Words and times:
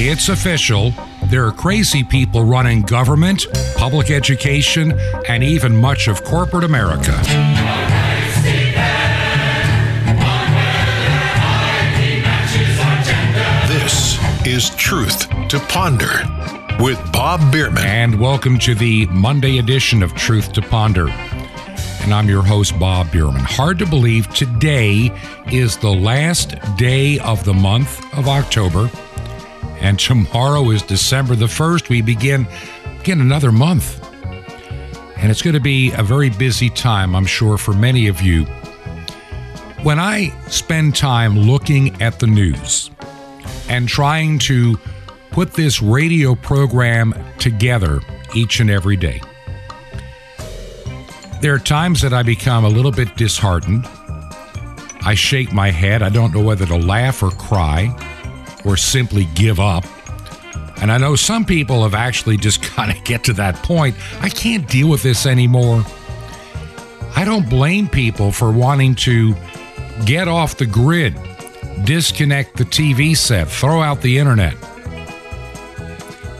It's 0.00 0.28
official. 0.28 0.92
There 1.24 1.44
are 1.44 1.52
crazy 1.52 2.04
people 2.04 2.44
running 2.44 2.82
government, 2.82 3.46
public 3.76 4.10
education, 4.10 4.98
and 5.28 5.42
even 5.42 5.76
much 5.76 6.08
of 6.08 6.22
corporate 6.24 6.64
America. 6.64 7.12
This 13.66 14.18
is 14.46 14.70
Truth 14.76 15.28
to 15.48 15.58
Ponder 15.68 16.24
with 16.80 16.98
Bob 17.12 17.40
Bierman. 17.52 17.84
And 17.84 18.20
welcome 18.20 18.58
to 18.60 18.74
the 18.74 19.06
Monday 19.06 19.58
edition 19.58 20.02
of 20.02 20.14
Truth 20.14 20.52
to 20.52 20.62
Ponder. 20.62 21.08
And 22.08 22.14
I'm 22.14 22.26
your 22.26 22.42
host, 22.42 22.78
Bob 22.78 23.12
Bierman. 23.12 23.42
Hard 23.42 23.78
to 23.80 23.86
believe 23.86 24.32
today 24.32 25.12
is 25.52 25.76
the 25.76 25.90
last 25.92 26.54
day 26.78 27.18
of 27.18 27.44
the 27.44 27.52
month 27.52 28.02
of 28.16 28.28
October. 28.28 28.90
And 29.80 29.98
tomorrow 29.98 30.70
is 30.70 30.80
December 30.80 31.36
the 31.36 31.44
1st. 31.44 31.90
We 31.90 32.00
begin, 32.00 32.48
begin 32.96 33.20
another 33.20 33.52
month. 33.52 34.02
And 35.18 35.30
it's 35.30 35.42
going 35.42 35.52
to 35.52 35.60
be 35.60 35.92
a 35.92 36.02
very 36.02 36.30
busy 36.30 36.70
time, 36.70 37.14
I'm 37.14 37.26
sure, 37.26 37.58
for 37.58 37.74
many 37.74 38.08
of 38.08 38.22
you. 38.22 38.44
When 39.82 39.98
I 39.98 40.30
spend 40.48 40.96
time 40.96 41.38
looking 41.38 42.00
at 42.00 42.20
the 42.20 42.26
news 42.26 42.90
and 43.68 43.86
trying 43.86 44.38
to 44.38 44.78
put 45.30 45.52
this 45.52 45.82
radio 45.82 46.34
program 46.34 47.12
together 47.38 48.00
each 48.34 48.60
and 48.60 48.70
every 48.70 48.96
day, 48.96 49.20
there 51.40 51.54
are 51.54 51.58
times 51.58 52.02
that 52.02 52.12
I 52.12 52.22
become 52.22 52.64
a 52.64 52.68
little 52.68 52.90
bit 52.90 53.16
disheartened. 53.16 53.86
I 55.02 55.14
shake 55.14 55.52
my 55.52 55.70
head. 55.70 56.02
I 56.02 56.08
don't 56.08 56.34
know 56.34 56.42
whether 56.42 56.66
to 56.66 56.76
laugh 56.76 57.22
or 57.22 57.30
cry 57.30 57.94
or 58.64 58.76
simply 58.76 59.26
give 59.34 59.60
up. 59.60 59.84
And 60.80 60.92
I 60.92 60.98
know 60.98 61.16
some 61.16 61.44
people 61.44 61.82
have 61.82 61.94
actually 61.94 62.36
just 62.36 62.62
kind 62.74 62.96
of 62.96 63.02
get 63.04 63.24
to 63.24 63.32
that 63.34 63.56
point. 63.56 63.96
I 64.20 64.28
can't 64.28 64.68
deal 64.68 64.88
with 64.88 65.02
this 65.02 65.26
anymore. 65.26 65.84
I 67.16 67.24
don't 67.24 67.48
blame 67.48 67.88
people 67.88 68.32
for 68.32 68.50
wanting 68.50 68.94
to 68.96 69.34
get 70.04 70.28
off 70.28 70.56
the 70.56 70.66
grid, 70.66 71.16
disconnect 71.84 72.56
the 72.56 72.64
TV 72.64 73.16
set, 73.16 73.48
throw 73.48 73.82
out 73.82 74.02
the 74.02 74.18
internet. 74.18 74.54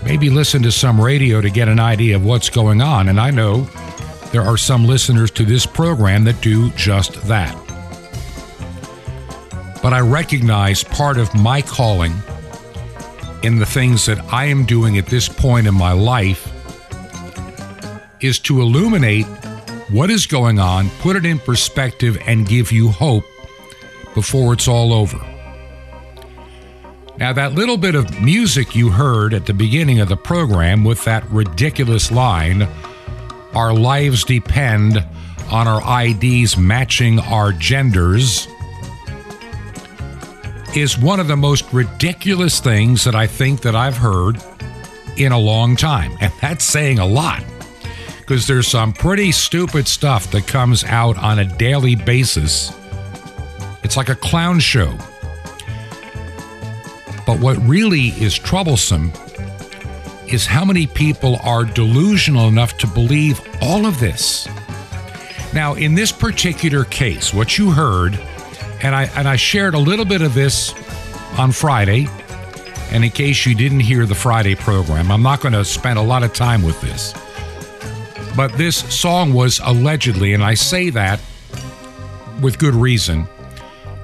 Maybe 0.05 0.31
listen 0.31 0.63
to 0.63 0.73
some 0.73 1.01
radio 1.01 1.41
to 1.41 1.51
get 1.51 1.69
an 1.69 1.81
idea 1.81 2.17
of 2.17 2.25
what's 2.25 2.49
going 2.49 2.81
on. 2.81 3.09
And 3.09 3.21
I 3.21 3.31
know 3.31 3.69
there 4.39 4.47
are 4.47 4.57
some 4.57 4.87
listeners 4.87 5.33
to 5.33 5.45
this 5.45 5.67
program 5.67 6.23
that 6.23 6.41
do 6.41 6.71
just 6.77 7.21
that. 7.27 7.53
But 9.83 9.93
I 9.93 9.99
recognize 9.99 10.85
part 10.85 11.19
of 11.19 11.35
my 11.35 11.61
calling 11.61 12.13
in 13.43 13.59
the 13.59 13.67
things 13.67 14.07
that 14.07 14.21
I 14.33 14.45
am 14.45 14.65
doing 14.65 14.97
at 14.97 15.07
this 15.07 15.29
point 15.29 15.67
in 15.67 15.75
my 15.75 15.91
life 15.91 16.53
is 18.21 18.39
to 18.41 18.61
illuminate 18.61 19.27
what 19.91 20.09
is 20.09 20.25
going 20.25 20.61
on, 20.61 20.89
put 21.01 21.17
it 21.17 21.27
in 21.27 21.41
perspective, 21.41 22.17
and 22.25 22.47
give 22.47 22.71
you 22.71 22.91
hope 22.91 23.25
before 24.15 24.53
it's 24.53 24.69
all 24.69 24.93
over. 24.93 25.19
Now, 27.17 27.33
that 27.33 27.55
little 27.55 27.77
bit 27.77 27.97
of 27.97 28.21
music 28.21 28.77
you 28.77 28.91
heard 28.91 29.35
at 29.35 29.47
the 29.47 29.53
beginning 29.53 29.99
of 29.99 30.09
the 30.09 30.17
program 30.17 30.85
with 30.85 31.05
that 31.07 31.29
ridiculous 31.29 32.13
line, 32.13 32.69
Our 33.55 33.73
lives 33.73 34.25
depend 34.25 35.05
on 35.51 35.67
our 35.67 36.03
IDs 36.05 36.57
matching 36.57 37.19
our 37.21 37.53
genders, 37.53 38.49
is 40.77 40.99
one 40.99 41.19
of 41.19 41.29
the 41.29 41.37
most 41.37 41.73
ridiculous 41.73 42.61
things 42.61 43.05
that 43.05 43.15
I 43.15 43.27
think 43.27 43.63
that 43.63 43.75
I've 43.75 43.97
heard 43.97 44.43
in 45.17 45.33
a 45.33 45.39
long 45.39 45.77
time. 45.77 46.17
And 46.21 46.33
that's 46.41 46.65
saying 46.65 46.99
a 46.99 47.07
lot 47.07 47.43
because 48.19 48.47
there's 48.47 48.69
some 48.69 48.93
pretty 48.93 49.33
stupid 49.33 49.89
stuff 49.89 50.31
that 50.33 50.47
comes 50.47 50.85
out 50.85 51.17
on 51.17 51.39
a 51.39 51.45
daily 51.57 51.95
basis. 51.95 52.73
It's 53.83 53.97
like 53.97 54.11
a 54.11 54.15
clown 54.15 54.61
show. 54.61 54.97
But 57.27 57.41
what 57.41 57.57
really 57.67 58.09
is 58.09 58.39
troublesome 58.39 59.13
is 60.33 60.47
how 60.47 60.65
many 60.65 60.87
people 60.87 61.37
are 61.43 61.65
delusional 61.65 62.49
enough 62.49 62.79
to 62.79 62.87
believe 62.87 63.41
all 63.61 63.87
of 63.87 64.01
this. 64.01 64.49
Now, 65.55 65.75
in 65.75 65.95
this 65.95 66.13
particular 66.13 66.85
case, 66.85 67.33
what 67.33 67.59
you 67.59 67.71
heard, 67.71 68.19
and 68.83 68.95
I 68.95 69.05
and 69.17 69.27
I 69.27 69.37
shared 69.37 69.75
a 69.75 69.79
little 69.79 70.05
bit 70.05 70.23
of 70.23 70.35
this 70.35 70.73
on 71.39 71.53
Friday, 71.53 72.07
and 72.91 73.05
in 73.05 73.11
case 73.11 73.47
you 73.47 73.55
didn't 73.55 73.81
hear 73.81 74.07
the 74.07 74.15
Friday 74.15 74.55
program, 74.55 75.11
I'm 75.11 75.23
not 75.23 75.41
going 75.41 75.55
to 75.55 75.65
spend 75.65 75.99
a 75.99 76.03
lot 76.03 76.23
of 76.23 76.33
time 76.33 76.63
with 76.63 76.81
this. 76.81 77.15
But 78.37 78.53
this 78.53 78.77
song 78.77 79.33
was 79.33 79.61
allegedly, 79.65 80.35
and 80.35 80.45
I 80.45 80.55
say 80.55 80.91
that 80.91 81.21
with 82.41 82.59
good 82.59 82.75
reason, 82.75 83.27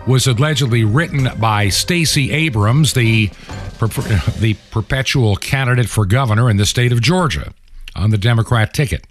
was 0.07 0.27
allegedly 0.27 0.85
written 0.85 1.29
by 1.39 1.69
Stacey 1.69 2.33
Abrams, 2.33 2.95
the 2.95 3.31
the 4.39 4.57
perpetual 4.71 5.37
candidate 5.37 5.89
for 5.89 6.07
governor 6.07 6.51
in 6.51 6.57
the 6.57 6.67
state 6.67 6.93
of 6.93 7.01
Georgia 7.01 7.53
on 7.95 8.11
the 8.11 8.19
Democrat 8.19 8.75
ticket. 8.75 9.07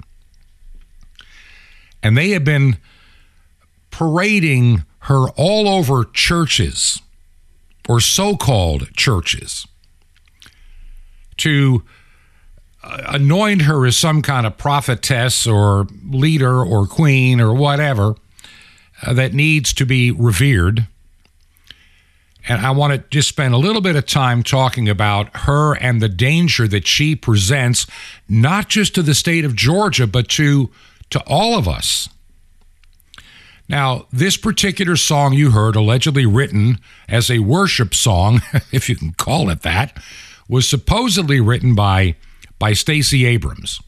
And 2.02 2.18
they 2.18 2.30
have 2.30 2.44
been 2.44 2.78
parading 3.92 4.84
her 5.00 5.30
all 5.32 5.68
over 5.68 6.06
churches 6.06 7.02
or 7.88 8.00
so 8.00 8.36
called 8.36 8.94
churches 8.96 9.68
to 11.38 11.84
anoint 12.84 13.64
her 13.64 13.86
as 13.86 13.98
some 13.98 14.22
kind 14.22 14.46
of 14.46 14.58
prophetess 14.58 15.48
or 15.48 15.88
leader 16.10 16.64
or 16.64 16.86
queen 16.86 17.40
or 17.40 17.54
whatever 17.54 18.16
uh, 19.02 19.14
that 19.14 19.34
needs 19.34 19.74
to 19.74 19.86
be 19.86 20.12
revered. 20.12 20.88
And 22.48 22.66
I 22.66 22.72
want 22.72 22.94
to 22.94 23.04
just 23.10 23.30
spend 23.30 23.54
a 23.54 23.58
little 23.58 23.82
bit 23.82 23.96
of 23.96 24.06
time 24.06 24.44
talking 24.44 24.90
about 24.90 25.36
her 25.38 25.76
and 25.76 26.02
the 26.02 26.10
danger 26.10 26.68
that 26.68 26.86
she 26.86 27.16
presents, 27.16 27.88
not 28.28 28.68
just 28.68 28.96
to 28.96 29.02
the 29.02 29.14
state 29.14 29.46
of 29.46 29.56
Georgia, 29.56 30.08
but 30.08 30.28
to, 30.30 30.70
to 31.10 31.22
all 31.26 31.58
of 31.58 31.68
us. 31.68 32.10
Now, 33.70 34.08
this 34.12 34.36
particular 34.36 34.98
song 34.98 35.34
you 35.34 35.52
heard, 35.52 35.76
allegedly 35.76 36.26
written 36.26 36.80
as 37.08 37.32
a 37.32 37.40
worship 37.40 37.96
song, 37.96 38.42
if 38.72 38.90
you 38.90 38.96
can 38.96 39.14
call 39.14 39.50
it 39.50 39.62
that, 39.62 39.98
was 40.50 40.68
supposedly 40.68 41.40
written 41.40 41.76
by, 41.76 42.16
by 42.60 42.74
Stacey 42.74 43.26
Abrams, 43.26 43.80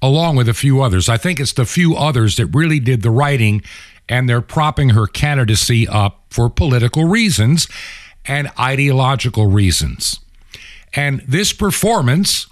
along 0.00 0.36
with 0.36 0.48
a 0.48 0.54
few 0.54 0.80
others. 0.80 1.10
I 1.10 1.18
think 1.18 1.38
it's 1.38 1.52
the 1.52 1.66
few 1.66 1.94
others 1.94 2.36
that 2.36 2.46
really 2.46 2.80
did 2.80 3.02
the 3.02 3.10
writing 3.10 3.62
and 4.08 4.28
they're 4.28 4.40
propping 4.40 4.90
her 4.90 5.06
candidacy 5.06 5.86
up 5.88 6.24
for 6.30 6.48
political 6.48 7.04
reasons 7.04 7.66
and 8.24 8.50
ideological 8.58 9.46
reasons. 9.46 10.20
And 10.94 11.20
this 11.26 11.52
performance 11.52 12.46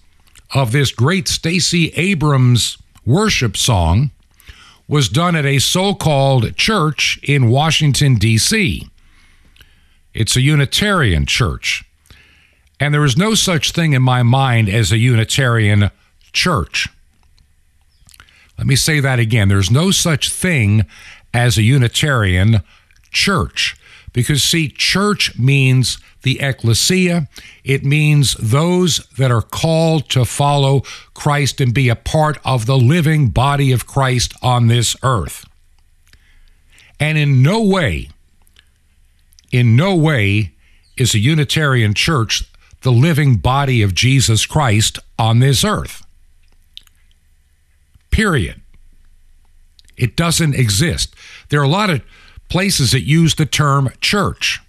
of 0.53 0.73
this 0.73 0.93
great 0.93 1.29
Stacey 1.29 1.89
Abrams 1.95 2.79
worship 3.05 3.57
song 3.57 4.11
was 4.87 5.09
done 5.09 5.35
at 5.35 5.47
a 5.47 5.59
so 5.59 5.95
called 5.95 6.57
church 6.57 7.19
in 7.23 7.49
Washington, 7.49 8.17
D.C. 8.17 8.89
It's 10.13 10.37
a 10.37 10.41
Unitarian 10.41 11.27
church. 11.27 11.85
And 12.79 12.93
there 12.93 13.05
is 13.05 13.17
no 13.17 13.35
such 13.35 13.73
thing 13.73 13.93
in 13.95 14.03
my 14.03 14.23
mind 14.23 14.69
as 14.69 14.93
a 14.93 14.99
Unitarian 14.99 15.91
church. 16.33 16.89
Let 18.59 18.67
me 18.67 18.77
say 18.77 19.01
that 19.01 19.19
again. 19.19 19.49
There's 19.49 19.71
no 19.71 19.91
such 19.91 20.31
thing 20.31 20.87
as 21.34 21.59
a 21.59 21.62
Unitarian 21.62 22.62
church. 23.11 23.77
Because, 24.15 24.43
see, 24.43 24.69
church 24.69 25.37
means 25.39 25.99
the 26.22 26.41
ecclesia. 26.41 27.29
It 27.64 27.85
means 27.85 28.35
those 28.35 29.06
that 29.19 29.31
are 29.31 29.43
called 29.43 30.09
to 30.11 30.25
follow 30.25 30.82
Christ 31.12 31.61
and 31.61 31.75
be 31.75 31.88
a 31.88 31.97
part 31.97 32.38
of 32.44 32.64
the 32.64 32.79
living 32.79 33.29
body 33.29 33.73
of 33.73 33.87
Christ 33.87 34.32
on 34.41 34.69
this 34.69 34.97
earth. 35.03 35.44
And 37.00 37.19
in 37.19 37.43
no 37.43 37.61
way, 37.61 38.09
in 39.50 39.76
no 39.76 39.97
way 39.97 40.53
is 40.97 41.14
a 41.14 41.19
Unitarian 41.19 41.93
church 41.93 42.44
the 42.85 42.93
living 42.93 43.37
body 43.37 43.82
of 43.82 43.94
Jesus 43.94 44.47
Christ 44.47 44.99
on 45.19 45.41
this 45.41 45.64
earth. 45.64 46.05
Period. 48.11 48.61
It 49.97 50.17
doesn't 50.17 50.55
exist. 50.55 51.14
There 51.55 51.61
are 51.61 51.65
a 51.65 51.69
lot 51.69 51.89
of 51.89 52.03
places 52.49 52.91
that 52.91 53.03
use 53.03 53.37
the 53.37 53.47
term 53.47 53.89
church. 54.01 54.61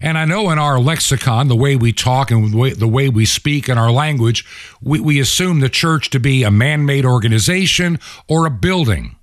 And 0.00 0.16
I 0.16 0.24
know 0.24 0.48
in 0.48 0.58
our 0.58 0.80
lexicon, 0.80 1.48
the 1.48 1.54
way 1.54 1.76
we 1.76 1.92
talk 1.92 2.30
and 2.30 2.54
the 2.54 2.88
way 2.88 3.10
we 3.10 3.26
speak 3.26 3.68
in 3.68 3.76
our 3.76 3.90
language, 3.90 4.46
we, 4.80 4.98
we 4.98 5.20
assume 5.20 5.60
the 5.60 5.68
church 5.68 6.08
to 6.08 6.18
be 6.18 6.42
a 6.42 6.50
man 6.50 6.86
made 6.86 7.04
organization 7.04 7.98
or 8.28 8.46
a 8.46 8.50
building. 8.50 9.16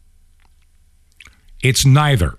It's 1.63 1.84
neither. 1.84 2.36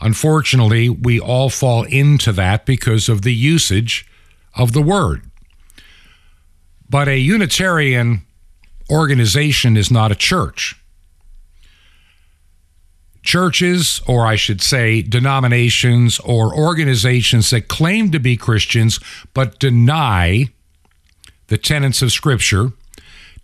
Unfortunately, 0.00 0.88
we 0.88 1.18
all 1.18 1.50
fall 1.50 1.82
into 1.82 2.30
that 2.34 2.66
because 2.66 3.08
of 3.08 3.22
the 3.22 3.34
usage 3.34 4.06
of 4.54 4.74
the 4.74 4.80
word. 4.80 5.22
But 6.88 7.08
a 7.08 7.18
Unitarian 7.18 8.22
organization 8.88 9.76
is 9.76 9.90
not 9.90 10.12
a 10.12 10.14
church. 10.14 10.76
Churches, 13.26 14.00
or 14.06 14.26
I 14.26 14.36
should 14.36 14.62
say, 14.62 15.02
denominations 15.02 16.18
or 16.20 16.54
organizations 16.54 17.50
that 17.50 17.68
claim 17.68 18.10
to 18.12 18.18
be 18.18 18.36
Christians 18.36 18.98
but 19.34 19.58
deny 19.58 20.46
the 21.48 21.58
tenets 21.58 22.02
of 22.02 22.12
Scripture, 22.12 22.72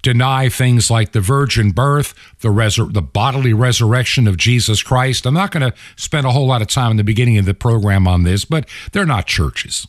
deny 0.02 0.48
things 0.48 0.90
like 0.90 1.12
the 1.12 1.20
virgin 1.20 1.70
birth, 1.70 2.14
the, 2.40 2.48
resur- 2.48 2.92
the 2.92 3.02
bodily 3.02 3.52
resurrection 3.52 4.26
of 4.26 4.36
Jesus 4.36 4.82
Christ. 4.82 5.26
I'm 5.26 5.34
not 5.34 5.50
going 5.50 5.70
to 5.70 5.76
spend 5.96 6.26
a 6.26 6.30
whole 6.30 6.46
lot 6.46 6.62
of 6.62 6.68
time 6.68 6.92
in 6.92 6.96
the 6.96 7.04
beginning 7.04 7.38
of 7.38 7.44
the 7.44 7.54
program 7.54 8.08
on 8.08 8.22
this, 8.22 8.44
but 8.44 8.68
they're 8.92 9.06
not 9.06 9.26
churches. 9.26 9.86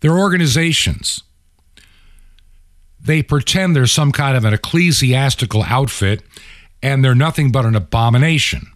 They're 0.00 0.18
organizations. 0.18 1.22
They 3.00 3.22
pretend 3.22 3.74
they're 3.74 3.86
some 3.86 4.12
kind 4.12 4.36
of 4.36 4.44
an 4.44 4.54
ecclesiastical 4.54 5.62
outfit, 5.64 6.22
and 6.86 7.04
they're 7.04 7.16
nothing 7.16 7.50
but 7.50 7.64
an 7.64 7.74
abomination. 7.74 8.68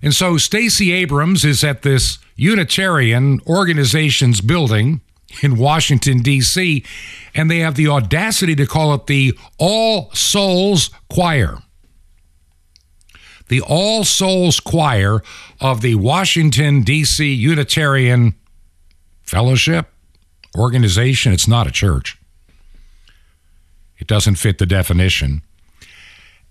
And 0.00 0.14
so 0.14 0.38
Stacey 0.38 0.92
Abrams 0.92 1.44
is 1.44 1.62
at 1.62 1.82
this 1.82 2.18
Unitarian 2.36 3.38
organization's 3.46 4.40
building 4.40 5.02
in 5.42 5.58
Washington, 5.58 6.20
D.C., 6.20 6.82
and 7.34 7.50
they 7.50 7.58
have 7.58 7.74
the 7.74 7.86
audacity 7.86 8.56
to 8.56 8.66
call 8.66 8.94
it 8.94 9.08
the 9.08 9.38
All 9.58 10.10
Souls 10.14 10.88
Choir. 11.10 11.58
The 13.48 13.60
All 13.60 14.02
Souls 14.02 14.58
Choir 14.58 15.22
of 15.60 15.82
the 15.82 15.96
Washington, 15.96 16.80
D.C. 16.80 17.30
Unitarian 17.30 18.34
Fellowship 19.22 19.92
organization. 20.56 21.34
It's 21.34 21.46
not 21.46 21.66
a 21.66 21.70
church, 21.70 22.16
it 23.98 24.06
doesn't 24.06 24.36
fit 24.36 24.56
the 24.56 24.64
definition. 24.64 25.42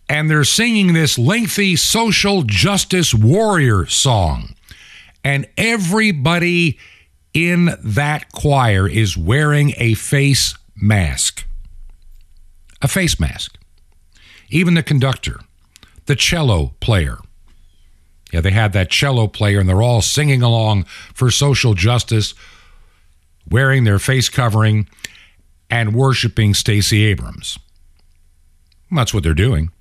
And 0.09 0.29
they're 0.29 0.43
singing 0.43 0.93
this 0.93 1.19
lengthy 1.19 1.75
social 1.75 2.41
justice 2.41 3.13
warrior 3.13 3.85
song. 3.85 4.55
And 5.23 5.47
everybody 5.55 6.79
in 7.33 7.77
that 7.83 8.31
choir 8.31 8.87
is 8.87 9.15
wearing 9.15 9.73
a 9.77 9.93
face 9.93 10.55
mask. 10.75 11.45
A 12.81 12.87
face 12.87 13.19
mask. 13.19 13.57
Even 14.49 14.73
the 14.73 14.81
conductor, 14.81 15.41
the 16.07 16.15
cello 16.15 16.73
player. 16.79 17.19
Yeah, 18.31 18.41
they 18.41 18.51
had 18.51 18.73
that 18.73 18.89
cello 18.89 19.27
player, 19.27 19.59
and 19.59 19.69
they're 19.69 19.81
all 19.81 20.01
singing 20.01 20.41
along 20.41 20.85
for 21.13 21.29
social 21.29 21.73
justice, 21.75 22.33
wearing 23.47 23.83
their 23.83 23.99
face 23.99 24.29
covering 24.29 24.87
and 25.69 25.93
worshiping 25.93 26.53
Stacey 26.53 27.03
Abrams. 27.05 27.59
That's 28.91 29.13
what 29.13 29.23
they're 29.23 29.33
doing. 29.33 29.71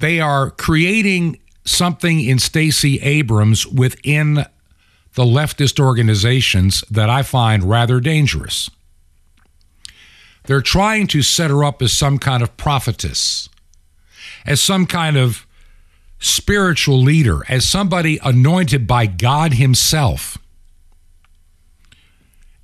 They 0.00 0.20
are 0.20 0.50
creating 0.50 1.40
something 1.64 2.20
in 2.20 2.38
Stacey 2.38 3.00
Abrams 3.00 3.66
within 3.66 4.46
the 5.14 5.24
leftist 5.24 5.80
organizations 5.80 6.84
that 6.90 7.08
I 7.08 7.22
find 7.22 7.64
rather 7.64 8.00
dangerous. 8.00 8.70
They're 10.44 10.60
trying 10.60 11.06
to 11.08 11.22
set 11.22 11.50
her 11.50 11.64
up 11.64 11.82
as 11.82 11.92
some 11.92 12.18
kind 12.18 12.42
of 12.42 12.56
prophetess, 12.56 13.48
as 14.44 14.60
some 14.60 14.86
kind 14.86 15.16
of 15.16 15.46
spiritual 16.18 17.00
leader, 17.00 17.42
as 17.48 17.68
somebody 17.68 18.18
anointed 18.22 18.86
by 18.86 19.06
God 19.06 19.54
Himself. 19.54 20.38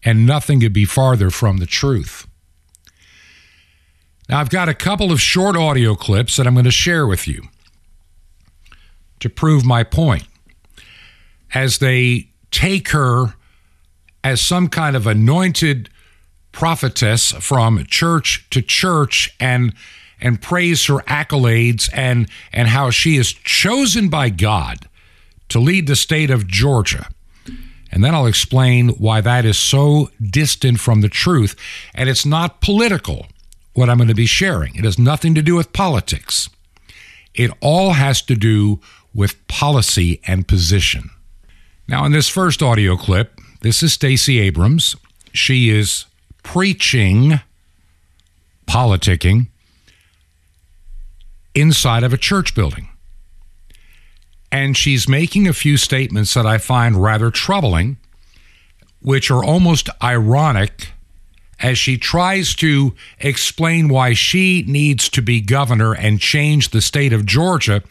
And 0.04 0.26
nothing 0.26 0.60
could 0.60 0.72
be 0.72 0.84
farther 0.84 1.30
from 1.30 1.58
the 1.58 1.66
truth. 1.66 2.26
Now, 4.32 4.40
I've 4.40 4.48
got 4.48 4.70
a 4.70 4.74
couple 4.74 5.12
of 5.12 5.20
short 5.20 5.58
audio 5.58 5.94
clips 5.94 6.38
that 6.38 6.46
I'm 6.46 6.54
going 6.54 6.64
to 6.64 6.70
share 6.70 7.06
with 7.06 7.28
you 7.28 7.42
to 9.20 9.28
prove 9.28 9.62
my 9.62 9.84
point. 9.84 10.24
As 11.52 11.80
they 11.80 12.30
take 12.50 12.88
her 12.92 13.34
as 14.24 14.40
some 14.40 14.68
kind 14.68 14.96
of 14.96 15.06
anointed 15.06 15.90
prophetess 16.50 17.32
from 17.32 17.84
church 17.84 18.46
to 18.48 18.62
church 18.62 19.36
and 19.38 19.74
and 20.18 20.40
praise 20.40 20.86
her 20.86 21.00
accolades 21.00 21.90
and 21.92 22.26
and 22.54 22.68
how 22.68 22.88
she 22.88 23.18
is 23.18 23.34
chosen 23.34 24.08
by 24.08 24.30
God 24.30 24.88
to 25.50 25.60
lead 25.60 25.86
the 25.86 25.94
state 25.94 26.30
of 26.30 26.46
Georgia. 26.46 27.06
And 27.90 28.02
then 28.02 28.14
I'll 28.14 28.24
explain 28.24 28.88
why 28.92 29.20
that 29.20 29.44
is 29.44 29.58
so 29.58 30.08
distant 30.22 30.80
from 30.80 31.02
the 31.02 31.10
truth 31.10 31.54
and 31.94 32.08
it's 32.08 32.24
not 32.24 32.62
political 32.62 33.26
what 33.74 33.88
I'm 33.88 33.96
going 33.96 34.08
to 34.08 34.14
be 34.14 34.26
sharing. 34.26 34.74
It 34.76 34.84
has 34.84 34.98
nothing 34.98 35.34
to 35.34 35.42
do 35.42 35.56
with 35.56 35.72
politics. 35.72 36.48
It 37.34 37.50
all 37.60 37.92
has 37.92 38.20
to 38.22 38.34
do 38.34 38.80
with 39.14 39.46
policy 39.48 40.20
and 40.26 40.46
position. 40.46 41.10
Now, 41.88 42.04
in 42.04 42.12
this 42.12 42.28
first 42.28 42.62
audio 42.62 42.96
clip, 42.96 43.38
this 43.60 43.82
is 43.82 43.92
Stacey 43.92 44.38
Abrams. 44.38 44.96
She 45.32 45.70
is 45.70 46.06
preaching 46.42 47.40
politicking 48.66 49.48
inside 51.54 52.02
of 52.02 52.12
a 52.12 52.18
church 52.18 52.54
building. 52.54 52.88
And 54.50 54.76
she's 54.76 55.08
making 55.08 55.48
a 55.48 55.52
few 55.52 55.76
statements 55.76 56.34
that 56.34 56.46
I 56.46 56.58
find 56.58 57.02
rather 57.02 57.30
troubling, 57.30 57.96
which 59.00 59.30
are 59.30 59.42
almost 59.42 59.88
ironic 60.02 60.88
as 61.62 61.78
she 61.78 61.96
tries 61.96 62.54
to 62.56 62.94
explain 63.20 63.88
why 63.88 64.12
she 64.12 64.64
needs 64.66 65.08
to 65.08 65.22
be 65.22 65.40
governor 65.40 65.94
and 65.94 66.20
change 66.20 66.70
the 66.70 66.80
state 66.82 67.12
of 67.12 67.24
Georgia 67.24 67.82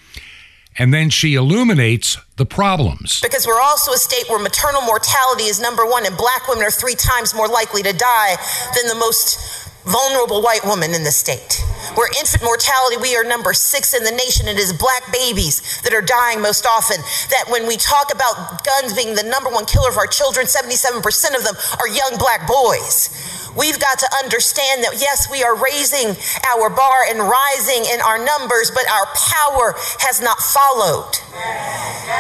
and 0.78 0.94
then 0.94 1.10
she 1.10 1.36
illuminates 1.36 2.18
the 2.38 2.46
problems. 2.46 3.20
Because 3.22 3.46
we're 3.46 3.62
also 3.62 3.92
a 3.92 3.98
state 3.98 4.30
where 4.30 4.40
maternal 4.40 4.82
mortality 4.82 5.44
is 5.44 5.60
number 5.60 5.86
one, 5.86 6.06
and 6.06 6.16
black 6.16 6.48
women 6.48 6.64
are 6.64 6.72
three 6.72 6.96
times 6.96 7.36
more 7.36 7.48
likely 7.48 7.84
to 7.84 7.94
die 7.94 8.36
than 8.76 8.88
the 8.88 8.96
most 8.96 9.68
vulnerable 9.84 10.42
white 10.42 10.64
woman 10.64 10.94
in 10.94 11.04
the 11.04 11.12
state. 11.12 11.60
Where 11.96 12.08
infant 12.20 12.44
mortality, 12.44 12.98
we 12.98 13.16
are 13.18 13.24
number 13.24 13.54
six 13.54 13.94
in 13.94 14.04
the 14.04 14.12
nation. 14.12 14.48
It 14.48 14.58
is 14.58 14.72
black 14.72 15.12
babies 15.12 15.82
that 15.82 15.94
are 15.94 16.02
dying 16.02 16.40
most 16.40 16.66
often. 16.66 17.02
That 17.32 17.46
when 17.50 17.68
we 17.68 17.76
talk 17.76 18.14
about 18.14 18.64
guns 18.64 18.94
being 18.94 19.16
the 19.16 19.24
number 19.24 19.50
one 19.50 19.66
killer 19.66 19.90
of 19.90 19.98
our 19.98 20.08
children, 20.08 20.46
77% 20.46 21.04
of 21.36 21.44
them 21.44 21.56
are 21.80 21.88
young 21.90 22.16
black 22.18 22.48
boys. 22.48 23.41
We've 23.56 23.80
got 23.80 24.00
to 24.00 24.10
understand 24.24 24.84
that, 24.84 25.00
yes, 25.00 25.30
we 25.30 25.44
are 25.44 25.56
raising 25.56 26.16
our 26.48 26.70
bar 26.70 27.04
and 27.10 27.20
rising 27.20 27.84
in 27.92 28.00
our 28.02 28.18
numbers, 28.24 28.72
but 28.72 28.88
our 28.90 29.08
power 29.12 29.76
has 30.00 30.22
not 30.22 30.40
followed. 30.40 31.12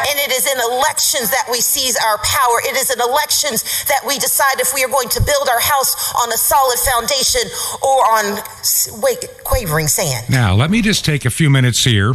And 0.08 0.20
it 0.20 0.32
is 0.32 0.46
in 0.48 0.60
elections 0.60 1.32
that 1.32 1.48
we 1.52 1.62
seize 1.62 1.98
our 1.98 2.18
power. 2.20 2.60
It 2.64 2.76
is 2.76 2.92
in 2.92 3.00
elections 3.00 3.86
that 3.86 4.02
we 4.06 4.20
decide 4.20 4.60
if 4.60 4.74
we 4.74 4.84
are 4.84 4.90
going 4.90 5.10
to 5.10 5.22
build 5.22 5.48
our 5.50 5.60
house 5.60 6.14
on 6.16 6.32
a 6.32 6.38
solid 6.38 6.80
foundation 6.80 7.42
or 7.82 8.00
on 8.12 8.40
quavering 9.44 9.88
sand. 9.88 10.30
Now, 10.30 10.56
let 10.56 10.70
me 10.70 10.82
just 10.82 11.06
take 11.06 11.26
a 11.26 11.30
few 11.30 11.50
minutes 11.50 11.84
here 11.84 12.14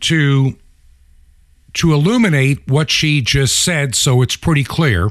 to 0.00 0.56
to 1.74 1.92
illuminate 1.92 2.68
what 2.68 2.88
she 2.88 3.20
just 3.20 3.58
said 3.58 3.96
so 3.96 4.22
it's 4.22 4.36
pretty 4.36 4.62
clear 4.62 5.10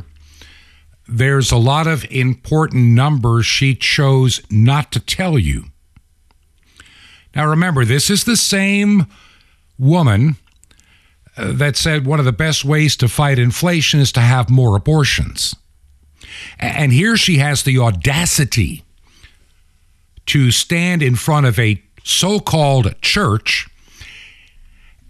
there's 1.07 1.51
a 1.51 1.57
lot 1.57 1.87
of 1.87 2.05
important 2.11 2.93
numbers 2.93 3.45
she 3.45 3.75
chose 3.75 4.41
not 4.49 4.91
to 4.91 4.99
tell 4.99 5.37
you. 5.37 5.65
Now, 7.35 7.47
remember, 7.47 7.83
this 7.83 8.09
is 8.09 8.23
the 8.23 8.37
same 8.37 9.07
woman 9.77 10.37
uh, 11.35 11.51
that 11.53 11.75
said 11.75 12.05
one 12.05 12.19
of 12.19 12.25
the 12.25 12.31
best 12.31 12.63
ways 12.63 12.95
to 12.97 13.07
fight 13.07 13.39
inflation 13.39 13.99
is 13.99 14.11
to 14.13 14.21
have 14.21 14.49
more 14.49 14.75
abortions. 14.75 15.55
And 16.59 16.93
here 16.93 17.17
she 17.17 17.37
has 17.37 17.63
the 17.63 17.79
audacity 17.79 18.83
to 20.27 20.51
stand 20.51 21.01
in 21.01 21.15
front 21.15 21.45
of 21.45 21.59
a 21.59 21.81
so 22.03 22.39
called 22.39 22.93
church 23.01 23.67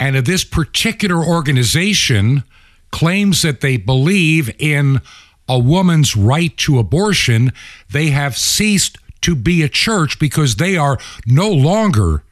and 0.04 0.18
this 0.18 0.44
particular 0.44 1.24
organization 1.24 2.44
claims 2.92 3.42
that 3.42 3.62
they 3.62 3.78
believe 3.78 4.54
in 4.60 5.00
a 5.48 5.60
woman's 5.60 6.16
right 6.16 6.56
to 6.58 6.80
abortion, 6.80 7.52
they 7.92 8.08
have 8.08 8.38
ceased 8.38 8.98
to 9.22 9.36
be 9.36 9.62
a 9.62 9.70
church 9.70 10.20
because 10.20 10.56
they 10.56 10.78
are 10.78 10.98
no 11.26 11.50
longer 11.50 12.24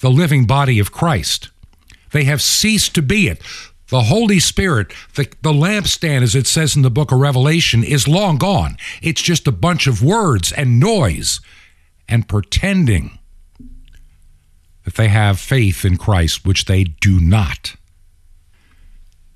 the 0.00 0.10
living 0.10 0.46
body 0.46 0.78
of 0.78 0.92
Christ. 0.92 1.50
They 2.12 2.24
have 2.24 2.40
ceased 2.40 2.94
to 2.94 3.02
be 3.02 3.28
it. 3.28 3.42
The 3.88 4.02
Holy 4.02 4.38
Spirit, 4.38 4.92
the, 5.14 5.24
the 5.42 5.52
lampstand, 5.52 6.22
as 6.22 6.34
it 6.34 6.46
says 6.46 6.76
in 6.76 6.82
the 6.82 6.90
book 6.90 7.10
of 7.10 7.18
Revelation, 7.18 7.82
is 7.82 8.06
long 8.06 8.36
gone. 8.36 8.76
It's 9.02 9.22
just 9.22 9.46
a 9.46 9.52
bunch 9.52 9.86
of 9.86 10.02
words 10.02 10.52
and 10.52 10.78
noise 10.78 11.40
and 12.08 12.28
pretending 12.28 13.18
that 14.84 14.94
they 14.94 15.08
have 15.08 15.40
faith 15.40 15.84
in 15.84 15.96
Christ, 15.96 16.46
which 16.46 16.66
they 16.66 16.84
do 16.84 17.18
not. 17.18 17.76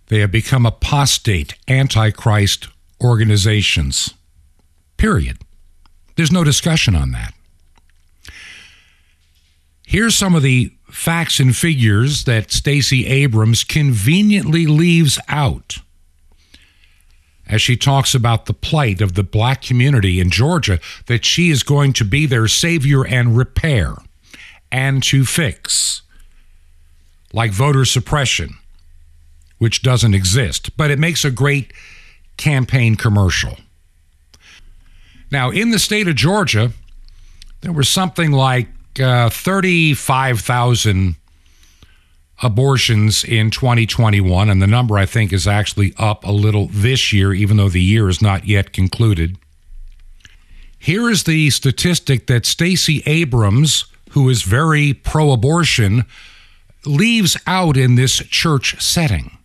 They 0.09 0.21
have 0.21 0.31
become 0.31 0.67
apostate, 0.67 1.55
antichrist 1.67 2.69
organizations. 3.03 4.15
Period. 4.97 5.39
There's 6.17 6.33
no 6.33 6.45
discussion 6.45 6.95
on 6.95 7.13
that. 7.13 7.35
Here's 9.87 10.17
some 10.17 10.35
of 10.35 10.43
the 10.43 10.73
facts 10.89 11.41
and 11.41 11.57
figures 11.57 12.25
that 12.25 12.53
Stacey 12.53 13.07
Abrams 13.07 13.65
conveniently 13.65 14.67
leaves 14.67 15.19
out 15.29 15.79
as 17.53 17.61
she 17.61 17.77
talks 17.77 18.15
about 18.15 18.47
the 18.47 18.55
plight 18.55 19.03
of 19.03 19.13
the 19.15 19.23
black 19.23 19.61
community 19.61 20.19
in 20.21 20.31
Georgia, 20.31 20.81
that 21.07 21.25
she 21.25 21.51
is 21.51 21.63
going 21.63 21.93
to 21.93 22.05
be 22.05 22.25
their 22.25 22.49
savior 22.49 23.07
and 23.07 23.37
repair 23.37 23.95
and 24.71 25.03
to 25.03 25.25
fix, 25.25 26.01
like 27.33 27.51
voter 27.51 27.85
suppression, 27.85 28.55
which 29.59 29.83
doesn't 29.83 30.15
exist, 30.15 30.75
but 30.79 30.91
it 30.91 30.99
makes 30.99 31.27
a 31.27 31.31
great 31.31 31.73
campaign 32.37 32.97
commercial. 32.97 33.57
Now, 35.31 35.51
in 35.51 35.71
the 35.71 35.79
state 35.79 36.09
of 36.09 36.15
Georgia, 36.15 36.73
there 37.63 37.73
was 37.73 37.89
something 37.89 38.33
like 38.33 38.69
uh, 39.01 39.31
35,000 39.31 41.17
abortions 42.43 43.25
in 43.25 43.51
2021, 43.51 44.51
and 44.51 44.61
the 44.61 44.67
number 44.67 44.99
I 44.99 45.07
think 45.07 45.33
is 45.33 45.47
actually 45.47 45.95
up 45.97 46.25
a 46.25 46.33
little 46.33 46.69
this 46.71 47.13
year, 47.13 47.33
even 47.33 47.57
though 47.57 47.69
the 47.69 47.81
year 47.81 48.09
is 48.09 48.21
not 48.21 48.47
yet 48.47 48.73
concluded. 48.73 49.39
Here 50.79 51.09
is 51.09 51.23
the 51.23 51.49
statistic 51.51 52.27
that 52.27 52.45
Stacey 52.45 53.03
Abrams, 53.07 53.85
who 54.11 54.29
is 54.29 54.43
very 54.43 54.93
pro 54.93 55.31
abortion, 55.31 56.05
leaves 56.85 57.37
out 57.47 57.77
in 57.77 57.95
this 57.95 58.17
church 58.17 58.83
setting. 58.83 59.39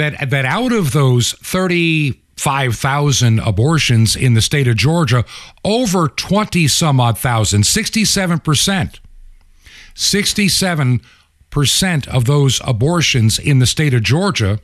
That, 0.00 0.30
that 0.30 0.46
out 0.46 0.72
of 0.72 0.92
those 0.92 1.32
35,000 1.32 3.38
abortions 3.38 4.16
in 4.16 4.32
the 4.32 4.40
state 4.40 4.66
of 4.66 4.76
Georgia, 4.76 5.26
over 5.62 6.08
20 6.08 6.66
some 6.68 6.98
odd 6.98 7.18
thousand, 7.18 7.64
67%, 7.64 8.98
67 9.94 11.00
percent 11.50 12.08
of 12.08 12.24
those 12.24 12.62
abortions 12.64 13.38
in 13.38 13.58
the 13.58 13.66
state 13.66 13.92
of 13.92 14.02
Georgia 14.02 14.58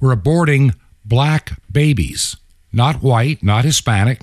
were 0.00 0.14
aborting 0.14 0.74
black 1.04 1.52
babies, 1.72 2.36
not 2.72 3.02
white, 3.02 3.42
not 3.42 3.64
Hispanic, 3.64 4.20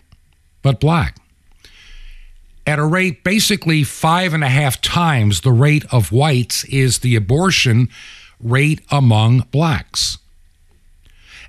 but 0.61 0.79
black. 0.79 1.17
At 2.67 2.79
a 2.79 2.85
rate 2.85 3.23
basically 3.23 3.83
five 3.83 4.33
and 4.33 4.43
a 4.43 4.49
half 4.49 4.81
times 4.81 5.41
the 5.41 5.51
rate 5.51 5.85
of 5.91 6.11
whites 6.11 6.65
is 6.65 6.99
the 6.99 7.15
abortion 7.15 7.89
rate 8.39 8.81
among 8.91 9.41
blacks. 9.51 10.17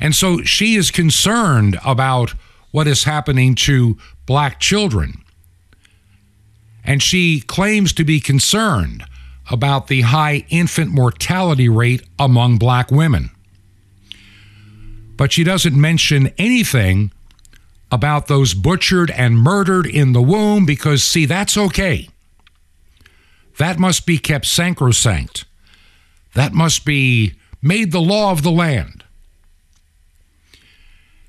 And 0.00 0.14
so 0.14 0.42
she 0.42 0.75
is 0.76 0.90
concerned 0.90 1.78
about 1.85 2.35
what 2.71 2.87
is 2.87 3.04
happening 3.04 3.54
to 3.54 3.99
black 4.26 4.61
children. 4.61 5.25
And 6.85 7.02
she 7.02 7.40
claims 7.40 7.92
to 7.95 8.04
be 8.04 8.21
concerned 8.21 9.04
about 9.50 9.88
the 9.88 10.02
high 10.02 10.45
infant 10.49 10.90
mortality 10.90 11.68
rate 11.68 12.02
among 12.18 12.59
black 12.59 12.90
women. 12.90 13.30
But 15.16 15.33
she 15.33 15.42
doesn't 15.42 15.78
mention 15.78 16.33
anything 16.38 17.12
about 17.90 18.26
those 18.26 18.54
butchered 18.54 19.11
and 19.11 19.38
murdered 19.38 19.87
in 19.87 20.12
the 20.12 20.23
womb 20.23 20.66
because, 20.66 21.02
see, 21.02 21.25
that's 21.25 21.57
okay. 21.57 22.09
That 23.59 23.78
must 23.78 24.07
be 24.07 24.18
kept 24.18 24.47
sacrosanct. 24.47 25.45
That 26.35 26.53
must 26.53 26.85
be 26.85 27.35
made 27.63 27.93
the 27.93 28.01
law 28.01 28.31
of 28.31 28.43
the 28.43 28.51
land. 28.51 29.05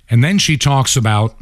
And 0.10 0.24
then 0.24 0.38
she 0.38 0.58
talks 0.58 0.96
about 0.96 1.36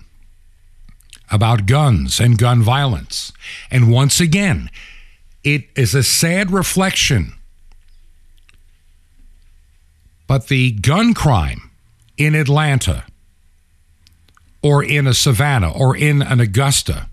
about 1.30 1.66
guns 1.66 2.20
and 2.20 2.38
gun 2.38 2.62
violence. 2.62 3.34
And 3.70 3.92
once 3.92 4.20
again, 4.20 4.70
it 5.44 5.68
is 5.76 5.94
a 5.94 6.04
sad 6.04 6.52
reflection. 6.52 7.34
But 10.26 10.48
the 10.48 10.72
gun 10.72 11.14
crime 11.14 11.72
in 12.18 12.36
Atlanta 12.36 13.06
or 14.62 14.84
in 14.84 15.08
a 15.08 15.14
Savannah 15.14 15.72
or 15.72 15.96
in 15.96 16.22
an 16.22 16.40
Augusta, 16.40 17.10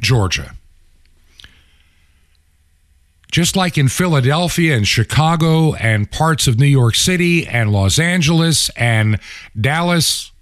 Georgia, 0.00 0.54
just 3.30 3.56
like 3.56 3.76
in 3.76 3.88
Philadelphia 3.88 4.76
and 4.76 4.86
Chicago 4.86 5.74
and 5.74 6.10
parts 6.10 6.46
of 6.46 6.58
New 6.58 6.66
York 6.66 6.94
City 6.94 7.46
and 7.46 7.72
Los 7.72 7.98
Angeles 7.98 8.70
and 8.70 9.20
Dallas, 9.58 10.32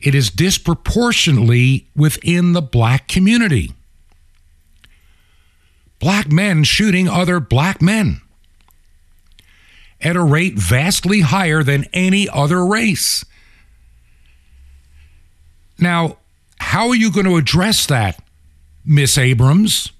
it 0.00 0.14
is 0.14 0.30
disproportionately 0.30 1.88
within 1.94 2.52
the 2.52 2.62
black 2.62 3.08
community 3.08 3.72
black 5.98 6.30
men 6.30 6.64
shooting 6.64 7.08
other 7.08 7.40
black 7.40 7.80
men 7.80 8.20
at 10.00 10.16
a 10.16 10.22
rate 10.22 10.54
vastly 10.54 11.20
higher 11.22 11.62
than 11.62 11.84
any 11.92 12.28
other 12.28 12.64
race. 12.64 13.24
Now, 15.78 16.18
how 16.58 16.88
are 16.88 16.94
you 16.94 17.10
going 17.10 17.26
to 17.26 17.36
address 17.36 17.86
that, 17.86 18.22
Miss 18.84 19.18
Abrams? 19.18 19.92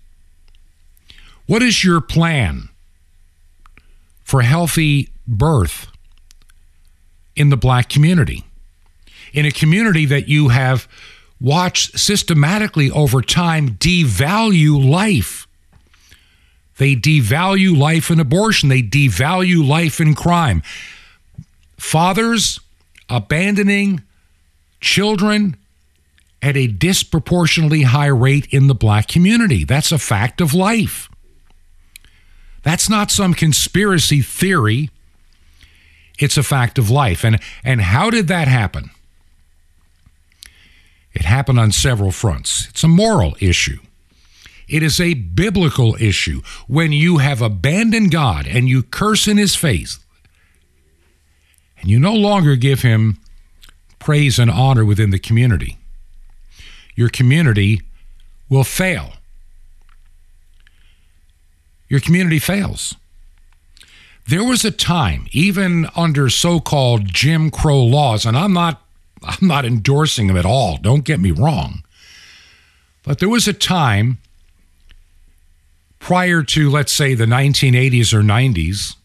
What 1.47 1.63
is 1.63 1.85
your 1.85 2.01
plan 2.01 2.69
for 4.23 4.43
healthy 4.43 5.11
birth 5.27 5.89
in 7.35 7.51
the 7.51 7.57
black 7.57 7.89
community? 7.89 8.45
In 9.33 9.47
a 9.47 9.51
community 9.51 10.07
that 10.07 10.29
you 10.29 10.49
have 10.49 10.89
watched 11.41 11.99
systematically 11.99 12.91
over 12.91 13.21
time 13.21 13.71
devalue 13.71 14.91
life 14.91 15.47
they 16.79 16.95
devalue 16.95 17.77
life 17.77 18.11
in 18.11 18.21
abortion. 18.21 18.69
They 18.69 18.83
devalue 18.83 19.67
life 19.67 20.01
in 20.01 20.15
crime. 20.15 20.63
Fathers 21.79 22.61
abandoning 23.09 24.03
children 24.81 25.57
at 26.43 26.57
a 26.57 26.67
disproportionately 26.67 27.83
high 27.83 28.07
rate 28.07 28.47
in 28.51 28.67
the 28.67 28.75
black 28.75 29.09
community. 29.09 29.65
That's 29.65 29.91
a 29.91 29.99
fact 29.99 30.41
of 30.41 30.55
life. 30.55 31.09
That's 32.67 32.91
not 32.91 33.13
some 33.13 33.33
conspiracy 33.33 34.23
theory. 34.23 34.91
It's 36.19 36.37
a 36.37 36.43
fact 36.43 36.79
of 36.79 36.91
life. 36.91 37.25
And, 37.25 37.39
and 37.63 37.81
how 37.81 38.11
did 38.11 38.27
that 38.27 38.49
happen? 38.49 38.91
It 41.13 41.23
happened 41.23 41.61
on 41.61 41.71
several 41.71 42.11
fronts. 42.11 42.67
It's 42.71 42.83
a 42.83 42.89
moral 42.89 43.37
issue. 43.39 43.79
It 44.67 44.83
is 44.83 45.01
a 45.01 45.15
biblical 45.15 45.95
issue. 46.01 46.43
When 46.67 46.91
you 46.91 47.19
have 47.19 47.41
abandoned 47.41 48.11
God 48.11 48.49
and 48.49 48.69
you 48.69 48.83
curse 48.83 49.29
in 49.29 49.37
his 49.37 49.55
face, 49.55 50.01
and 51.79 51.89
you 51.89 52.01
no 52.01 52.15
longer 52.15 52.57
give 52.57 52.83
him 52.83 53.21
praise 54.01 54.41
and 54.41 54.51
honor 54.51 54.85
within 54.85 55.11
the 55.11 55.21
community, 55.21 55.79
your 56.97 57.11
community 57.11 57.83
will 58.49 58.65
fail. 58.65 59.13
Your 61.89 62.01
community 62.01 62.39
fails. 62.39 62.97
There 64.27 64.45
was 64.45 64.65
a 64.65 64.71
time, 64.71 65.29
even 65.31 65.87
under 65.95 66.29
so-called 66.29 67.07
Jim 67.13 67.51
Crow 67.51 67.83
laws, 67.83 68.27
and 68.27 68.37
I'm 68.37 68.53
not 68.53 68.83
I'm 69.23 69.49
not 69.49 69.65
endorsing 69.65 70.27
them 70.27 70.37
at 70.37 70.47
all, 70.47 70.77
don't 70.77 71.05
get 71.05 71.21
me 71.21 71.31
wrong. 71.31 71.83
But 73.03 73.19
there 73.19 73.29
was 73.29 73.49
a 73.49 73.53
time 73.53 74.19
prior 75.99 76.43
to, 76.43 76.71
let's 76.71 76.93
say, 76.93 77.15
the 77.15 77.25
1980s 77.25 78.13
or 78.13 78.21
90s, 78.21 78.97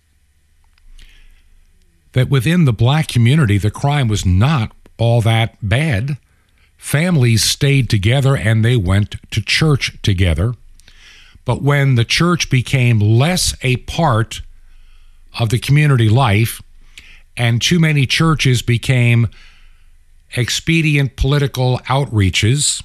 that 2.13 2.29
within 2.29 2.65
the 2.65 2.73
black 2.73 3.07
community, 3.07 3.57
the 3.57 3.71
crime 3.71 4.07
was 4.07 4.25
not 4.25 4.71
all 4.97 5.21
that 5.21 5.55
bad. 5.61 6.17
Families 6.77 7.43
stayed 7.43 7.89
together 7.89 8.35
and 8.35 8.65
they 8.65 8.75
went 8.75 9.15
to 9.31 9.41
church 9.41 9.97
together. 10.01 10.53
But 11.45 11.61
when 11.61 11.95
the 11.95 12.05
church 12.05 12.49
became 12.49 12.99
less 12.99 13.55
a 13.61 13.77
part 13.77 14.41
of 15.39 15.49
the 15.49 15.59
community 15.59 16.09
life 16.09 16.61
and 17.35 17.61
too 17.61 17.79
many 17.79 18.05
churches 18.05 18.61
became 18.61 19.27
expedient 20.35 21.15
political 21.15 21.79
outreaches 21.79 22.83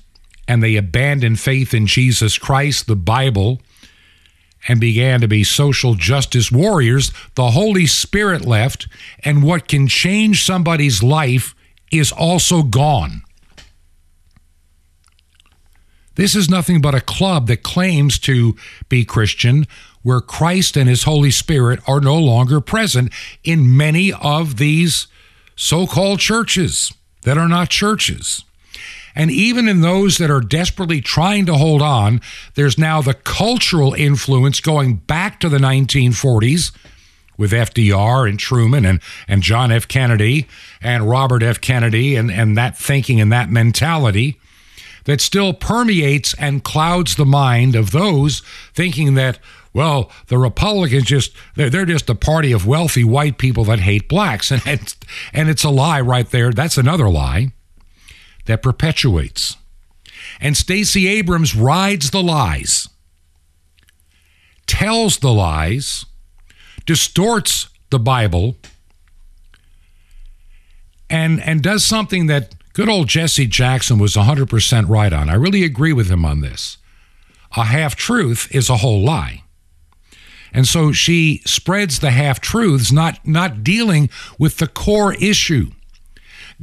and 0.48 0.62
they 0.62 0.76
abandoned 0.76 1.40
faith 1.40 1.74
in 1.74 1.86
Jesus 1.86 2.38
Christ, 2.38 2.86
the 2.86 2.96
Bible, 2.96 3.60
and 4.68 4.80
began 4.80 5.20
to 5.20 5.28
be 5.28 5.44
social 5.44 5.94
justice 5.94 6.50
warriors, 6.50 7.12
the 7.34 7.50
Holy 7.50 7.86
Spirit 7.86 8.44
left, 8.44 8.88
and 9.24 9.42
what 9.42 9.68
can 9.68 9.86
change 9.88 10.44
somebody's 10.44 11.02
life 11.02 11.54
is 11.92 12.12
also 12.12 12.62
gone. 12.62 13.22
This 16.16 16.34
is 16.34 16.50
nothing 16.50 16.80
but 16.80 16.94
a 16.94 17.00
club 17.00 17.46
that 17.46 17.62
claims 17.62 18.18
to 18.20 18.56
be 18.88 19.04
Christian 19.04 19.66
where 20.02 20.20
Christ 20.20 20.76
and 20.76 20.88
His 20.88 21.04
Holy 21.04 21.30
Spirit 21.30 21.80
are 21.86 22.00
no 22.00 22.18
longer 22.18 22.60
present 22.60 23.12
in 23.44 23.76
many 23.76 24.12
of 24.12 24.56
these 24.56 25.06
so 25.56 25.86
called 25.86 26.20
churches 26.20 26.92
that 27.22 27.38
are 27.38 27.48
not 27.48 27.70
churches. 27.70 28.44
And 29.14 29.30
even 29.30 29.68
in 29.68 29.80
those 29.80 30.18
that 30.18 30.30
are 30.30 30.40
desperately 30.40 31.00
trying 31.00 31.46
to 31.46 31.54
hold 31.54 31.80
on, 31.80 32.20
there's 32.54 32.78
now 32.78 33.00
the 33.00 33.14
cultural 33.14 33.94
influence 33.94 34.60
going 34.60 34.96
back 34.96 35.40
to 35.40 35.48
the 35.48 35.58
1940s 35.58 36.70
with 37.38 37.52
FDR 37.52 38.28
and 38.28 38.38
Truman 38.38 38.84
and, 38.84 39.00
and 39.26 39.42
John 39.42 39.72
F. 39.72 39.88
Kennedy 39.88 40.46
and 40.80 41.08
Robert 41.08 41.42
F. 41.42 41.60
Kennedy 41.60 42.14
and, 42.14 42.30
and 42.30 42.56
that 42.56 42.76
thinking 42.76 43.20
and 43.20 43.32
that 43.32 43.50
mentality 43.50 44.38
that 45.06 45.20
still 45.20 45.54
permeates 45.54 46.34
and 46.34 46.62
clouds 46.62 47.16
the 47.16 47.24
mind 47.24 47.74
of 47.74 47.92
those 47.92 48.40
thinking 48.74 49.14
that, 49.14 49.38
well, 49.72 50.10
the 50.26 50.36
Republicans 50.36 51.04
just, 51.04 51.32
they're, 51.54 51.70
they're 51.70 51.86
just 51.86 52.10
a 52.10 52.14
party 52.14 52.52
of 52.52 52.66
wealthy 52.66 53.04
white 53.04 53.38
people 53.38 53.64
that 53.64 53.80
hate 53.80 54.08
blacks. 54.08 54.50
And, 54.56 54.62
and, 54.66 54.96
and 55.32 55.48
it's 55.48 55.64
a 55.64 55.70
lie 55.70 56.00
right 56.00 56.28
there. 56.28 56.52
That's 56.52 56.76
another 56.76 57.08
lie 57.08 57.52
that 58.44 58.62
perpetuates. 58.62 59.56
And 60.40 60.56
Stacey 60.56 61.06
Abrams 61.06 61.54
rides 61.54 62.10
the 62.10 62.22
lies, 62.22 62.88
tells 64.66 65.18
the 65.18 65.32
lies, 65.32 66.04
distorts 66.84 67.68
the 67.90 68.00
Bible, 68.00 68.56
and, 71.08 71.40
and 71.40 71.62
does 71.62 71.84
something 71.84 72.26
that 72.26 72.55
good 72.76 72.90
old 72.90 73.08
Jesse 73.08 73.46
Jackson 73.46 73.98
was 73.98 74.16
100% 74.16 74.88
right 74.90 75.10
on. 75.10 75.30
I 75.30 75.34
really 75.34 75.64
agree 75.64 75.94
with 75.94 76.10
him 76.10 76.26
on 76.26 76.42
this. 76.42 76.76
A 77.56 77.64
half 77.64 77.96
truth 77.96 78.54
is 78.54 78.68
a 78.68 78.76
whole 78.76 79.02
lie. 79.02 79.44
And 80.52 80.68
so 80.68 80.92
she 80.92 81.40
spreads 81.46 82.00
the 82.00 82.10
half 82.10 82.38
truths, 82.38 82.92
not, 82.92 83.26
not 83.26 83.64
dealing 83.64 84.10
with 84.38 84.58
the 84.58 84.66
core 84.66 85.14
issue. 85.14 85.70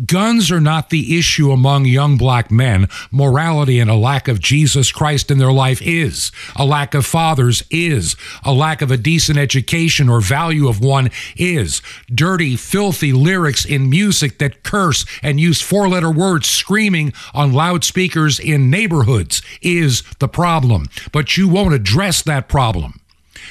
Guns 0.08 0.52
are 0.52 0.60
not 0.60 0.90
the 0.90 1.20
issue 1.20 1.52
among 1.52 1.86
young 1.86 2.18
black 2.18 2.50
men. 2.50 2.88
Morality 3.12 3.80
and 3.80 3.92
a 3.92 3.96
lack 3.96 4.28
of 4.28 4.40
Jesus 4.40 4.92
Christ 4.92 5.30
in 5.30 5.38
their 5.38 5.52
life 5.52 5.82
is. 5.84 6.32
A 6.56 6.66
lack 6.66 6.96
of 6.96 7.06
fathers 7.06 7.62
is. 7.70 8.16
A 8.44 8.52
lack 8.52 8.82
of 8.82 8.90
a 8.90 8.98
decent 8.98 9.38
education 9.38 10.10
or 10.10 10.20
value 10.20 10.68
of 10.68 10.80
one 10.80 11.12
is. 11.38 11.82
Dirty, 12.08 12.56
filthy 12.56 13.14
lyrics 13.14 13.66
in 13.66 13.90
music 13.90 14.40
that 14.40 14.64
curse 14.64 15.06
and 15.22 15.40
use 15.40 15.62
four 15.62 15.88
letter 15.88 16.12
words 16.12 16.50
screaming 16.50 17.14
on 17.36 17.54
loudspeakers 17.54 18.40
in 18.40 18.72
neighborhoods 18.72 19.44
is 19.62 20.02
the 20.18 20.28
problem. 20.28 20.88
But 21.12 21.38
you 21.38 21.48
won't 21.48 21.76
address 21.76 22.24
that 22.24 22.50
problem. 22.50 23.00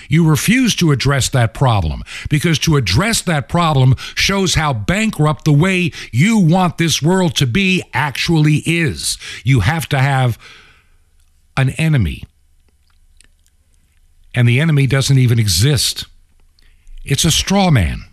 You 0.09 0.29
refuse 0.29 0.75
to 0.77 0.93
address 0.93 1.29
that 1.31 1.55
problem 1.55 2.03
because 2.29 2.59
to 2.61 2.77
address 2.77 3.23
that 3.23 3.49
problem 3.49 3.95
shows 4.15 4.55
how 4.55 4.73
bankrupt 4.73 5.45
the 5.45 5.53
way 5.53 5.93
you 6.13 6.39
want 6.39 6.79
this 6.79 7.03
world 7.03 7.37
to 7.37 7.47
be 7.47 7.83
actually 7.93 8.63
is. 8.67 9.19
You 9.45 9.61
have 9.61 9.89
to 9.91 9.99
have 9.99 10.39
an 11.57 11.71
enemy. 11.71 12.25
And 14.35 14.49
the 14.49 14.61
enemy 14.61 14.87
doesn't 14.87 15.19
even 15.19 15.39
exist. 15.39 16.07
It's 17.05 17.25
a 17.25 17.31
straw 17.31 17.71
man 17.71 18.05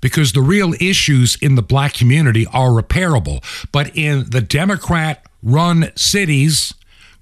because 0.00 0.32
the 0.32 0.42
real 0.42 0.74
issues 0.80 1.36
in 1.36 1.54
the 1.54 1.62
black 1.62 1.94
community 1.94 2.46
are 2.52 2.68
repairable. 2.68 3.42
But 3.72 3.96
in 3.96 4.28
the 4.28 4.42
Democrat 4.42 5.24
run 5.42 5.92
cities, 5.96 6.74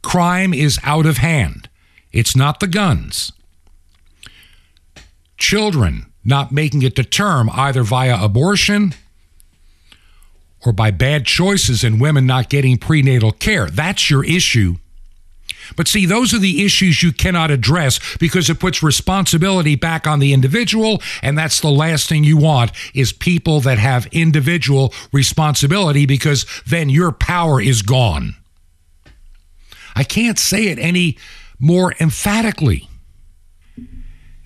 crime 0.03 0.53
is 0.53 0.81
out 0.83 1.07
of 1.07 1.19
hand. 1.19 1.69
It's 2.13 2.37
not 2.37 2.61
the 2.61 2.67
guns. 2.67 3.33
Children 5.39 6.07
not 6.25 6.53
making 6.53 6.83
it 6.83 6.95
to 6.97 7.05
term 7.05 7.51
either 7.53 7.83
via 7.83 8.23
abortion 8.23 8.95
or 10.65 10.73
by 10.73 10.91
bad 10.91 11.27
choices 11.27 11.83
and 11.83 12.01
women 12.01 12.27
not 12.27 12.49
getting 12.49 12.79
prenatal 12.79 13.33
care. 13.33 13.69
That's 13.69 14.09
your 14.09 14.25
issue. 14.25 14.77
But 15.77 15.89
see, 15.89 16.07
those 16.07 16.35
are 16.35 16.39
the 16.39 16.65
issues 16.65 17.03
you 17.03 17.13
cannot 17.13 17.51
address 17.51 17.99
because 18.19 18.51
it 18.51 18.61
puts 18.61 18.83
responsibility 18.83 19.75
back 19.75 20.07
on 20.07 20.19
the 20.19 20.33
individual, 20.33 21.01
and 21.23 21.37
that's 21.37 21.61
the 21.61 21.71
last 21.71 22.09
thing 22.09 22.25
you 22.25 22.37
want 22.37 22.73
is 22.95 23.13
people 23.13 23.61
that 23.61 23.79
have 23.79 24.07
individual 24.09 24.93
responsibility 25.13 26.05
because 26.07 26.47
then 26.67 26.89
your 26.89 27.13
power 27.13 27.61
is 27.61 27.83
gone. 27.83 28.37
I 29.95 30.05
can't 30.05 30.39
say 30.39 30.67
it 30.67 30.79
any 30.79 31.17
more 31.63 31.95
emphatically. 32.01 32.89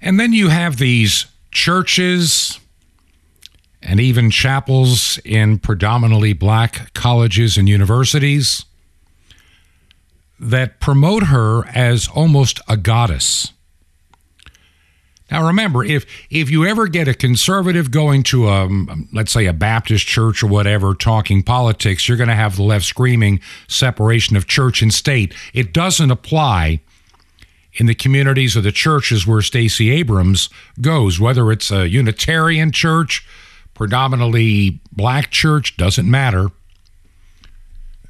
And 0.02 0.20
then 0.20 0.34
you 0.34 0.50
have 0.50 0.76
these 0.76 1.24
churches 1.50 2.60
and 3.82 3.98
even 3.98 4.30
chapels 4.30 5.18
in 5.24 5.58
predominantly 5.58 6.34
black 6.34 6.92
colleges 6.92 7.56
and 7.56 7.68
universities 7.68 8.66
that 10.38 10.78
promote 10.78 11.24
her 11.24 11.66
as 11.74 12.06
almost 12.08 12.60
a 12.68 12.76
goddess. 12.76 13.50
Now 15.30 15.46
remember, 15.46 15.82
if 15.82 16.04
if 16.28 16.50
you 16.50 16.66
ever 16.66 16.86
get 16.86 17.08
a 17.08 17.14
conservative 17.14 17.90
going 17.90 18.24
to 18.24 18.46
a 18.48 18.66
um, 18.66 19.08
let's 19.12 19.32
say 19.32 19.46
a 19.46 19.54
Baptist 19.54 20.06
church 20.06 20.42
or 20.42 20.48
whatever 20.48 20.94
talking 20.94 21.42
politics, 21.42 22.06
you're 22.06 22.18
going 22.18 22.28
to 22.28 22.34
have 22.34 22.56
the 22.56 22.62
left 22.62 22.84
screaming 22.84 23.40
separation 23.68 24.36
of 24.36 24.46
church 24.46 24.82
and 24.82 24.92
state. 24.92 25.34
It 25.54 25.72
doesn't 25.72 26.10
apply 26.10 26.80
in 27.76 27.86
the 27.86 27.94
communities 27.94 28.56
or 28.56 28.60
the 28.60 28.72
churches 28.72 29.26
where 29.26 29.42
Stacey 29.42 29.90
Abrams 29.90 30.48
goes, 30.80 31.20
whether 31.20 31.50
it's 31.52 31.70
a 31.70 31.88
Unitarian 31.88 32.72
church, 32.72 33.26
predominantly 33.74 34.80
black 34.92 35.30
church, 35.30 35.76
doesn't 35.76 36.10
matter. 36.10 36.48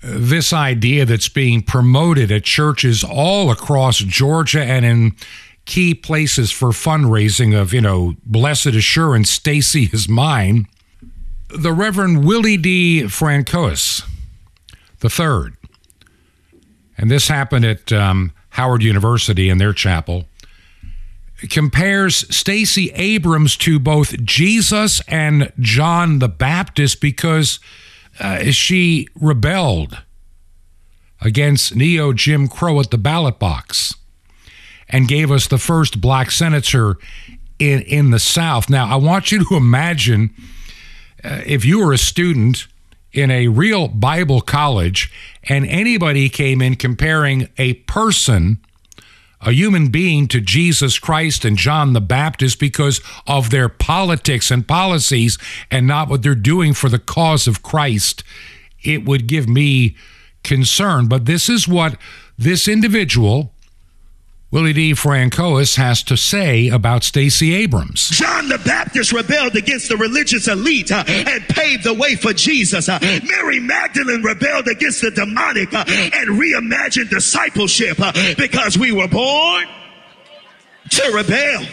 This 0.03 0.53
idea 0.53 1.05
that's 1.05 1.29
being 1.29 1.63
promoted 1.63 2.31
at 2.31 2.45
churches 2.45 3.03
all 3.03 3.51
across 3.51 3.99
Georgia 3.99 4.63
and 4.63 4.85
in 4.85 5.17
key 5.65 5.95
places 5.95 6.53
for 6.53 6.69
fundraising 6.69 7.59
of, 7.61 7.75
you 7.75 7.81
know, 7.81 8.15
blessed 8.25 8.67
assurance, 8.67 9.31
Stacey 9.31 9.91
is 9.93 10.09
mine. 10.09 10.67
The 11.49 11.73
Reverend 11.73 12.25
Willie 12.25 12.57
D. 12.57 13.09
Francois 13.09 14.03
the 15.01 15.11
third, 15.11 15.57
and 16.97 17.11
this 17.11 17.29
happened 17.29 17.65
at 17.65 17.93
um, 17.93 18.33
Howard 18.57 18.83
University 18.83 19.51
in 19.51 19.59
their 19.59 19.75
chapel, 19.75 20.25
compares 21.51 22.35
Stacey 22.35 22.91
Abrams 22.95 23.55
to 23.59 23.79
both 23.79 24.19
Jesus 24.25 25.03
and 25.09 25.53
John 25.61 26.21
the 26.21 26.29
Baptist 26.29 27.03
because 27.03 27.61
uh, 28.19 28.45
she 28.45 29.09
rebelled 29.15 30.03
against 31.21 31.77
neo 31.77 32.15
Jim 32.15 32.49
Crow 32.49 32.81
at 32.81 32.91
the 32.91 32.97
ballot 32.97 33.39
box 33.39 33.95
and 34.89 35.07
gave 35.07 35.31
us 35.31 35.47
the 35.47 35.59
first 35.59 36.01
black 36.01 36.31
senator 36.31 36.97
in, 37.59 37.83
in 37.83 38.11
the 38.11 38.19
South. 38.19 38.71
Now, 38.71 38.87
I 38.87 38.97
want 38.97 39.31
you 39.31 39.45
to 39.45 39.57
imagine 39.57 40.31
uh, 41.23 41.43
if 41.45 41.63
you 41.67 41.85
were 41.85 41.93
a 41.93 41.99
student 41.99 42.69
in 43.17 43.31
a 43.31 43.49
real 43.49 43.89
Bible 43.89 44.41
college 44.41 45.11
and 45.45 45.67
anybody 45.67 46.29
came 46.29 46.61
in 46.61 46.77
comparing 46.77 47.49
a 47.57 47.75
person, 47.75 48.59
a 49.41 49.53
human 49.53 49.89
being, 49.89 50.29
to 50.29 50.41
Jesus 50.41 50.99
Christ 50.99 51.45
and 51.45 51.57
John 51.57 51.93
the 51.93 52.01
Baptist 52.01 52.59
because 52.59 53.01
of 53.27 53.51
their 53.51 53.69
politics 53.69 54.51
and 54.51 54.67
policies 54.67 55.39
and 55.71 55.87
not 55.87 56.09
what 56.09 56.23
they're 56.23 56.35
doing 56.35 56.75
for 56.75 56.89
the 56.89 56.99
cause 56.99 57.47
of 57.47 57.63
Christ, 57.63 58.23
it 58.83 59.05
would 59.05 59.27
give 59.27 59.49
me 59.49 59.97
concern. 60.43 61.07
But 61.07 61.25
this 61.25 61.49
is 61.49 61.67
what 61.67 61.97
this 62.39 62.69
individual 62.69 63.53
Willie 64.53 64.73
D. 64.73 64.95
Francois 64.95 65.75
has 65.77 66.03
to 66.05 66.17
say 66.17 66.69
about 66.69 67.03
Stacey 67.03 67.53
Abrams. 67.55 68.11
John 68.11 68.49
the 68.49 68.59
Baptist 68.59 69.13
rebelled 69.13 69.57
against 69.57 69.89
the 69.89 69.97
religious 69.97 70.47
elite 70.47 70.93
uh, 70.93 71.05
and 71.07 71.43
paved 71.49 71.83
the 71.85 71.95
way 71.95 72.15
for 72.15 72.33
Jesus. 72.33 72.89
Uh, 72.89 72.99
Mary 73.25 73.59
Magdalene 73.59 74.23
rebelled 74.23 74.69
against 74.69 75.03
the 75.03 75.11
demonic 75.11 75.75
uh, 75.75 75.85
and 75.89 76.41
reimagined 76.41 77.11
discipleship 77.11 77.99
uh, 78.01 78.13
because 78.39 78.79
we 78.79 78.93
were 78.93 79.09
born 79.09 79.67
to 80.91 81.13
rebel. 81.13 81.67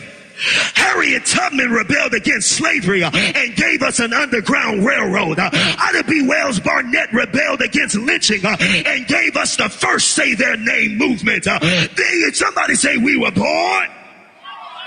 Harriet 0.75 1.25
Tubman 1.25 1.71
rebelled 1.71 2.13
against 2.13 2.51
slavery 2.51 3.03
uh, 3.03 3.11
and 3.13 3.55
gave 3.55 3.81
us 3.81 3.99
an 3.99 4.13
underground 4.13 4.85
railroad. 4.85 5.39
Uh, 5.39 5.49
Ida 5.53 6.03
B. 6.03 6.25
Wells 6.27 6.59
Barnett 6.59 7.11
rebelled 7.13 7.61
against 7.61 7.95
lynching 7.95 8.45
uh, 8.45 8.57
and 8.59 9.07
gave 9.07 9.35
us 9.35 9.55
the 9.57 9.69
first 9.69 10.09
say 10.09 10.35
their 10.35 10.57
name 10.57 10.97
movement. 10.97 11.47
Uh, 11.47 11.59
they, 11.59 12.31
somebody 12.33 12.75
say 12.75 12.97
we 12.97 13.17
were 13.17 13.31
born 13.31 13.89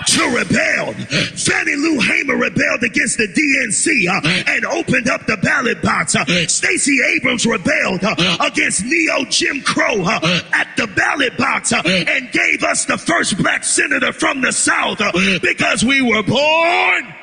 to 0.07 0.23
rebel. 0.35 0.93
Fannie 1.35 1.75
Lou 1.75 1.99
Hamer 1.99 2.37
rebelled 2.37 2.83
against 2.83 3.17
the 3.17 3.27
DNC 3.27 4.07
uh, 4.07 4.51
and 4.51 4.65
opened 4.65 5.09
up 5.09 5.25
the 5.25 5.37
ballot 5.37 5.81
box. 5.81 6.15
Uh, 6.15 6.25
Stacey 6.47 6.97
Abrams 7.15 7.45
rebelled 7.45 8.03
uh, 8.03 8.37
against 8.39 8.83
neo 8.85 9.25
Jim 9.29 9.61
Crow 9.61 10.03
uh, 10.03 10.41
at 10.53 10.67
the 10.77 10.87
ballot 10.87 11.37
box 11.37 11.73
uh, 11.73 11.81
and 11.85 12.31
gave 12.31 12.63
us 12.63 12.85
the 12.85 12.97
first 12.97 13.37
black 13.37 13.63
senator 13.63 14.13
from 14.13 14.41
the 14.41 14.51
South 14.51 15.01
uh, 15.01 15.11
because 15.41 15.83
we 15.83 16.01
were 16.01 16.23
born 16.23 17.13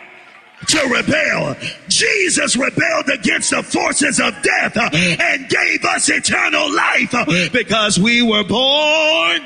to 0.67 0.89
rebel. 0.89 1.57
Jesus 1.89 2.57
rebelled 2.57 3.09
against 3.09 3.51
the 3.51 3.63
forces 3.63 4.21
of 4.21 4.35
death 4.43 4.77
and 4.77 5.49
gave 5.49 5.85
us 5.85 6.09
eternal 6.09 6.75
life 6.75 7.15
because 7.53 7.99
we 7.99 8.23
were 8.23 8.45
born 8.45 9.43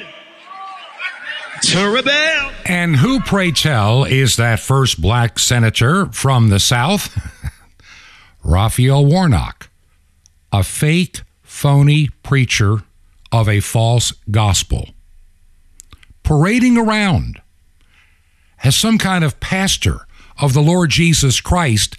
to 1.63 1.89
rebel. 1.89 2.53
And 2.67 2.97
who, 2.97 3.21
pray 3.21 3.51
tell, 3.51 4.05
is 4.05 4.37
that 4.37 4.61
first 4.61 5.01
black 5.01 5.39
senator 5.39 6.07
from 6.07 6.49
the 6.49 6.61
South? 6.61 7.17
Raphael 8.45 9.05
Warnock, 9.05 9.69
a 10.53 10.63
fake, 10.63 11.23
phony 11.43 12.09
preacher 12.23 12.83
of 13.33 13.49
a 13.49 13.61
false 13.61 14.13
gospel, 14.31 14.91
parading 16.23 16.79
around 16.79 17.41
as 18.63 18.77
some 18.77 18.99
kind 18.99 19.25
of 19.25 19.41
pastor 19.41 20.07
of 20.41 20.53
the 20.53 20.63
Lord 20.63 20.91
Jesus 20.91 21.41
Christ. 21.41 21.97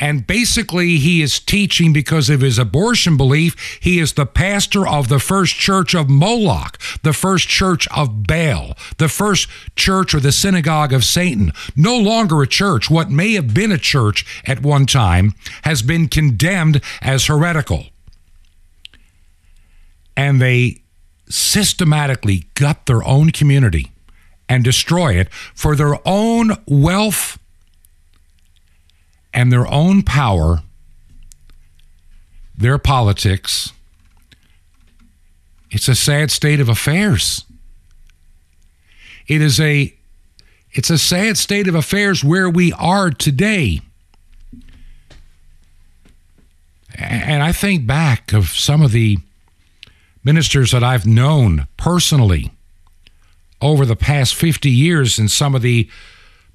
And 0.00 0.26
basically, 0.26 0.96
he 0.96 1.22
is 1.22 1.38
teaching 1.38 1.92
because 1.92 2.28
of 2.28 2.40
his 2.40 2.58
abortion 2.58 3.16
belief. 3.16 3.78
He 3.80 4.00
is 4.00 4.14
the 4.14 4.26
pastor 4.26 4.86
of 4.86 5.08
the 5.08 5.20
first 5.20 5.54
church 5.54 5.94
of 5.94 6.10
Moloch, 6.10 6.76
the 7.02 7.12
first 7.12 7.48
church 7.48 7.86
of 7.96 8.26
Baal, 8.26 8.76
the 8.98 9.08
first 9.08 9.48
church 9.76 10.12
or 10.12 10.18
the 10.18 10.32
synagogue 10.32 10.92
of 10.92 11.04
Satan. 11.04 11.52
No 11.76 11.96
longer 11.96 12.42
a 12.42 12.48
church. 12.48 12.90
What 12.90 13.10
may 13.10 13.34
have 13.34 13.54
been 13.54 13.70
a 13.70 13.78
church 13.78 14.42
at 14.44 14.62
one 14.62 14.86
time 14.86 15.34
has 15.62 15.82
been 15.82 16.08
condemned 16.08 16.80
as 17.00 17.26
heretical. 17.26 17.86
And 20.16 20.42
they 20.42 20.82
systematically 21.28 22.46
gut 22.54 22.86
their 22.86 23.04
own 23.04 23.30
community 23.30 23.92
and 24.48 24.64
destroy 24.64 25.14
it 25.14 25.32
for 25.54 25.76
their 25.76 25.96
own 26.06 26.52
wealth 26.66 27.38
and 29.32 29.52
their 29.52 29.66
own 29.66 30.02
power, 30.02 30.62
their 32.56 32.78
politics. 32.78 33.72
It's 35.70 35.88
a 35.88 35.94
sad 35.94 36.30
state 36.30 36.60
of 36.60 36.68
affairs. 36.68 37.44
It 39.26 39.40
is 39.40 39.58
a 39.60 39.94
it's 40.72 40.90
a 40.90 40.98
sad 40.98 41.36
state 41.36 41.68
of 41.68 41.74
affairs 41.74 42.24
where 42.24 42.48
we 42.48 42.72
are 42.72 43.10
today. 43.10 43.82
And 46.94 47.42
I 47.42 47.52
think 47.52 47.86
back 47.86 48.32
of 48.32 48.48
some 48.48 48.82
of 48.82 48.92
the 48.92 49.18
ministers 50.24 50.72
that 50.72 50.82
I've 50.82 51.06
known 51.06 51.66
personally 51.76 52.52
over 53.60 53.84
the 53.84 53.96
past 53.96 54.34
50 54.34 54.70
years 54.70 55.18
and 55.18 55.30
some 55.30 55.54
of 55.54 55.62
the 55.62 55.88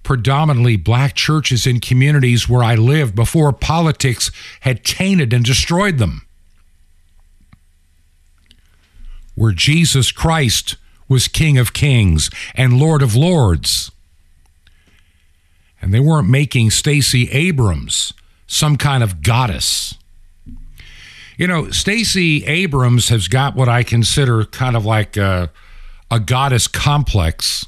predominantly 0.08 0.78
black 0.78 1.16
churches 1.16 1.68
in 1.68 1.82
communities 1.82 2.48
where 2.48 2.64
I 2.64 2.76
lived 2.76 3.14
before 3.14 3.52
politics 3.52 4.32
had 4.62 4.86
tainted 4.86 5.34
and 5.34 5.44
destroyed 5.44 5.98
them. 5.98 6.26
Where 9.36 9.52
Jesus 9.52 10.14
Christ 10.14 10.78
was 11.10 11.28
King 11.28 11.58
of 11.58 11.74
Kings 11.74 12.30
and 12.56 12.80
Lord 12.80 13.02
of 13.02 13.18
Lords. 13.18 13.92
And 15.82 15.94
they 15.94 16.00
weren't 16.00 16.30
making 16.30 16.70
Stacey 16.70 17.30
Abrams 17.32 18.14
some 18.48 18.78
kind 18.78 19.04
of 19.04 19.22
goddess. 19.22 19.96
You 21.36 21.48
know, 21.48 21.70
Stacey 21.72 22.46
Abrams 22.46 23.10
has 23.10 23.28
got 23.28 23.56
what 23.56 23.68
I 23.68 23.84
consider 23.84 24.46
kind 24.46 24.78
of 24.78 24.86
like 24.86 25.18
a, 25.18 25.52
a 26.10 26.22
goddess 26.22 26.70
complex 26.70 27.66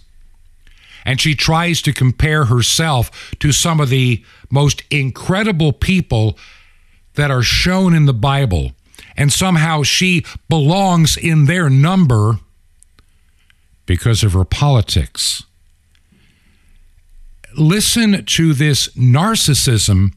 and 1.09 1.19
she 1.19 1.33
tries 1.33 1.81
to 1.81 1.91
compare 1.91 2.45
herself 2.45 3.33
to 3.39 3.51
some 3.51 3.79
of 3.79 3.89
the 3.89 4.23
most 4.51 4.83
incredible 4.91 5.73
people 5.73 6.37
that 7.15 7.31
are 7.31 7.41
shown 7.41 7.95
in 7.95 8.05
the 8.05 8.13
Bible. 8.13 8.73
And 9.17 9.33
somehow 9.33 9.81
she 9.81 10.23
belongs 10.49 11.17
in 11.17 11.45
their 11.45 11.67
number 11.67 12.37
because 13.87 14.21
of 14.23 14.33
her 14.33 14.45
politics. 14.45 15.41
Listen 17.57 18.23
to 18.23 18.53
this 18.53 18.89
narcissism 18.89 20.13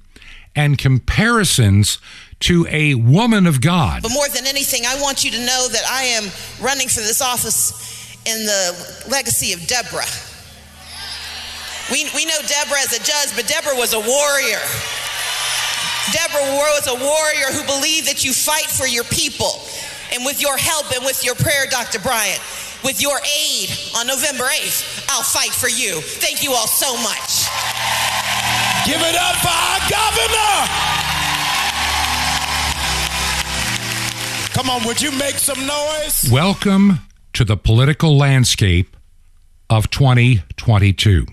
and 0.55 0.77
comparisons 0.77 2.01
to 2.41 2.67
a 2.69 2.97
woman 2.97 3.47
of 3.47 3.63
God. 3.63 4.03
But 4.03 4.13
more 4.13 4.29
than 4.29 4.47
anything, 4.47 4.83
I 4.85 5.01
want 5.01 5.25
you 5.25 5.31
to 5.31 5.39
know 5.39 5.69
that 5.69 5.85
I 5.91 6.03
am 6.03 6.25
running 6.61 6.89
for 6.89 7.01
this 7.01 7.23
office 7.23 7.73
in 8.27 8.45
the 8.45 9.07
legacy 9.09 9.55
of 9.55 9.67
Deborah. 9.67 10.32
We, 11.91 12.07
we 12.15 12.25
know 12.25 12.39
Deborah 12.47 12.81
as 12.81 12.93
a 12.93 13.03
judge, 13.03 13.35
but 13.35 13.47
Deborah 13.47 13.77
was 13.77 13.93
a 13.93 14.01
warrior. 14.01 14.63
Deborah 16.13 16.53
was 16.77 16.87
a 16.87 16.95
warrior 16.95 17.49
who 17.53 17.65
believed 17.67 18.07
that 18.09 18.25
you 18.25 18.33
fight 18.33 18.67
for 18.67 18.87
your 18.87 19.05
people. 19.05 19.61
And 20.13 20.25
with 20.25 20.41
your 20.41 20.57
help 20.57 20.93
and 20.95 21.05
with 21.05 21.25
your 21.25 21.35
prayer, 21.35 21.67
Dr. 21.71 21.99
Bryant, 21.99 22.41
with 22.85 23.01
your 23.01 23.19
aid 23.19 23.71
on 23.97 24.07
November 24.07 24.45
8th, 24.45 25.07
I'll 25.09 25.23
fight 25.23 25.51
for 25.51 25.69
you. 25.69 26.01
Thank 26.01 26.43
you 26.45 26.53
all 26.53 26.67
so 26.67 26.95
much. 27.03 27.49
Give 28.85 29.01
it 29.01 29.17
up 29.17 29.37
for 29.41 29.49
our 29.49 29.81
governor. 29.89 30.53
Come 34.53 34.69
on, 34.69 34.85
would 34.87 35.01
you 35.01 35.13
make 35.13 35.37
some 35.39 35.67
noise? 35.67 36.29
Welcome 36.31 37.01
to 37.33 37.45
the 37.45 37.57
political 37.57 38.17
landscape 38.17 38.97
of 39.71 39.89
2022. 39.91 41.27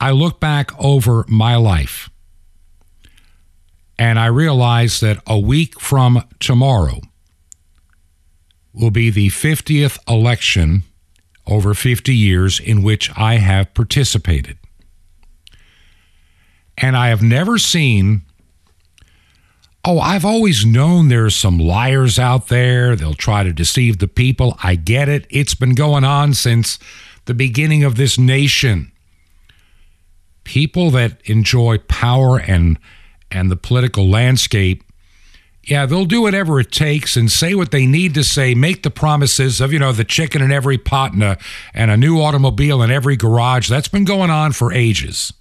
I 0.00 0.12
look 0.12 0.40
back 0.40 0.70
over 0.78 1.26
my 1.28 1.56
life 1.56 2.08
and 3.98 4.18
I 4.18 4.26
realize 4.26 5.00
that 5.00 5.22
a 5.26 5.38
week 5.38 5.78
from 5.78 6.26
tomorrow 6.38 7.00
will 8.72 8.90
be 8.90 9.10
the 9.10 9.28
50th 9.28 9.98
election 10.08 10.84
over 11.46 11.74
50 11.74 12.14
years 12.14 12.58
in 12.58 12.82
which 12.82 13.10
I 13.14 13.34
have 13.34 13.74
participated. 13.74 14.56
And 16.78 16.96
I 16.96 17.08
have 17.08 17.22
never 17.22 17.58
seen, 17.58 18.22
oh, 19.84 19.98
I've 19.98 20.24
always 20.24 20.64
known 20.64 21.08
there's 21.08 21.36
some 21.36 21.58
liars 21.58 22.18
out 22.18 22.48
there. 22.48 22.96
They'll 22.96 23.12
try 23.12 23.42
to 23.42 23.52
deceive 23.52 23.98
the 23.98 24.08
people. 24.08 24.56
I 24.62 24.76
get 24.76 25.10
it. 25.10 25.26
It's 25.28 25.54
been 25.54 25.74
going 25.74 26.04
on 26.04 26.32
since 26.32 26.78
the 27.26 27.34
beginning 27.34 27.84
of 27.84 27.96
this 27.96 28.18
nation 28.18 28.92
people 30.50 30.90
that 30.90 31.12
enjoy 31.26 31.78
power 31.78 32.36
and 32.40 32.76
and 33.30 33.52
the 33.52 33.56
political 33.56 34.08
landscape 34.08 34.82
yeah 35.62 35.86
they'll 35.86 36.04
do 36.04 36.22
whatever 36.22 36.58
it 36.58 36.72
takes 36.72 37.16
and 37.16 37.30
say 37.30 37.54
what 37.54 37.70
they 37.70 37.86
need 37.86 38.14
to 38.14 38.24
say 38.24 38.52
make 38.52 38.82
the 38.82 38.90
promises 38.90 39.60
of 39.60 39.72
you 39.72 39.78
know 39.78 39.92
the 39.92 40.02
chicken 40.02 40.42
in 40.42 40.50
every 40.50 40.76
pot 40.76 41.12
and 41.12 41.22
a, 41.22 41.38
and 41.72 41.92
a 41.92 41.96
new 41.96 42.20
automobile 42.20 42.82
in 42.82 42.90
every 42.90 43.14
garage. 43.14 43.68
That's 43.68 43.86
been 43.86 44.04
going 44.04 44.28
on 44.28 44.50
for 44.50 44.72
ages. 44.72 45.32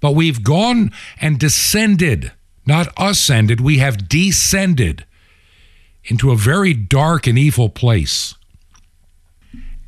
But 0.00 0.14
we've 0.14 0.42
gone 0.42 0.90
and 1.20 1.38
descended 1.38 2.32
not 2.64 2.88
ascended 2.96 3.60
we 3.60 3.76
have 3.76 4.08
descended 4.08 5.04
into 6.04 6.30
a 6.30 6.36
very 6.36 6.72
dark 6.72 7.26
and 7.26 7.38
evil 7.38 7.68
place. 7.68 8.34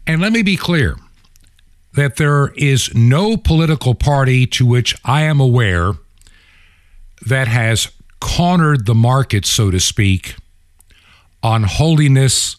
And 0.06 0.20
let 0.20 0.30
me 0.30 0.42
be 0.42 0.58
clear 0.58 0.98
that 1.94 2.16
there 2.16 2.48
is 2.57 2.94
no 2.94 3.37
political 3.37 3.94
party 3.94 4.46
to 4.46 4.66
which 4.66 4.94
I 5.05 5.22
am 5.22 5.40
aware 5.40 5.92
that 7.26 7.48
has 7.48 7.90
cornered 8.20 8.87
the 8.87 8.94
market, 8.94 9.44
so 9.44 9.70
to 9.70 9.81
speak, 9.81 10.37
on 11.42 11.64
holiness, 11.64 12.57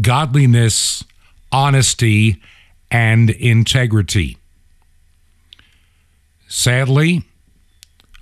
godliness, 0.00 1.04
honesty, 1.52 2.40
and 2.90 3.30
integrity. 3.30 4.38
Sadly, 6.48 7.24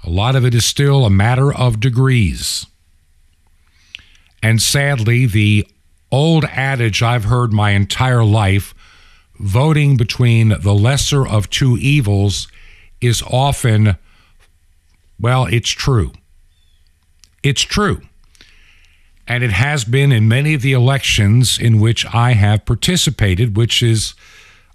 a 0.02 0.10
lot 0.10 0.36
of 0.36 0.44
it 0.44 0.54
is 0.54 0.64
still 0.64 1.04
a 1.04 1.10
matter 1.10 1.54
of 1.54 1.80
degrees. 1.80 2.66
And 4.42 4.60
sadly, 4.60 5.26
the 5.26 5.66
old 6.10 6.44
adage 6.44 7.02
I've 7.02 7.24
heard 7.24 7.52
my 7.52 7.70
entire 7.70 8.24
life 8.24 8.74
voting 9.38 9.96
between 9.96 10.60
the 10.60 10.74
lesser 10.74 11.26
of 11.26 11.50
two 11.50 11.76
evils 11.78 12.48
is 13.00 13.22
often, 13.22 13.96
well, 15.18 15.46
it's 15.46 15.70
true. 15.70 16.12
It's 17.42 17.62
true. 17.62 18.02
And 19.26 19.42
it 19.42 19.52
has 19.52 19.84
been 19.84 20.12
in 20.12 20.28
many 20.28 20.54
of 20.54 20.62
the 20.62 20.72
elections 20.72 21.58
in 21.58 21.80
which 21.80 22.06
I 22.14 22.32
have 22.32 22.66
participated, 22.66 23.56
which 23.56 23.82
is 23.82 24.14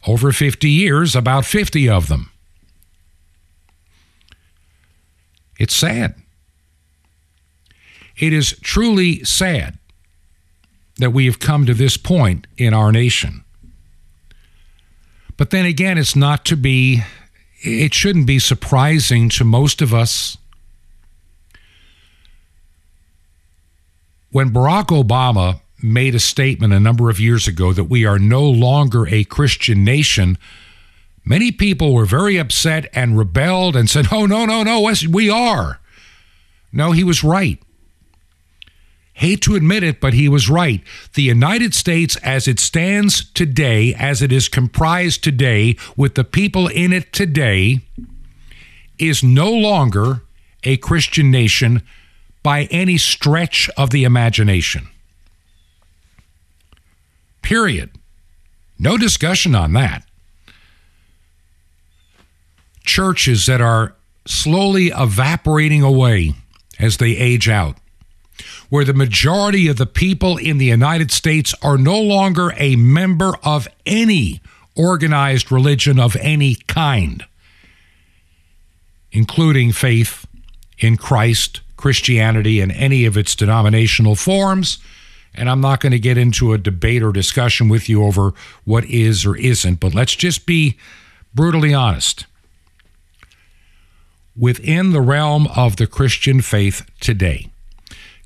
over 0.07 0.31
50 0.31 0.69
years, 0.69 1.15
about 1.15 1.45
50 1.45 1.89
of 1.89 2.07
them. 2.07 2.31
It's 5.59 5.75
sad. 5.75 6.15
It 8.17 8.33
is 8.33 8.57
truly 8.61 9.23
sad 9.23 9.77
that 10.97 11.11
we 11.11 11.25
have 11.25 11.39
come 11.39 11.65
to 11.65 11.73
this 11.73 11.97
point 11.97 12.47
in 12.57 12.73
our 12.73 12.91
nation. 12.91 13.43
But 15.39 15.51
then 15.51 15.65
again, 15.65 15.97
it's 15.97 16.17
not 16.17 16.43
to 16.45 16.57
be, 16.57 17.01
it 17.61 17.93
shouldn't 17.93 18.27
be 18.27 18.39
surprising 18.39 19.29
to 19.29 19.45
most 19.45 19.81
of 19.81 19.93
us. 19.93 20.37
When 24.31 24.49
Barack 24.49 24.87
Obama 24.87 25.61
made 25.81 26.13
a 26.13 26.19
statement 26.19 26.73
a 26.73 26.79
number 26.79 27.09
of 27.09 27.21
years 27.21 27.47
ago 27.47 27.71
that 27.71 27.85
we 27.85 28.05
are 28.05 28.19
no 28.19 28.43
longer 28.43 29.07
a 29.07 29.23
Christian 29.23 29.85
nation, 29.85 30.37
many 31.23 31.53
people 31.53 31.93
were 31.93 32.05
very 32.05 32.35
upset 32.35 32.87
and 32.93 33.17
rebelled 33.17 33.77
and 33.77 33.89
said, 33.89 34.07
Oh, 34.11 34.25
no, 34.25 34.45
no, 34.45 34.63
no, 34.63 34.91
we 35.09 35.29
are. 35.29 35.79
No, 36.73 36.91
he 36.91 37.05
was 37.05 37.23
right. 37.23 37.63
Hate 39.19 39.41
to 39.41 39.55
admit 39.55 39.83
it, 39.83 39.99
but 39.99 40.13
he 40.13 40.29
was 40.29 40.49
right. 40.49 40.81
The 41.13 41.23
United 41.23 41.73
States, 41.73 42.15
as 42.23 42.47
it 42.47 42.57
stands 42.57 43.29
today, 43.31 43.93
as 43.93 44.21
it 44.21 44.31
is 44.31 44.47
comprised 44.47 45.25
today, 45.25 45.75
with 45.97 46.15
the 46.15 46.23
people 46.23 46.69
in 46.69 46.93
it 46.93 47.11
today, 47.11 47.81
is 48.97 49.21
no 49.21 49.51
longer 49.51 50.21
a 50.63 50.77
Christian 50.77 51.29
nation 51.29 51.83
by 52.43 52.69
any 52.71 52.97
stretch 52.97 53.69
of 53.75 53.89
the 53.89 54.05
imagination. 54.05 54.87
Period. 57.41 57.89
No 58.79 58.97
discussion 58.97 59.53
on 59.53 59.73
that. 59.73 60.05
Churches 62.85 63.47
that 63.47 63.59
are 63.59 63.95
slowly 64.25 64.93
evaporating 64.95 65.83
away 65.83 66.35
as 66.79 66.95
they 66.95 67.17
age 67.17 67.49
out, 67.49 67.75
where 68.69 68.85
the 68.85 68.93
majority 68.93 69.67
of 69.67 69.77
the 69.77 69.85
people 69.85 70.37
in 70.37 70.57
the 70.57 70.65
United 70.65 71.11
States 71.11 71.53
are 71.61 71.77
no 71.77 71.99
longer 71.99 72.53
a 72.57 72.75
member 72.75 73.33
of 73.43 73.67
any 73.85 74.41
organized 74.75 75.51
religion 75.51 75.99
of 75.99 76.15
any 76.17 76.55
kind, 76.67 77.25
including 79.11 79.71
faith 79.71 80.25
in 80.77 80.95
Christ, 80.97 81.61
Christianity, 81.77 82.61
and 82.61 82.71
any 82.71 83.05
of 83.05 83.17
its 83.17 83.35
denominational 83.35 84.15
forms 84.15 84.79
and 85.35 85.49
I'm 85.49 85.61
not 85.61 85.79
going 85.79 85.91
to 85.91 85.99
get 85.99 86.17
into 86.17 86.53
a 86.53 86.57
debate 86.57 87.03
or 87.03 87.11
discussion 87.11 87.69
with 87.69 87.87
you 87.87 88.03
over 88.03 88.33
what 88.65 88.85
is 88.85 89.25
or 89.25 89.37
isn't, 89.37 89.79
but 89.79 89.93
let's 89.93 90.15
just 90.15 90.45
be 90.45 90.77
brutally 91.33 91.73
honest. 91.73 92.25
Within 94.37 94.91
the 94.91 95.01
realm 95.01 95.47
of 95.55 95.75
the 95.75 95.87
Christian 95.87 96.41
faith 96.41 96.89
today, 96.99 97.47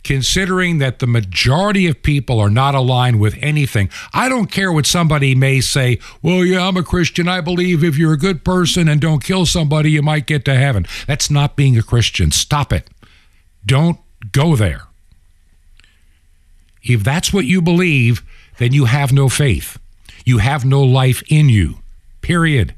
considering 0.04 0.80
that 0.80 1.00
the 1.00 1.08
majority 1.08 1.88
of 1.88 2.04
people 2.04 2.40
are 2.40 2.50
not 2.50 2.76
aligned 2.76 3.20
with 3.20 3.36
anything. 3.40 3.90
I 4.14 4.30
don't 4.30 4.52
care 4.52 4.72
what 4.72 4.86
somebody 4.86 5.34
may 5.34 5.62
say, 5.62 6.00
well, 6.22 6.44
yeah, 6.44 6.68
I'm 6.68 6.78
a 6.78 6.84
Christian. 6.84 7.28
I 7.28 7.42
believe 7.42 7.84
if 7.84 7.98
you're 7.98 8.14
a 8.14 8.18
good 8.18 8.44
person 8.44 8.88
and 8.88 9.00
don't 9.00 9.24
kill 9.24 9.46
somebody, 9.46 9.92
you 9.92 10.02
might 10.02 10.28
get 10.28 10.46
to 10.46 10.56
heaven. 10.56 10.86
That's 11.08 11.30
not 11.30 11.56
being 11.56 11.78
a 11.78 11.84
Christian. 11.84 12.32
Stop 12.32 12.74
it. 12.74 12.90
Don't 13.66 14.00
go 14.32 14.56
there. 14.56 14.84
If 16.84 17.04
that's 17.04 17.32
what 17.32 17.46
you 17.46 17.62
believe, 17.62 18.24
then 18.58 18.74
you 18.74 18.86
have 18.86 19.14
no 19.14 19.30
faith. 19.30 19.80
You 20.26 20.40
have 20.40 20.66
no 20.66 20.84
life 20.84 21.24
in 21.30 21.50
you. 21.50 21.76
Period. 22.22 22.76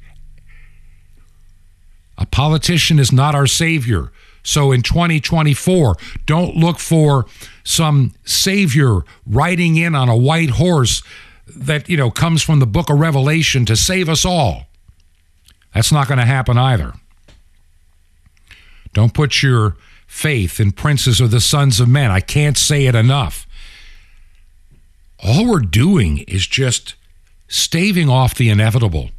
A 2.18 2.26
politician 2.26 3.00
is 3.00 3.12
not 3.12 3.36
our 3.36 3.48
savior. 3.48 4.12
So 4.46 4.72
in 4.72 4.82
2024, 4.82 5.96
don't 6.26 6.56
look 6.56 6.80
for 6.80 7.26
some 7.64 8.14
savior 8.24 9.02
riding 9.26 9.76
in 9.76 9.96
on 9.96 10.08
a 10.08 10.16
white 10.16 10.52
horse 10.52 11.04
that, 11.48 11.90
you 11.90 11.98
know, 11.98 12.10
comes 12.10 12.42
from 12.42 12.60
the 12.60 12.66
book 12.66 12.90
of 12.90 13.00
Revelation 13.00 13.66
to 13.66 13.76
save 13.76 14.08
us 14.08 14.24
all. 14.24 14.68
That's 15.74 15.92
not 15.92 16.08
going 16.08 16.20
to 16.20 16.26
happen 16.26 16.58
either. 16.58 16.94
Don't 18.94 19.14
put 19.14 19.44
your 19.44 19.76
faith 20.08 20.62
in 20.62 20.72
princes 20.72 21.20
or 21.20 21.28
the 21.28 21.42
sons 21.42 21.82
of 21.82 21.90
men. 21.90 22.12
I 22.12 22.22
can't 22.22 22.58
say 22.58 22.86
it 22.86 22.96
enough 22.96 23.46
all 25.26 25.48
we're 25.48 25.60
doing 25.60 26.20
is 26.28 26.46
just 26.46 26.96
staving 27.48 28.10
off 28.10 28.36
the 28.36 28.50
inevitable. 28.50 29.10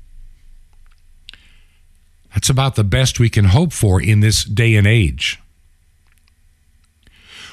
That's 2.36 2.50
about 2.50 2.74
the 2.74 2.84
best 2.84 3.18
we 3.18 3.30
can 3.30 3.46
hope 3.46 3.72
for 3.72 3.98
in 3.98 4.20
this 4.20 4.44
day 4.44 4.76
and 4.76 4.86
age. 4.86 5.40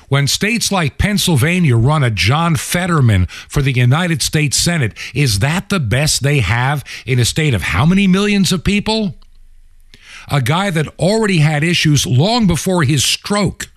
When 0.09 0.27
states 0.27 0.73
like 0.73 0.97
Pennsylvania 0.97 1.77
run 1.77 2.03
a 2.03 2.11
John 2.11 2.57
Fetterman 2.57 3.27
for 3.27 3.61
the 3.61 3.71
United 3.71 4.21
States 4.21 4.57
Senate, 4.57 4.93
is 5.15 5.39
that 5.39 5.69
the 5.69 5.79
best 5.79 6.21
they 6.21 6.41
have 6.41 6.83
in 7.05 7.17
a 7.17 7.23
state 7.23 7.53
of 7.53 7.61
how 7.61 7.85
many 7.85 8.07
millions 8.07 8.51
of 8.51 8.65
people? 8.65 9.15
A 10.27 10.41
guy 10.41 10.69
that 10.69 10.89
already 10.99 11.37
had 11.37 11.63
issues 11.63 12.05
long 12.05 12.45
before 12.45 12.83
his 12.83 13.05
stroke. 13.05 13.67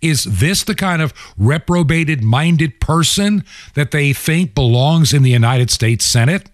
Is 0.00 0.24
this 0.24 0.64
the 0.64 0.74
kind 0.74 1.02
of 1.02 1.12
reprobated 1.36 2.24
minded 2.24 2.80
person 2.80 3.44
that 3.74 3.90
they 3.90 4.14
think 4.14 4.54
belongs 4.54 5.12
in 5.12 5.22
the 5.22 5.30
United 5.30 5.70
States 5.70 6.06
Senate? 6.06 6.48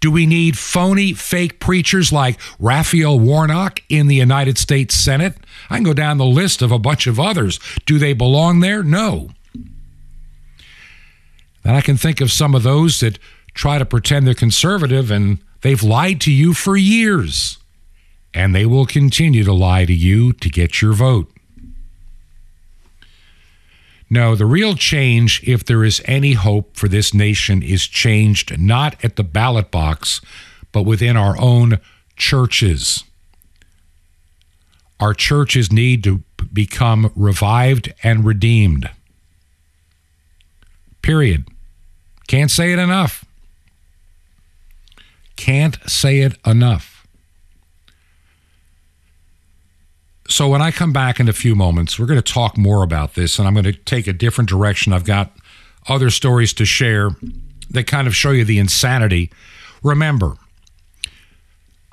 Do 0.00 0.10
we 0.10 0.26
need 0.26 0.58
phony, 0.58 1.12
fake 1.12 1.60
preachers 1.60 2.12
like 2.12 2.38
Raphael 2.58 3.18
Warnock 3.18 3.80
in 3.88 4.06
the 4.06 4.14
United 4.14 4.58
States 4.58 4.94
Senate? 4.94 5.36
I 5.70 5.76
can 5.76 5.84
go 5.84 5.94
down 5.94 6.18
the 6.18 6.24
list 6.24 6.62
of 6.62 6.72
a 6.72 6.78
bunch 6.78 7.06
of 7.06 7.18
others. 7.18 7.58
Do 7.86 7.98
they 7.98 8.12
belong 8.12 8.60
there? 8.60 8.82
No. 8.82 9.30
Then 11.64 11.74
I 11.74 11.80
can 11.80 11.96
think 11.96 12.20
of 12.20 12.32
some 12.32 12.54
of 12.54 12.62
those 12.62 13.00
that 13.00 13.18
try 13.54 13.78
to 13.78 13.84
pretend 13.84 14.26
they're 14.26 14.34
conservative 14.34 15.10
and 15.10 15.38
they've 15.62 15.82
lied 15.82 16.20
to 16.22 16.32
you 16.32 16.54
for 16.54 16.76
years. 16.76 17.58
And 18.32 18.54
they 18.54 18.66
will 18.66 18.86
continue 18.86 19.42
to 19.44 19.52
lie 19.52 19.84
to 19.84 19.94
you 19.94 20.32
to 20.34 20.48
get 20.48 20.80
your 20.80 20.92
vote. 20.92 21.32
No, 24.10 24.34
the 24.34 24.46
real 24.46 24.74
change, 24.74 25.42
if 25.46 25.64
there 25.64 25.84
is 25.84 26.00
any 26.06 26.32
hope 26.32 26.76
for 26.76 26.88
this 26.88 27.12
nation, 27.12 27.62
is 27.62 27.86
changed 27.86 28.58
not 28.58 29.02
at 29.04 29.16
the 29.16 29.24
ballot 29.24 29.70
box, 29.70 30.20
but 30.72 30.82
within 30.82 31.16
our 31.16 31.38
own 31.38 31.78
churches. 32.16 33.04
Our 34.98 35.14
churches 35.14 35.70
need 35.70 36.02
to 36.04 36.22
become 36.52 37.12
revived 37.14 37.92
and 38.02 38.24
redeemed. 38.24 38.90
Period. 41.02 41.46
Can't 42.26 42.50
say 42.50 42.72
it 42.72 42.78
enough. 42.78 43.24
Can't 45.36 45.78
say 45.88 46.20
it 46.20 46.36
enough. 46.44 46.97
So 50.28 50.46
when 50.46 50.60
I 50.60 50.70
come 50.70 50.92
back 50.92 51.18
in 51.18 51.28
a 51.28 51.32
few 51.32 51.54
moments, 51.54 51.98
we're 51.98 52.06
going 52.06 52.20
to 52.20 52.32
talk 52.32 52.58
more 52.58 52.82
about 52.82 53.14
this, 53.14 53.38
and 53.38 53.48
I'm 53.48 53.54
going 53.54 53.64
to 53.64 53.72
take 53.72 54.06
a 54.06 54.12
different 54.12 54.50
direction. 54.50 54.92
I've 54.92 55.06
got 55.06 55.32
other 55.88 56.10
stories 56.10 56.52
to 56.54 56.66
share 56.66 57.10
that 57.70 57.86
kind 57.86 58.06
of 58.06 58.14
show 58.14 58.30
you 58.30 58.44
the 58.44 58.58
insanity. 58.58 59.32
Remember, 59.82 60.34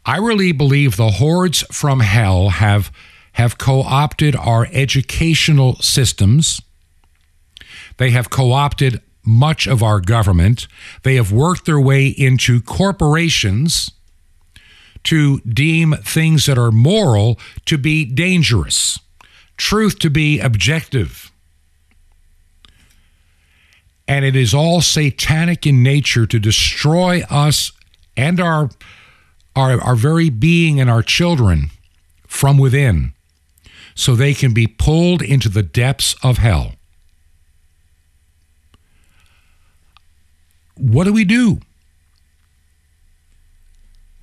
I 0.05 0.17
really 0.17 0.51
believe 0.51 0.97
the 0.97 1.11
hordes 1.11 1.61
from 1.71 2.01
hell 2.01 2.49
have 2.49 2.91
have 3.33 3.57
co-opted 3.57 4.35
our 4.35 4.67
educational 4.71 5.75
systems. 5.77 6.61
They 7.97 8.11
have 8.11 8.29
co-opted 8.29 9.01
much 9.25 9.67
of 9.67 9.83
our 9.83 9.99
government. 9.99 10.67
They 11.03 11.15
have 11.15 11.33
worked 11.33 11.65
their 11.65 11.79
way 11.79 12.07
into 12.07 12.61
corporations 12.61 13.91
to 15.05 15.39
deem 15.41 15.93
things 16.03 16.45
that 16.45 16.57
are 16.57 16.71
moral 16.71 17.39
to 17.65 17.77
be 17.77 18.05
dangerous, 18.05 18.99
truth 19.57 19.99
to 19.99 20.09
be 20.09 20.39
objective. 20.39 21.31
And 24.07 24.23
it 24.23 24.35
is 24.35 24.53
all 24.53 24.81
satanic 24.81 25.65
in 25.65 25.81
nature 25.81 26.27
to 26.27 26.39
destroy 26.39 27.23
us 27.29 27.71
and 28.15 28.39
our, 28.39 28.69
our, 29.55 29.81
our 29.81 29.95
very 29.95 30.29
being 30.29 30.79
and 30.79 30.89
our 30.89 31.01
children 31.01 31.71
from 32.27 32.57
within 32.57 33.13
so 33.95 34.15
they 34.15 34.33
can 34.33 34.53
be 34.53 34.67
pulled 34.67 35.21
into 35.21 35.49
the 35.49 35.63
depths 35.63 36.15
of 36.21 36.37
hell. 36.37 36.73
What 40.75 41.05
do 41.05 41.13
we 41.13 41.23
do? 41.23 41.61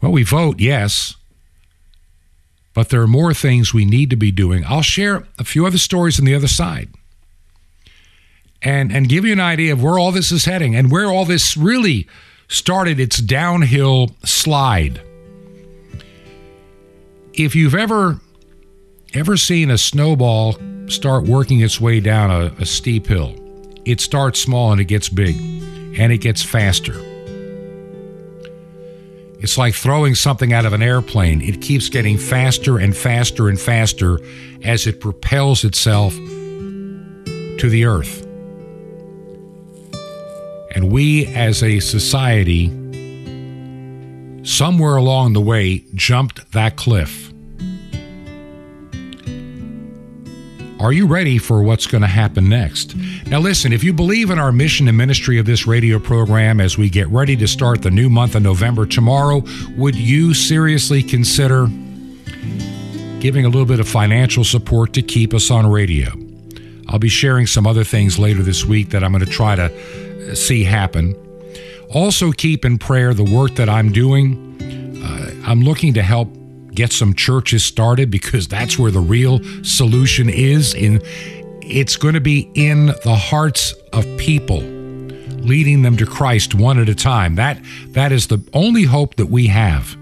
Well, 0.03 0.13
we 0.13 0.25
vote, 0.25 0.61
yes. 0.61 1.15
But 2.75 2.89
there 2.89 3.03
are 3.03 3.07
more 3.07 3.33
things 3.35 3.73
we 3.73 3.85
need 3.85 4.11
to 4.11 4.17
be 4.17 4.31
doing. 4.33 4.65
I'll 4.67 4.83
share 4.83 5.25
a 5.39 5.45
few 5.45 5.65
other 5.67 5.79
stories 5.79 6.19
on 6.19 6.27
the 6.27 6.35
other 6.35 6.49
side. 6.49 6.89
and 8.63 8.93
and 8.93 9.09
give 9.09 9.25
you 9.25 9.33
an 9.33 9.41
idea 9.41 9.73
of 9.73 9.83
where 9.83 9.99
all 9.99 10.13
this 10.13 10.31
is 10.33 10.45
heading 10.45 10.77
and 10.77 10.91
where 10.91 11.07
all 11.07 11.25
this 11.25 11.57
really 11.57 12.07
started 12.49 13.01
its 13.01 13.19
downhill 13.19 14.11
slide. 14.25 15.01
If 17.35 17.55
you've 17.57 17.75
ever 17.75 18.21
ever 19.15 19.37
seen 19.37 19.71
a 19.71 19.79
snowball 19.79 20.57
start 20.89 21.25
working 21.25 21.61
its 21.61 21.81
way 21.81 22.01
down 22.01 22.31
a, 22.31 22.53
a 22.61 22.67
steep 22.67 23.07
hill, 23.07 23.35
it 23.85 24.01
starts 24.01 24.41
small 24.41 24.73
and 24.73 24.81
it 24.81 24.87
gets 24.87 25.09
big 25.09 25.37
and 25.99 26.13
it 26.13 26.19
gets 26.19 26.43
faster. 26.43 27.01
It's 29.43 29.59
like 29.59 29.75
throwing 29.75 30.15
something 30.15 30.53
out 30.53 30.65
of 30.65 30.73
an 30.73 30.83
airplane. 30.83 31.43
It 31.43 31.61
keeps 31.61 31.89
getting 31.89 32.17
faster 32.17 32.79
and 32.79 32.97
faster 32.97 33.49
and 33.49 33.59
faster 33.59 34.21
as 34.63 34.87
it 34.87 35.01
propels 35.01 35.65
itself 35.65 36.15
to 36.15 37.69
the 37.69 37.85
earth. 37.85 38.23
And 40.75 40.93
we 40.93 41.27
as 41.27 41.63
a 41.65 41.81
society, 41.81 42.69
somewhere 44.45 44.95
along 44.95 45.33
the 45.33 45.41
way, 45.41 45.85
jumped 45.93 46.53
that 46.53 46.77
cliff. 46.77 47.32
Are 50.83 50.93
you 50.93 51.07
ready 51.07 51.39
for 51.39 51.63
what's 51.63 51.87
going 51.87 52.01
to 52.01 52.09
happen 52.09 52.49
next? 52.49 52.97
Now, 53.29 53.39
listen, 53.39 53.73
if 53.73 53.85
you 53.85 53.93
believe 53.93 54.31
in 54.31 54.41
our 54.41 54.51
mission 54.51 54.89
and 54.89 54.99
ministry 54.99 55.39
of 55.39 55.47
this 55.47 55.65
radio 55.65 56.01
program 56.01 56.61
as 56.61 56.77
we 56.77 56.91
get 56.91 57.07
ready 57.07 57.37
to 57.37 57.47
start 57.47 57.83
the 57.83 57.91
new 57.93 58.11
month 58.11 58.35
of 58.35 58.43
November 58.43 58.85
tomorrow, 58.85 59.45
would 59.77 59.95
you 59.95 60.35
seriously 60.35 61.01
consider 61.01 61.69
giving 63.21 63.45
a 63.45 63.49
little 63.49 63.65
bit 63.65 63.79
of 63.79 63.87
financial 63.87 64.43
support 64.43 64.93
to 64.95 65.03
keep 65.03 65.33
us 65.35 65.53
on 65.53 65.69
radio? 65.69 66.11
I'll 66.89 66.99
be 66.99 67.09
sharing 67.09 67.47
some 67.47 67.65
other 67.65 67.85
things 67.85 68.19
later 68.19 68.43
this 68.43 68.65
week 68.65 68.91
that 68.91 69.05
I'm 69.05 69.13
going 69.13 69.25
to 69.25 69.31
try 69.31 69.55
to 69.55 70.35
see 70.35 70.65
happen. 70.65 71.15
Also, 71.95 72.33
keep 72.33 72.65
in 72.65 72.77
prayer 72.77 73.15
the 73.15 73.23
work 73.23 73.55
that 73.55 73.69
I'm 73.69 73.93
doing. 73.93 74.59
Uh, 75.01 75.49
I'm 75.49 75.61
looking 75.61 75.95
to 75.95 76.03
help 76.03 76.29
get 76.75 76.93
some 76.93 77.15
churches 77.15 77.65
started 77.65 78.11
because 78.11 78.49
that's 78.49 78.79
where 78.79 78.91
the 78.91 79.01
real 79.01 79.41
solution 79.63 80.29
is 80.29 80.75
in 80.75 81.01
it's 81.63 81.97
going 81.97 82.15
to 82.15 82.21
be 82.21 82.51
in 82.55 82.87
the 82.87 83.15
hearts 83.15 83.73
of 83.93 84.05
people 84.19 84.61
leading 85.43 85.83
them 85.83 85.97
to 85.97 86.07
Christ 86.07 86.55
one 86.55 86.79
at 86.79 86.89
a 86.89 86.95
time. 86.95 87.35
That 87.35 87.61
that 87.89 88.13
is 88.13 88.29
the 88.29 88.43
only 88.53 88.85
hope 88.85 89.17
that 89.17 89.27
we 89.27 89.47
have 89.49 89.97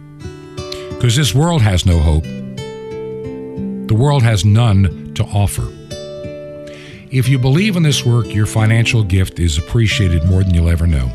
because 0.90 1.16
this 1.16 1.35
world 1.35 1.62
has 1.62 1.87
no 1.87 1.98
hope. 1.98 2.24
The 2.24 3.94
world 3.94 4.22
has 4.22 4.44
none 4.44 5.12
to 5.14 5.24
offer. 5.24 5.66
If 7.11 7.28
you 7.28 7.38
believe 7.38 7.76
in 7.76 7.83
this 7.83 8.04
work 8.04 8.26
your 8.33 8.46
financial 8.46 9.02
gift 9.02 9.40
is 9.40 9.59
appreciated 9.59 10.24
more 10.24 10.44
than 10.44 10.54
you'll 10.54 10.68
ever 10.68 10.87
know. 10.87 11.11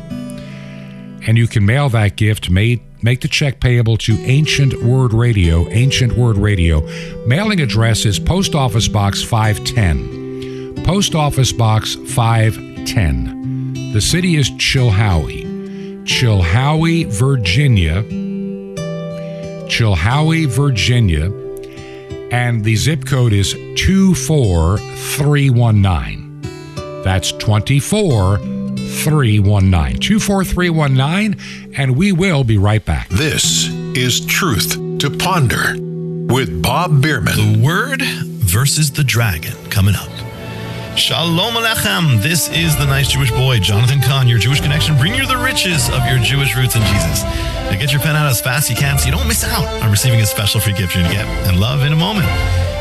And 1.26 1.36
you 1.36 1.48
can 1.48 1.66
mail 1.66 1.88
that 1.88 2.16
gift 2.16 2.50
made 2.50 2.80
make 3.02 3.20
the 3.20 3.28
check 3.28 3.60
payable 3.60 3.98
to 3.98 4.14
Ancient 4.20 4.82
Word 4.82 5.12
Radio, 5.12 5.68
Ancient 5.70 6.16
Word 6.16 6.38
Radio. 6.38 6.80
Mailing 7.26 7.60
address 7.60 8.04
is 8.04 8.18
Post 8.18 8.54
Office 8.54 8.88
Box 8.88 9.22
510. 9.22 10.84
Post 10.84 11.14
Office 11.14 11.52
Box 11.52 11.94
510. 11.94 13.92
The 13.92 14.00
city 14.00 14.36
is 14.36 14.50
Chilhowie. 14.52 15.44
Chilhowie, 16.04 17.06
Virginia. 17.06 18.02
Chilhowie, 19.68 20.46
Virginia. 20.46 21.30
And 22.32 22.64
the 22.64 22.76
zip 22.76 23.04
code 23.04 23.32
is 23.32 23.52
24319. 23.52 26.40
That's 27.02 27.32
24 27.32 28.55
319 29.06 30.00
24319 30.00 31.74
and 31.78 31.96
we 31.96 32.10
will 32.10 32.42
be 32.42 32.58
right 32.58 32.84
back. 32.84 33.08
This 33.08 33.68
is 33.94 34.26
Truth 34.26 34.98
to 34.98 35.08
Ponder 35.08 35.76
with 36.26 36.60
Bob 36.60 37.00
Bierman. 37.00 37.36
The 37.36 37.64
Word 37.64 38.02
versus 38.02 38.90
the 38.90 39.04
Dragon 39.04 39.54
coming 39.70 39.94
up. 39.94 40.10
Shalom 40.98 41.54
Alechem. 41.54 42.20
This 42.20 42.48
is 42.48 42.76
the 42.76 42.84
nice 42.84 43.08
Jewish 43.08 43.30
boy, 43.30 43.60
Jonathan 43.60 44.00
Cahn, 44.00 44.26
your 44.26 44.40
Jewish 44.40 44.60
connection. 44.60 44.98
Bring 44.98 45.14
you 45.14 45.24
the 45.24 45.36
riches 45.36 45.88
of 45.90 46.04
your 46.06 46.18
Jewish 46.18 46.56
roots 46.56 46.74
in 46.74 46.82
Jesus. 46.82 47.22
Now 47.22 47.78
get 47.78 47.92
your 47.92 48.02
pen 48.02 48.16
out 48.16 48.26
as 48.26 48.40
fast 48.40 48.68
as 48.68 48.70
you 48.70 48.76
can 48.76 48.98
so 48.98 49.06
you 49.06 49.12
don't 49.12 49.28
miss 49.28 49.44
out 49.44 49.82
on 49.84 49.90
receiving 49.92 50.20
a 50.20 50.26
special 50.26 50.60
free 50.60 50.72
gift 50.72 50.96
you're 50.96 51.04
going 51.04 51.16
to 51.16 51.22
get 51.22 51.46
and 51.46 51.60
love 51.60 51.84
in 51.84 51.92
a 51.92 51.96
moment. 51.96 52.26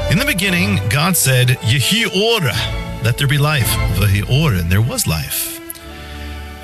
In 0.10 0.18
the 0.18 0.26
beginning, 0.26 0.80
God 0.90 1.16
said, 1.16 1.50
Yehi 1.70 2.08
Ora, 2.16 2.56
let 3.04 3.20
there 3.20 3.28
be 3.28 3.38
life. 3.38 3.70
Vahi 4.00 4.28
Ora, 4.28 4.58
and 4.58 4.72
there 4.72 4.82
was 4.82 5.06
life. 5.06 5.55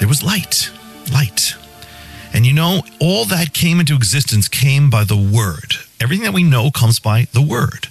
There 0.01 0.07
was 0.07 0.23
light, 0.23 0.71
light. 1.13 1.53
And 2.33 2.43
you 2.43 2.53
know, 2.53 2.81
all 2.99 3.25
that 3.25 3.53
came 3.53 3.79
into 3.79 3.95
existence 3.95 4.47
came 4.47 4.89
by 4.89 5.03
the 5.03 5.15
word. 5.15 5.75
Everything 5.99 6.23
that 6.23 6.33
we 6.33 6.41
know 6.41 6.71
comes 6.71 6.99
by 6.99 7.27
the 7.33 7.41
word. 7.43 7.85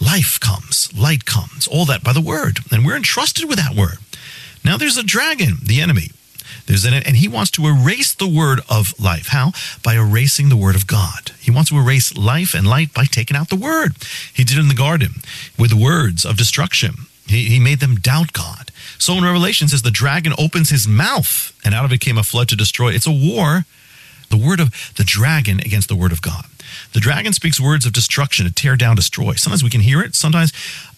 Life 0.00 0.40
comes, 0.40 0.90
light 0.98 1.26
comes, 1.26 1.66
all 1.66 1.84
that 1.84 2.02
by 2.02 2.14
the 2.14 2.20
word. 2.22 2.60
And 2.72 2.86
we're 2.86 2.96
entrusted 2.96 3.46
with 3.46 3.58
that 3.58 3.76
word. 3.76 3.98
Now 4.64 4.78
there's 4.78 4.96
a 4.96 5.02
dragon, 5.02 5.58
the 5.62 5.82
enemy. 5.82 6.12
There's 6.64 6.86
an, 6.86 6.94
and 6.94 7.16
he 7.16 7.28
wants 7.28 7.50
to 7.50 7.66
erase 7.66 8.14
the 8.14 8.26
word 8.26 8.60
of 8.70 8.98
life. 8.98 9.26
How? 9.26 9.52
By 9.84 9.96
erasing 9.96 10.48
the 10.48 10.56
word 10.56 10.76
of 10.76 10.86
God. 10.86 11.32
He 11.40 11.50
wants 11.50 11.68
to 11.68 11.76
erase 11.76 12.16
life 12.16 12.54
and 12.54 12.66
light 12.66 12.94
by 12.94 13.04
taking 13.04 13.36
out 13.36 13.50
the 13.50 13.56
word. 13.56 13.96
He 14.32 14.44
did 14.44 14.56
it 14.56 14.62
in 14.62 14.68
the 14.68 14.74
garden 14.74 15.16
with 15.58 15.74
words 15.74 16.24
of 16.24 16.38
destruction. 16.38 17.06
He, 17.26 17.50
he 17.50 17.60
made 17.60 17.80
them 17.80 17.96
doubt 17.96 18.32
God. 18.32 18.69
So 19.00 19.14
in 19.14 19.24
Revelation 19.24 19.66
says 19.66 19.80
the 19.80 19.90
dragon 19.90 20.34
opens 20.38 20.68
his 20.68 20.86
mouth 20.86 21.58
and 21.64 21.74
out 21.74 21.86
of 21.86 21.92
it 21.92 21.98
came 21.98 22.18
a 22.18 22.22
flood 22.22 22.48
to 22.50 22.56
destroy. 22.56 22.90
It's 22.90 23.06
a 23.06 23.10
war, 23.10 23.64
the 24.28 24.36
word 24.36 24.60
of 24.60 24.92
the 24.96 25.04
dragon 25.04 25.58
against 25.60 25.88
the 25.88 25.96
word 25.96 26.12
of 26.12 26.20
God. 26.20 26.44
The 26.92 27.00
dragon 27.00 27.32
speaks 27.32 27.60
words 27.60 27.86
of 27.86 27.92
destruction 27.92 28.46
to 28.46 28.52
tear 28.52 28.76
down, 28.76 28.96
destroy. 28.96 29.34
Sometimes 29.34 29.62
we 29.62 29.70
can 29.70 29.80
hear 29.80 30.02
it, 30.02 30.14
sometimes, 30.14 30.52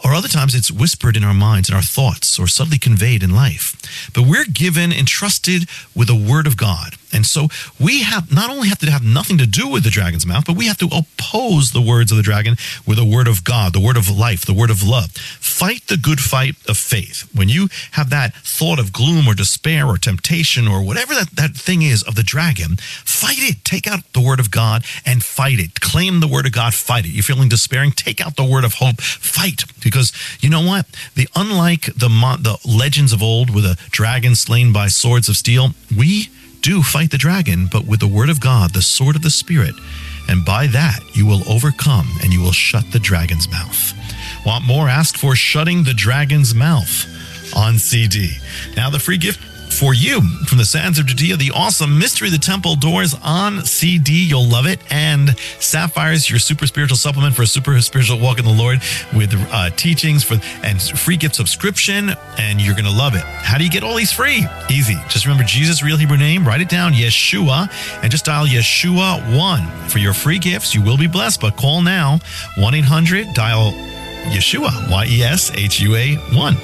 or 0.04 0.14
other 0.14 0.28
times 0.28 0.54
it's 0.54 0.70
whispered 0.70 1.16
in 1.16 1.24
our 1.24 1.34
minds, 1.34 1.68
in 1.68 1.74
our 1.74 1.82
thoughts, 1.82 2.38
or 2.38 2.46
subtly 2.46 2.78
conveyed 2.78 3.22
in 3.22 3.34
life. 3.34 3.76
But 4.14 4.26
we're 4.26 4.44
given, 4.44 4.92
entrusted 4.92 5.68
with 5.94 6.08
the 6.08 6.14
word 6.14 6.46
of 6.46 6.56
God. 6.56 6.94
And 7.12 7.26
so 7.26 7.48
we 7.78 8.02
have 8.02 8.32
not 8.32 8.50
only 8.50 8.68
have 8.68 8.78
to 8.78 8.90
have 8.90 9.04
nothing 9.04 9.36
to 9.38 9.46
do 9.46 9.68
with 9.68 9.84
the 9.84 9.90
dragon's 9.90 10.26
mouth, 10.26 10.44
but 10.46 10.56
we 10.56 10.66
have 10.66 10.78
to 10.78 10.86
oppose 10.86 11.70
the 11.70 11.82
words 11.82 12.10
of 12.10 12.16
the 12.16 12.22
dragon 12.22 12.56
with 12.86 12.96
the 12.96 13.04
word 13.04 13.28
of 13.28 13.44
God, 13.44 13.74
the 13.74 13.80
word 13.80 13.98
of 13.98 14.08
life, 14.08 14.46
the 14.46 14.54
word 14.54 14.70
of 14.70 14.82
love. 14.82 15.10
Fight 15.12 15.86
the 15.88 15.98
good 15.98 16.20
fight 16.20 16.56
of 16.66 16.78
faith. 16.78 17.28
When 17.34 17.50
you 17.50 17.68
have 17.92 18.08
that 18.10 18.34
thought 18.36 18.78
of 18.78 18.92
gloom 18.92 19.28
or 19.28 19.34
despair 19.34 19.86
or 19.86 19.98
temptation 19.98 20.66
or 20.66 20.82
whatever 20.82 21.14
that, 21.14 21.30
that 21.34 21.54
thing 21.54 21.82
is 21.82 22.02
of 22.02 22.14
the 22.14 22.22
dragon, 22.22 22.76
fight 22.76 23.38
it. 23.38 23.62
Take 23.64 23.86
out 23.86 24.10
the 24.14 24.20
word 24.20 24.40
of 24.40 24.50
God 24.50 24.84
and 25.04 25.22
fight 25.22 25.60
it. 25.60 25.81
Claim 25.82 26.20
the 26.20 26.28
word 26.28 26.46
of 26.46 26.52
God, 26.52 26.72
fight 26.72 27.04
it. 27.04 27.10
You're 27.10 27.22
feeling 27.22 27.50
despairing, 27.50 27.92
take 27.92 28.24
out 28.24 28.36
the 28.36 28.44
word 28.44 28.64
of 28.64 28.74
hope, 28.74 29.00
fight. 29.02 29.64
Because 29.82 30.12
you 30.40 30.48
know 30.48 30.64
what? 30.64 30.86
The 31.14 31.28
unlike 31.36 31.86
the 31.86 32.08
the 32.40 32.58
legends 32.64 33.12
of 33.12 33.22
old 33.22 33.50
with 33.50 33.66
a 33.66 33.76
dragon 33.90 34.34
slain 34.34 34.72
by 34.72 34.86
swords 34.86 35.28
of 35.28 35.36
steel, 35.36 35.70
we 35.94 36.30
do 36.62 36.82
fight 36.82 37.10
the 37.10 37.18
dragon, 37.18 37.68
but 37.70 37.84
with 37.84 38.00
the 38.00 38.06
word 38.06 38.30
of 38.30 38.40
God, 38.40 38.72
the 38.72 38.80
sword 38.80 39.16
of 39.16 39.22
the 39.22 39.30
Spirit. 39.30 39.74
And 40.28 40.44
by 40.44 40.68
that, 40.68 41.00
you 41.12 41.26
will 41.26 41.42
overcome 41.50 42.08
and 42.22 42.32
you 42.32 42.40
will 42.40 42.52
shut 42.52 42.92
the 42.92 43.00
dragon's 43.00 43.50
mouth. 43.50 43.92
Want 44.46 44.64
more? 44.64 44.88
Ask 44.88 45.16
for 45.16 45.34
Shutting 45.34 45.82
the 45.82 45.94
Dragon's 45.94 46.54
Mouth 46.54 47.06
on 47.56 47.78
CD. 47.78 48.36
Now, 48.76 48.88
the 48.88 49.00
free 49.00 49.18
gift 49.18 49.40
for 49.82 49.94
you 49.94 50.20
from 50.46 50.58
the 50.58 50.64
Sands 50.64 51.00
of 51.00 51.06
Judea, 51.06 51.36
the 51.36 51.50
awesome 51.50 51.98
Mystery 51.98 52.28
of 52.28 52.32
the 52.32 52.38
Temple 52.38 52.76
Doors 52.76 53.16
on 53.20 53.64
CD. 53.64 54.12
You'll 54.12 54.48
love 54.48 54.64
it. 54.64 54.78
And 54.92 55.36
Sapphires, 55.58 56.30
your 56.30 56.38
super 56.38 56.68
spiritual 56.68 56.96
supplement 56.96 57.34
for 57.34 57.42
a 57.42 57.48
super 57.48 57.80
spiritual 57.80 58.20
walk 58.20 58.38
in 58.38 58.44
the 58.44 58.52
Lord 58.52 58.78
with 59.12 59.34
uh, 59.50 59.70
teachings 59.70 60.22
for 60.22 60.36
and 60.62 60.80
free 60.80 61.16
gift 61.16 61.34
subscription. 61.34 62.12
And 62.38 62.60
you're 62.60 62.76
going 62.76 62.84
to 62.84 62.96
love 62.96 63.16
it. 63.16 63.24
How 63.24 63.58
do 63.58 63.64
you 63.64 63.70
get 63.70 63.82
all 63.82 63.96
these 63.96 64.12
free? 64.12 64.46
Easy. 64.70 64.94
Just 65.08 65.26
remember 65.26 65.42
Jesus' 65.42 65.82
real 65.82 65.96
Hebrew 65.96 66.16
name, 66.16 66.46
write 66.46 66.60
it 66.60 66.68
down, 66.68 66.92
Yeshua, 66.92 67.68
and 68.04 68.08
just 68.12 68.26
dial 68.26 68.46
Yeshua 68.46 69.36
1 69.36 69.88
for 69.88 69.98
your 69.98 70.14
free 70.14 70.38
gifts. 70.38 70.76
You 70.76 70.82
will 70.82 70.96
be 70.96 71.08
blessed, 71.08 71.40
but 71.40 71.56
call 71.56 71.82
now 71.82 72.20
1 72.56 72.72
800 72.72 73.34
dial 73.34 73.72
Yeshua, 74.30 74.90
Y 74.90 75.06
E 75.08 75.22
S 75.22 75.50
H 75.54 75.80
U 75.80 75.96
A 75.96 76.16
1. 76.16 76.56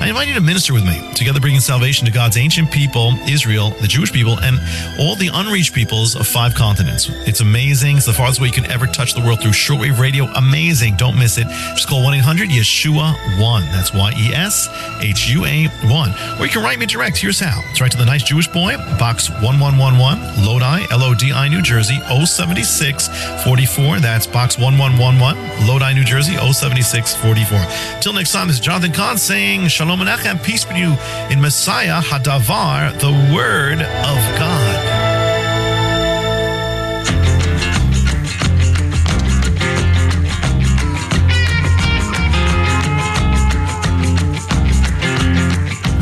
I 0.00 0.08
invite 0.08 0.28
you 0.28 0.34
to 0.34 0.40
minister 0.40 0.72
with 0.72 0.84
me, 0.84 0.98
together 1.14 1.40
bringing 1.40 1.60
salvation 1.60 2.06
to 2.06 2.12
God's 2.12 2.36
ancient 2.38 2.70
people, 2.70 3.12
Israel, 3.28 3.70
the 3.80 3.86
Jewish 3.86 4.12
people, 4.12 4.38
and 4.40 4.58
all 4.98 5.14
the 5.14 5.30
unreached 5.32 5.74
peoples 5.74 6.16
of 6.16 6.26
five 6.26 6.54
continents. 6.54 7.10
It's 7.26 7.40
amazing. 7.40 7.98
It's 7.98 8.06
the 8.06 8.12
farthest 8.12 8.40
way 8.40 8.46
you 8.46 8.52
can 8.52 8.70
ever 8.70 8.86
touch 8.86 9.14
the 9.14 9.20
world 9.20 9.42
through 9.42 9.50
shortwave 9.50 9.98
radio. 9.98 10.24
Amazing. 10.24 10.96
Don't 10.96 11.18
miss 11.18 11.36
it. 11.36 11.46
Just 11.76 11.88
call 11.88 12.02
1 12.02 12.14
800 12.14 12.48
Yeshua 12.48 13.14
1. 13.40 13.62
That's 13.72 13.92
Y 13.92 14.12
E 14.16 14.34
S 14.34 14.68
H 15.00 15.28
U 15.28 15.44
A 15.44 15.66
1. 15.66 16.40
Or 16.40 16.46
you 16.46 16.50
can 16.50 16.62
write 16.62 16.78
me 16.78 16.86
direct. 16.86 17.18
Here's 17.18 17.38
how. 17.38 17.60
It's 17.70 17.80
right 17.80 17.90
to 17.92 17.98
the 17.98 18.06
nice 18.06 18.22
Jewish 18.22 18.48
boy, 18.48 18.76
box 18.98 19.28
1111, 19.28 20.44
Lodi, 20.44 20.86
L 20.90 21.02
O 21.02 21.14
D 21.14 21.32
I, 21.32 21.48
New 21.48 21.62
Jersey, 21.62 21.98
07644. 22.08 24.00
That's 24.00 24.26
box 24.26 24.56
1111, 24.56 25.66
Lodi, 25.66 25.92
New 25.94 26.04
Jersey, 26.04 26.36
oh 26.40 26.52
07644. 26.92 28.00
Till 28.00 28.12
next 28.12 28.32
time, 28.32 28.48
this 28.48 28.56
is 28.56 28.60
Jonathan 28.60 28.92
Cahn 28.92 29.16
saying, 29.16 29.68
Shalom 29.68 30.00
Aleichem. 30.00 30.42
Peace 30.42 30.64
be 30.64 30.76
you 30.76 30.96
in 31.30 31.40
Messiah 31.40 32.00
Hadavar, 32.00 32.98
the 33.00 33.12
Word 33.34 33.80
of 33.80 34.38
God. 34.38 35.00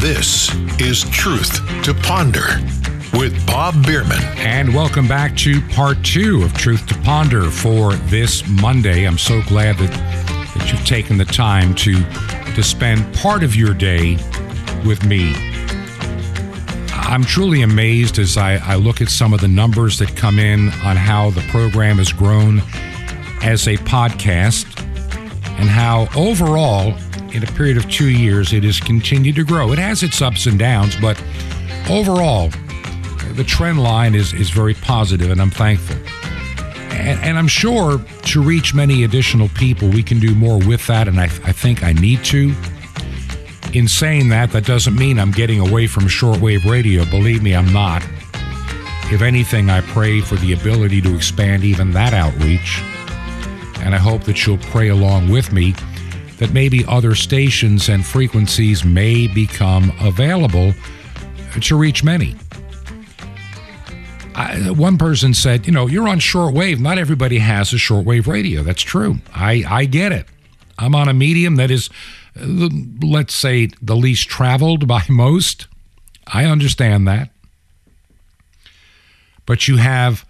This 0.00 0.54
is 0.80 1.04
Truth 1.10 1.60
to 1.84 1.92
Ponder 1.92 2.60
with 3.12 3.46
Bob 3.46 3.74
Bierman. 3.84 4.22
And 4.38 4.74
welcome 4.74 5.06
back 5.08 5.36
to 5.38 5.60
part 5.68 6.02
two 6.02 6.42
of 6.42 6.54
Truth 6.54 6.86
to 6.86 6.94
Ponder 7.00 7.50
for 7.50 7.92
this 7.94 8.46
Monday. 8.48 9.04
I'm 9.04 9.18
so 9.18 9.42
glad 9.42 9.76
that, 9.78 10.27
that 10.58 10.72
you've 10.72 10.84
taken 10.84 11.16
the 11.18 11.24
time 11.24 11.74
to, 11.76 11.94
to 12.54 12.62
spend 12.62 13.14
part 13.14 13.42
of 13.42 13.54
your 13.54 13.72
day 13.74 14.14
with 14.84 15.04
me. 15.04 15.34
I'm 16.92 17.24
truly 17.24 17.62
amazed 17.62 18.18
as 18.18 18.36
I, 18.36 18.56
I 18.56 18.74
look 18.76 19.00
at 19.00 19.08
some 19.08 19.32
of 19.32 19.40
the 19.40 19.48
numbers 19.48 19.98
that 19.98 20.14
come 20.14 20.38
in 20.38 20.68
on 20.84 20.96
how 20.96 21.30
the 21.30 21.40
program 21.48 21.98
has 21.98 22.12
grown 22.12 22.58
as 23.42 23.66
a 23.66 23.76
podcast 23.78 24.66
and 25.58 25.68
how 25.68 26.08
overall, 26.14 26.94
in 27.32 27.42
a 27.42 27.46
period 27.52 27.76
of 27.76 27.88
two 27.90 28.08
years, 28.08 28.52
it 28.52 28.64
has 28.64 28.78
continued 28.78 29.36
to 29.36 29.44
grow. 29.44 29.72
It 29.72 29.78
has 29.78 30.02
its 30.02 30.20
ups 30.20 30.46
and 30.46 30.58
downs, 30.58 30.96
but 31.00 31.18
overall, 31.88 32.50
the 33.32 33.44
trend 33.44 33.82
line 33.82 34.14
is, 34.14 34.32
is 34.32 34.50
very 34.50 34.74
positive, 34.74 35.30
and 35.30 35.40
I'm 35.40 35.50
thankful. 35.50 35.96
And, 36.98 37.20
and, 37.22 37.38
I'm 37.38 37.48
sure 37.48 37.98
to 37.98 38.42
reach 38.42 38.74
many 38.74 39.04
additional 39.04 39.48
people, 39.50 39.88
we 39.88 40.02
can 40.02 40.18
do 40.18 40.34
more 40.34 40.58
with 40.58 40.86
that, 40.88 41.06
and 41.06 41.20
I, 41.20 41.24
I 41.24 41.52
think 41.52 41.84
I 41.84 41.92
need 41.92 42.24
to. 42.26 42.52
In 43.72 43.86
saying 43.86 44.30
that, 44.30 44.50
that 44.50 44.64
doesn't 44.66 44.96
mean 44.96 45.18
I'm 45.18 45.30
getting 45.30 45.60
away 45.60 45.86
from 45.86 46.04
shortwave 46.04 46.68
radio. 46.68 47.04
Believe 47.04 47.42
me, 47.42 47.54
I'm 47.54 47.72
not. 47.72 48.02
If 49.12 49.22
anything, 49.22 49.70
I 49.70 49.80
pray 49.80 50.20
for 50.20 50.36
the 50.36 50.52
ability 50.52 51.00
to 51.02 51.14
expand 51.14 51.64
even 51.64 51.92
that 51.92 52.12
outreach. 52.12 52.82
And 53.80 53.94
I 53.94 53.98
hope 53.98 54.24
that 54.24 54.44
you'll 54.44 54.58
pray 54.58 54.88
along 54.88 55.30
with 55.30 55.52
me 55.52 55.74
that 56.38 56.52
maybe 56.52 56.84
other 56.86 57.14
stations 57.14 57.88
and 57.88 58.04
frequencies 58.04 58.84
may 58.84 59.26
become 59.26 59.92
available 60.00 60.74
to 61.60 61.76
reach 61.76 62.04
many. 62.04 62.36
I, 64.38 64.70
one 64.70 64.98
person 64.98 65.34
said, 65.34 65.66
you 65.66 65.72
know, 65.72 65.88
you're 65.88 66.08
on 66.08 66.20
shortwave. 66.20 66.78
Not 66.78 66.96
everybody 66.96 67.38
has 67.38 67.72
a 67.72 67.76
shortwave 67.76 68.28
radio. 68.28 68.62
That's 68.62 68.82
true. 68.82 69.16
I, 69.34 69.64
I 69.68 69.84
get 69.84 70.12
it. 70.12 70.26
I'm 70.78 70.94
on 70.94 71.08
a 71.08 71.12
medium 71.12 71.56
that 71.56 71.72
is, 71.72 71.90
let's 72.36 73.34
say, 73.34 73.70
the 73.82 73.96
least 73.96 74.28
traveled 74.28 74.86
by 74.86 75.02
most. 75.08 75.66
I 76.28 76.44
understand 76.44 77.08
that. 77.08 77.30
But 79.44 79.66
you 79.66 79.78
have 79.78 80.24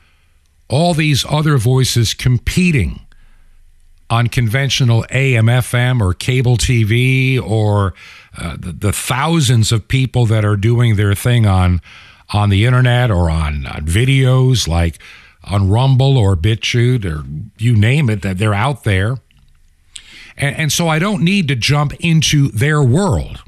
all 0.70 0.94
these 0.94 1.26
other 1.28 1.58
voices 1.58 2.14
competing 2.14 3.00
on 4.08 4.28
conventional 4.28 5.04
AM, 5.10 5.46
FM, 5.46 6.00
or 6.00 6.14
cable 6.14 6.56
TV, 6.56 7.38
or 7.38 7.92
uh, 8.38 8.56
the, 8.58 8.72
the, 8.72 8.92
thousands 8.92 9.70
of 9.70 9.86
people 9.86 10.24
that 10.24 10.46
are 10.46 10.56
doing 10.56 10.96
their 10.96 11.14
thing 11.14 11.44
on 11.44 11.82
on 12.30 12.50
the 12.50 12.64
internet 12.64 13.10
or 13.10 13.30
on, 13.30 13.66
on 13.66 13.86
videos 13.86 14.68
like 14.68 14.98
on 15.44 15.70
Rumble 15.70 16.18
or 16.18 16.36
BitChute 16.36 17.04
or 17.04 17.24
you 17.58 17.74
name 17.74 18.10
it, 18.10 18.22
that 18.22 18.38
they're 18.38 18.54
out 18.54 18.84
there. 18.84 19.16
And, 20.36 20.56
and 20.56 20.72
so 20.72 20.88
I 20.88 20.98
don't 20.98 21.22
need 21.22 21.48
to 21.48 21.56
jump 21.56 21.94
into 22.00 22.48
their 22.48 22.82
world 22.82 23.42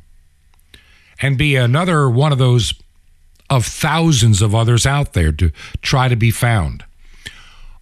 and 1.21 1.37
be 1.37 1.57
another 1.57 2.09
one 2.09 2.33
of 2.33 2.39
those 2.39 2.75
of 3.51 3.67
thousands 3.67 4.41
of 4.41 4.55
others 4.55 4.87
out 4.87 5.13
there 5.13 5.33
to 5.33 5.51
try 5.83 6.09
to 6.09 6.17
be 6.17 6.31
found. 6.31 6.85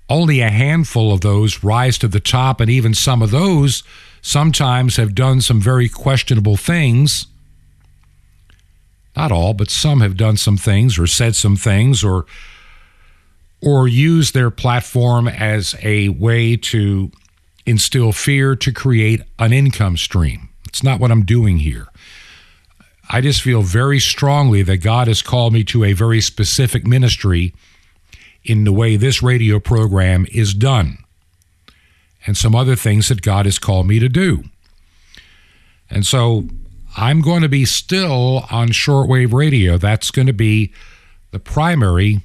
Only 0.09 0.41
a 0.41 0.49
handful 0.49 1.13
of 1.13 1.21
those 1.21 1.63
rise 1.63 1.99
to 1.99 2.09
the 2.09 2.21
top, 2.21 2.61
and 2.61 2.71
even 2.71 2.95
some 2.95 3.21
of 3.21 3.31
those 3.31 3.83
sometimes 4.23 4.97
have 4.97 5.15
done 5.15 5.43
some 5.43 5.61
very 5.61 5.89
questionable 5.89 6.57
things. 6.57 7.27
Not 9.19 9.33
all, 9.33 9.53
but 9.53 9.69
some 9.69 10.01
have 10.01 10.17
done 10.17 10.37
some 10.37 10.57
things 10.57 10.99
or 10.99 11.07
said 11.09 11.35
some 11.35 11.57
things 11.57 12.05
or 12.05 12.25
or 13.61 13.89
used 13.89 14.35
their 14.35 14.51
platform 14.51 15.27
as 15.27 15.75
a 15.83 16.09
way 16.11 16.57
to 16.57 17.11
instill 17.67 18.13
fear 18.13 18.55
to 18.55 18.73
create 18.73 19.21
an 19.41 19.53
income 19.53 19.97
stream. 19.97 20.49
It's 20.69 20.85
not 20.85 21.01
what 21.01 21.11
I'm 21.11 21.25
doing 21.25 21.59
here. 21.59 21.89
I 23.11 23.21
just 23.21 23.43
feel 23.43 23.63
very 23.63 23.99
strongly 23.99 24.63
that 24.63 24.77
God 24.77 25.09
has 25.09 25.23
called 25.23 25.53
me 25.53 25.65
to 25.65 25.83
a 25.83 25.95
very 25.95 26.21
specific 26.21 26.87
ministry 26.87 27.53
in 28.45 28.63
the 28.63 28.73
way 28.73 28.97
this 28.97 29.21
radio 29.21 29.59
program 29.59 30.27
is 30.31 30.55
done 30.55 30.99
and 32.25 32.37
some 32.37 32.55
other 32.55 32.77
things 32.77 33.09
that 33.09 33.23
God 33.23 33.47
has 33.47 33.59
called 33.59 33.89
me 33.89 33.99
to 33.99 34.09
do. 34.09 34.45
And 35.91 36.07
so 36.07 36.47
I'm 36.99 37.21
going 37.21 37.43
to 37.43 37.49
be 37.49 37.65
still 37.65 38.45
on 38.51 38.71
shortwave 38.71 39.33
radio. 39.33 39.79
That's 39.79 40.11
going 40.11 40.27
to 40.27 40.33
be 40.33 40.73
the 41.31 41.39
primary 41.39 42.23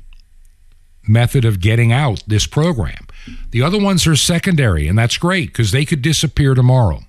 method 1.08 1.46
of 1.46 1.60
getting 1.60 1.92
out 1.92 2.24
this 2.26 2.48
program. 2.48 3.06
The 3.52 3.62
other 3.62 3.80
ones 3.80 4.08
are 4.08 4.16
secondary, 4.16 4.88
and 4.88 4.98
that's 4.98 5.18
great 5.18 5.50
because 5.50 5.72
they 5.72 5.86
could 5.86 6.02
disappear 6.02 6.56
tomorrow. 6.56 7.02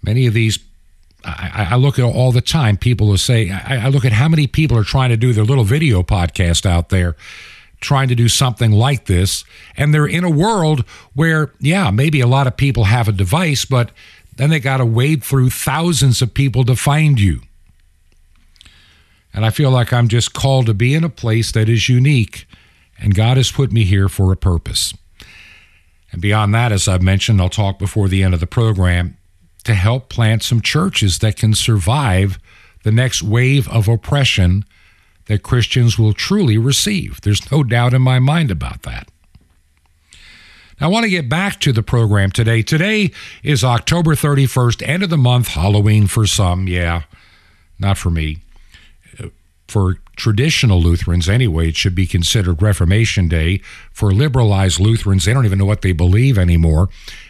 Many 0.00 0.28
of 0.28 0.34
these, 0.34 0.60
I, 1.24 1.70
I, 1.72 1.76
look 1.76 1.98
at 1.98 2.04
all 2.04 2.30
the 2.30 2.40
time, 2.40 2.76
people 2.76 3.08
will 3.08 3.16
say, 3.16 3.50
I, 3.50 3.86
I 3.86 3.88
look 3.88 4.04
at 4.04 4.12
how 4.12 4.28
many 4.28 4.46
people 4.46 4.78
are 4.78 4.84
trying 4.84 5.10
to 5.10 5.16
do 5.16 5.32
their 5.32 5.44
little 5.44 5.64
video 5.64 6.04
podcast 6.04 6.64
out 6.64 6.90
there, 6.90 7.16
trying 7.80 8.06
to 8.08 8.14
do 8.14 8.28
something 8.28 8.70
like 8.70 9.06
this. 9.06 9.44
And 9.76 9.92
they're 9.92 10.06
in 10.06 10.22
a 10.22 10.30
world 10.30 10.84
where, 11.14 11.50
yeah, 11.58 11.90
maybe 11.90 12.20
a 12.20 12.28
lot 12.28 12.46
of 12.46 12.56
people 12.56 12.84
have 12.84 13.08
a 13.08 13.12
device, 13.12 13.64
but 13.64 13.90
then 14.36 14.50
they 14.50 14.60
got 14.60 14.78
to 14.78 14.86
wade 14.86 15.24
through 15.24 15.50
thousands 15.50 16.22
of 16.22 16.34
people 16.34 16.64
to 16.64 16.76
find 16.76 17.20
you. 17.20 17.40
And 19.32 19.44
I 19.44 19.50
feel 19.50 19.70
like 19.70 19.92
I'm 19.92 20.08
just 20.08 20.32
called 20.32 20.66
to 20.66 20.74
be 20.74 20.94
in 20.94 21.04
a 21.04 21.10
place 21.10 21.52
that 21.52 21.68
is 21.68 21.88
unique, 21.88 22.46
and 22.98 23.14
God 23.14 23.36
has 23.36 23.50
put 23.50 23.72
me 23.72 23.84
here 23.84 24.08
for 24.08 24.32
a 24.32 24.36
purpose. 24.36 24.94
And 26.12 26.22
beyond 26.22 26.54
that, 26.54 26.72
as 26.72 26.88
I've 26.88 27.02
mentioned, 27.02 27.40
I'll 27.40 27.50
talk 27.50 27.78
before 27.78 28.08
the 28.08 28.22
end 28.22 28.32
of 28.32 28.40
the 28.40 28.46
program 28.46 29.18
to 29.64 29.74
help 29.74 30.08
plant 30.08 30.42
some 30.42 30.62
churches 30.62 31.18
that 31.18 31.36
can 31.36 31.54
survive 31.54 32.38
the 32.84 32.92
next 32.92 33.22
wave 33.22 33.68
of 33.68 33.88
oppression 33.88 34.64
that 35.26 35.42
Christians 35.42 35.98
will 35.98 36.12
truly 36.12 36.56
receive. 36.56 37.20
There's 37.20 37.50
no 37.50 37.64
doubt 37.64 37.92
in 37.92 38.00
my 38.00 38.18
mind 38.18 38.50
about 38.50 38.82
that. 38.82 39.08
Now, 40.80 40.88
I 40.88 40.90
want 40.90 41.04
to 41.04 41.10
get 41.10 41.28
back 41.28 41.58
to 41.60 41.72
the 41.72 41.82
program 41.82 42.30
today. 42.30 42.62
Today 42.62 43.10
is 43.42 43.64
October 43.64 44.14
31st, 44.14 44.86
end 44.86 45.02
of 45.02 45.10
the 45.10 45.16
month, 45.16 45.48
Halloween 45.48 46.06
for 46.06 46.26
some. 46.26 46.68
Yeah, 46.68 47.04
not 47.78 47.96
for 47.96 48.10
me. 48.10 48.38
For 49.68 49.98
traditional 50.16 50.80
Lutherans, 50.80 51.28
anyway, 51.28 51.68
it 51.68 51.76
should 51.76 51.94
be 51.94 52.06
considered 52.06 52.62
Reformation 52.62 53.26
Day. 53.26 53.60
For 53.90 54.12
liberalized 54.12 54.78
Lutherans, 54.78 55.24
they 55.24 55.32
don't 55.32 55.46
even 55.46 55.58
know 55.58 55.64
what 55.64 55.82
they 55.82 55.92
believe 55.92 56.38
anymore. 56.38 56.88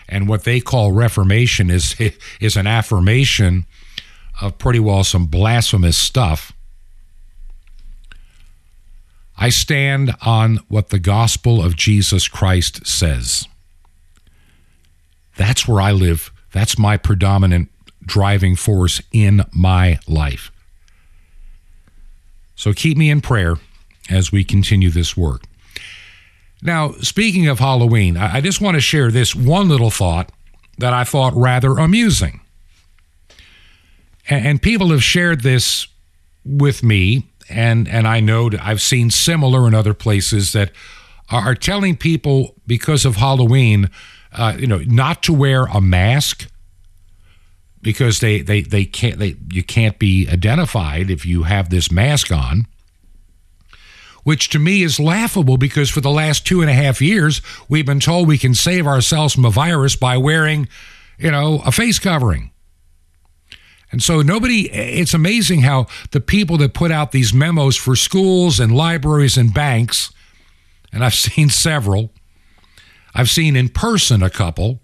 And 0.08 0.28
what 0.28 0.44
they 0.44 0.60
call 0.60 0.92
Reformation 0.92 1.70
is, 1.70 1.94
is 2.40 2.56
an 2.56 2.66
affirmation 2.66 3.64
of 4.40 4.58
pretty 4.58 4.80
well 4.80 5.04
some 5.04 5.26
blasphemous 5.26 5.96
stuff. 5.96 6.52
I 9.38 9.50
stand 9.50 10.14
on 10.24 10.60
what 10.68 10.88
the 10.88 10.98
gospel 10.98 11.62
of 11.62 11.76
Jesus 11.76 12.28
Christ 12.28 12.86
says. 12.86 13.46
That's 15.36 15.68
where 15.68 15.80
I 15.80 15.92
live. 15.92 16.32
That's 16.52 16.78
my 16.78 16.96
predominant 16.96 17.68
driving 18.04 18.56
force 18.56 19.02
in 19.12 19.44
my 19.52 19.98
life. 20.06 20.50
So 22.54 22.72
keep 22.72 22.96
me 22.96 23.10
in 23.10 23.20
prayer 23.20 23.56
as 24.08 24.32
we 24.32 24.44
continue 24.44 24.88
this 24.88 25.16
work. 25.16 25.42
Now, 26.62 26.92
speaking 27.02 27.48
of 27.48 27.58
Halloween, 27.58 28.16
I 28.16 28.40
just 28.40 28.62
want 28.62 28.76
to 28.76 28.80
share 28.80 29.10
this 29.10 29.34
one 29.34 29.68
little 29.68 29.90
thought 29.90 30.32
that 30.78 30.94
I 30.94 31.04
thought 31.04 31.34
rather 31.34 31.72
amusing. 31.72 32.40
And 34.28 34.62
people 34.62 34.90
have 34.90 35.04
shared 35.04 35.42
this 35.42 35.86
with 36.44 36.82
me 36.82 37.26
and 37.48 37.88
and 37.88 38.06
I 38.06 38.20
know 38.20 38.50
I've 38.60 38.80
seen 38.80 39.10
similar 39.10 39.66
in 39.68 39.74
other 39.74 39.94
places 39.94 40.52
that 40.52 40.72
are 41.30 41.54
telling 41.54 41.96
people 41.96 42.54
because 42.66 43.04
of 43.04 43.16
Halloween, 43.16 43.90
uh, 44.32 44.54
you 44.58 44.66
know, 44.66 44.78
not 44.86 45.22
to 45.24 45.32
wear 45.32 45.64
a 45.64 45.80
mask 45.80 46.48
because 47.82 48.20
they 48.20 48.40
they 48.40 48.62
they 48.62 48.84
can't 48.84 49.18
they 49.18 49.36
you 49.50 49.62
can't 49.62 49.98
be 49.98 50.28
identified 50.28 51.10
if 51.10 51.24
you 51.24 51.44
have 51.44 51.70
this 51.70 51.90
mask 51.90 52.32
on. 52.32 52.66
Which 54.24 54.48
to 54.50 54.58
me 54.58 54.82
is 54.82 54.98
laughable 54.98 55.56
because 55.56 55.88
for 55.88 56.00
the 56.00 56.10
last 56.10 56.44
two 56.44 56.60
and 56.60 56.68
a 56.68 56.72
half 56.72 57.00
years, 57.00 57.40
we've 57.68 57.86
been 57.86 58.00
told 58.00 58.26
we 58.26 58.38
can 58.38 58.54
save 58.54 58.84
ourselves 58.84 59.34
from 59.34 59.44
a 59.44 59.50
virus 59.50 59.94
by 59.94 60.16
wearing, 60.16 60.68
you 61.16 61.30
know, 61.30 61.62
a 61.64 61.70
face 61.70 62.00
covering. 62.00 62.50
And 63.92 64.02
so 64.02 64.20
nobody, 64.20 64.70
it's 64.70 65.14
amazing 65.14 65.60
how 65.60 65.86
the 66.10 66.20
people 66.20 66.58
that 66.58 66.74
put 66.74 66.90
out 66.90 67.12
these 67.12 67.32
memos 67.32 67.76
for 67.76 67.94
schools 67.94 68.58
and 68.58 68.74
libraries 68.74 69.36
and 69.36 69.54
banks, 69.54 70.12
and 70.92 71.04
I've 71.04 71.14
seen 71.26 71.48
several, 71.48 72.10
I've 73.14 73.30
seen 73.30 73.56
in 73.56 73.68
person 73.68 74.22
a 74.22 74.30
couple, 74.30 74.80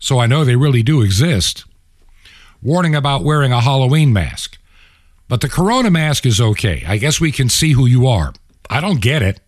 so 0.00 0.18
I 0.18 0.26
know 0.26 0.44
they 0.44 0.56
really 0.56 0.82
do 0.82 1.02
exist, 1.02 1.64
warning 2.62 2.94
about 2.94 3.22
wearing 3.22 3.52
a 3.52 3.60
Halloween 3.60 4.12
mask. 4.12 4.58
But 5.28 5.40
the 5.40 5.48
corona 5.48 5.90
mask 5.90 6.26
is 6.26 6.40
okay. 6.40 6.84
I 6.86 6.98
guess 6.98 7.20
we 7.20 7.32
can 7.32 7.48
see 7.48 7.72
who 7.72 7.86
you 7.86 8.06
are. 8.06 8.32
I 8.68 8.80
don't 8.80 9.00
get 9.00 9.22
it. 9.22 9.40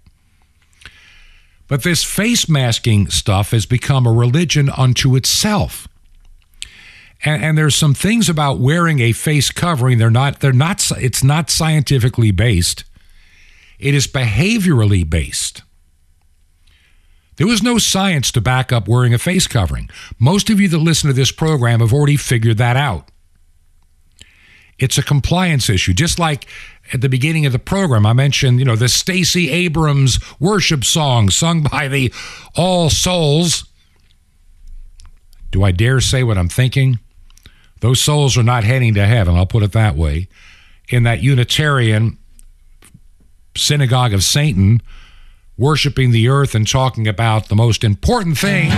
But 1.69 1.83
this 1.83 2.05
face 2.05 2.49
masking 2.49 3.09
stuff 3.09 3.51
has 3.51 3.67
become 3.67 4.07
a 4.07 4.13
religion 4.13 4.71
unto 4.71 5.17
itself. 5.17 5.89
And, 7.25 7.43
and, 7.43 7.59
there's 7.59 7.75
some 7.75 7.95
things 7.95 8.29
about 8.29 8.59
wearing 8.59 9.01
a 9.01 9.13
face 9.13 9.51
covering. 9.51 9.99
They're 9.99 10.11
not. 10.11 10.41
They're 10.41 10.53
not. 10.53 10.87
It's 10.99 11.25
not 11.25 11.51
scientifically 11.51 12.31
based. 12.31 12.85
It 13.79 13.95
is 13.95 14.07
behaviorally 14.07 15.09
based. 15.09 15.63
There 17.37 17.47
was 17.47 17.63
no 17.63 17.79
science 17.79 18.31
to 18.33 18.41
back 18.41 18.73
up 18.73 18.89
wearing 18.89 19.13
a 19.13 19.19
face 19.19 19.47
covering. 19.47 19.91
Most 20.19 20.49
of 20.51 20.61
you 20.61 20.69
that 20.69 20.79
listen 20.79 21.09
to 21.09 21.15
this 21.15 21.33
program 21.33 21.81
have 21.81 21.93
already 21.93 22.17
figured 22.17 22.59
that 22.59 22.77
out. 22.77 23.11
It's 24.79 24.99
a 24.99 25.03
compliance 25.03 25.71
issue. 25.71 25.95
Just 25.95 26.19
like 26.19 26.47
at 26.93 27.01
the 27.01 27.09
beginning 27.09 27.47
of 27.47 27.53
the 27.53 27.59
program, 27.59 28.05
I 28.05 28.13
mentioned, 28.13 28.59
you 28.59 28.65
know, 28.65 28.77
the 28.77 28.89
Stacey 28.89 29.51
Abrams 29.51 30.19
worship 30.39 30.85
song 30.85 31.31
sung 31.31 31.63
by 31.63 31.89
the 31.89 32.13
All 32.57 32.91
Souls. 32.91 33.65
Do 35.51 35.63
I 35.63 35.73
dare 35.73 36.01
say 36.01 36.23
what 36.23 36.37
I'm 36.37 36.49
thinking? 36.49 36.99
Those 37.81 38.01
souls 38.01 38.37
are 38.37 38.43
not 38.43 38.65
heading 38.65 38.95
to 38.95 39.07
heaven, 39.07 39.37
I'll 39.37 39.47
put 39.47 39.63
it 39.63 39.73
that 39.73 39.97
way. 39.97 40.29
In 40.89 41.03
that 41.03 41.23
Unitarian 41.23 42.19
synagogue 43.57 44.15
of 44.15 44.23
Satan, 44.23 44.81
worshiping 45.59 46.11
the 46.11 46.29
earth 46.29 46.55
and 46.55 46.69
talking 46.69 47.09
about 47.09 47.49
the 47.49 47.57
most 47.57 47.83
important 47.83 48.39
thing. 48.39 48.71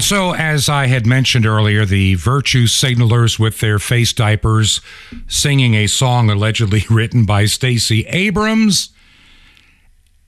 And 0.00 0.06
so, 0.06 0.32
as 0.34 0.68
I 0.70 0.86
had 0.86 1.04
mentioned 1.04 1.44
earlier, 1.44 1.84
the 1.84 2.14
virtue 2.14 2.66
signalers 2.66 3.38
with 3.38 3.60
their 3.60 3.78
face 3.78 4.14
diapers 4.14 4.80
singing 5.26 5.74
a 5.74 5.88
song 5.88 6.30
allegedly 6.30 6.84
written 6.90 7.26
by 7.26 7.44
Stacey 7.44 8.06
Abrams. 8.06 8.90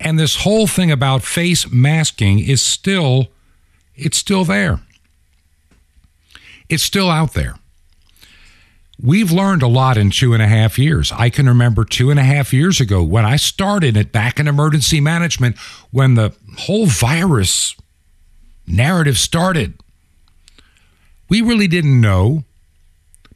And 0.02 0.18
this 0.18 0.42
whole 0.42 0.66
thing 0.66 0.90
about 0.90 1.22
face 1.22 1.70
masking 1.70 2.40
is 2.40 2.60
still, 2.60 3.28
it's 3.94 4.18
still 4.18 4.44
there. 4.44 4.80
It's 6.68 6.82
still 6.82 7.08
out 7.08 7.34
there. 7.34 7.56
We've 9.00 9.30
learned 9.30 9.62
a 9.62 9.68
lot 9.68 9.96
in 9.96 10.10
two 10.10 10.32
and 10.32 10.42
a 10.42 10.46
half 10.46 10.78
years. 10.78 11.12
I 11.12 11.30
can 11.30 11.48
remember 11.48 11.84
two 11.84 12.10
and 12.10 12.18
a 12.18 12.24
half 12.24 12.52
years 12.52 12.80
ago 12.80 13.02
when 13.02 13.24
I 13.24 13.36
started 13.36 13.96
it 13.96 14.12
back 14.12 14.38
in 14.38 14.48
emergency 14.48 15.00
management 15.00 15.56
when 15.90 16.14
the 16.14 16.34
whole 16.58 16.86
virus 16.86 17.76
narrative 18.66 19.18
started. 19.18 19.74
We 21.28 21.42
really 21.42 21.68
didn't 21.68 22.00
know. 22.00 22.44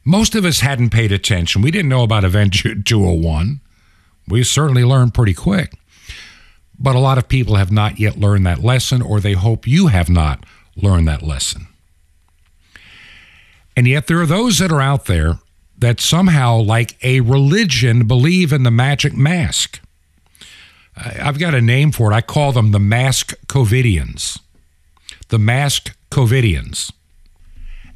Most 0.05 0.35
of 0.35 0.45
us 0.45 0.61
hadn't 0.61 0.91
paid 0.91 1.11
attention. 1.11 1.61
We 1.61 1.71
didn't 1.71 1.89
know 1.89 2.03
about 2.03 2.23
Event 2.23 2.53
201. 2.85 3.61
We 4.27 4.43
certainly 4.43 4.83
learned 4.83 5.13
pretty 5.13 5.33
quick. 5.33 5.76
But 6.79 6.95
a 6.95 6.99
lot 6.99 7.17
of 7.17 7.27
people 7.27 7.55
have 7.55 7.71
not 7.71 7.99
yet 7.99 8.19
learned 8.19 8.45
that 8.45 8.63
lesson, 8.63 9.01
or 9.01 9.19
they 9.19 9.33
hope 9.33 9.67
you 9.67 9.87
have 9.87 10.09
not 10.09 10.43
learned 10.75 11.07
that 11.07 11.23
lesson. 11.23 11.67
And 13.75 13.87
yet, 13.87 14.07
there 14.07 14.21
are 14.21 14.27
those 14.27 14.59
that 14.59 14.71
are 14.71 14.81
out 14.81 15.05
there 15.05 15.39
that 15.77 15.99
somehow, 15.99 16.57
like 16.57 16.97
a 17.03 17.21
religion, 17.21 18.07
believe 18.07 18.51
in 18.51 18.63
the 18.63 18.71
magic 18.71 19.13
mask. 19.15 19.79
I've 20.95 21.37
got 21.37 21.53
a 21.53 21.61
name 21.61 21.91
for 21.91 22.11
it. 22.11 22.15
I 22.15 22.21
call 22.21 22.51
them 22.51 22.71
the 22.71 22.79
mask 22.79 23.33
COVIDians. 23.47 24.39
The 25.29 25.37
mask 25.37 25.95
COVIDians. 26.09 26.91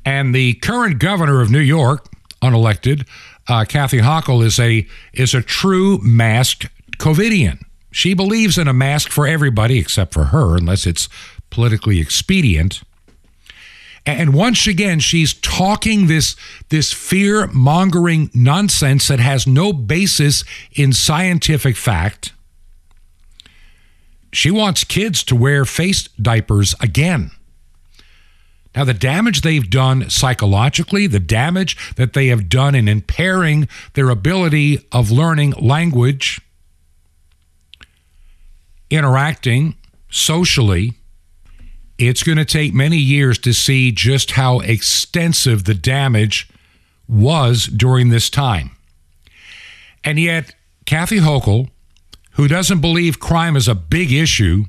And 0.06 0.36
the 0.36 0.54
current 0.56 1.00
governor 1.00 1.42
of 1.42 1.50
New 1.50 1.60
York, 1.60 2.08
unelected, 2.42 3.08
uh, 3.48 3.66
Kathy 3.66 4.00
Hochul, 4.00 4.44
is 4.44 4.60
a 4.60 4.88
is 5.14 5.34
a 5.34 5.42
true 5.42 6.00
masked 6.04 6.68
COVIDian. 6.98 7.64
She 7.92 8.14
believes 8.14 8.58
in 8.58 8.68
a 8.68 8.74
mask 8.74 9.10
for 9.10 9.28
everybody 9.28 9.78
except 9.78 10.14
for 10.14 10.26
her, 10.26 10.56
unless 10.56 10.88
it's 10.88 11.10
politically 11.50 12.00
expedient. 12.00 12.82
And 14.06 14.34
once 14.34 14.66
again, 14.66 15.00
she's 15.00 15.34
talking 15.34 16.08
this, 16.08 16.36
this 16.70 16.92
fear 16.92 17.48
mongering 17.48 18.32
nonsense 18.34 19.08
that 19.10 19.20
has 19.20 19.46
no 19.46 19.74
basis 19.74 20.44
in 20.72 20.92
scientific 20.94 21.76
fact. 21.76 22.34
She 24.34 24.50
wants 24.50 24.84
kids 24.84 25.24
to 25.26 25.36
wear 25.36 25.66
face 25.66 26.08
diapers 26.20 26.74
again. 26.80 27.32
Now, 28.74 28.86
the 28.86 28.94
damage 28.94 29.42
they've 29.42 29.70
done 29.70 30.10
psychologically, 30.10 31.06
the 31.06 31.20
damage 31.20 31.94
that 31.96 32.14
they 32.14 32.28
have 32.28 32.48
done 32.48 32.74
in 32.74 32.88
impairing 32.88 33.68
their 33.94 34.10
ability 34.10 34.88
of 34.94 35.12
learning 35.12 35.52
language, 35.60 36.40
interacting 38.92 39.76
socially, 40.10 40.94
it's 41.98 42.24
going 42.24 42.38
to 42.38 42.46
take 42.46 42.74
many 42.74 42.98
years 42.98 43.38
to 43.40 43.54
see 43.54 43.92
just 43.92 44.32
how 44.32 44.60
extensive 44.60 45.64
the 45.64 45.74
damage 45.74 46.50
was 47.08 47.66
during 47.66 48.10
this 48.10 48.30
time. 48.30 48.72
And 50.04 50.20
yet, 50.20 50.56
Kathy 50.86 51.20
Hochul, 51.20 51.70
who 52.32 52.48
doesn't 52.48 52.82
believe 52.82 53.20
crime 53.20 53.56
is 53.56 53.68
a 53.68 53.76
big 53.76 54.12
issue 54.12 54.66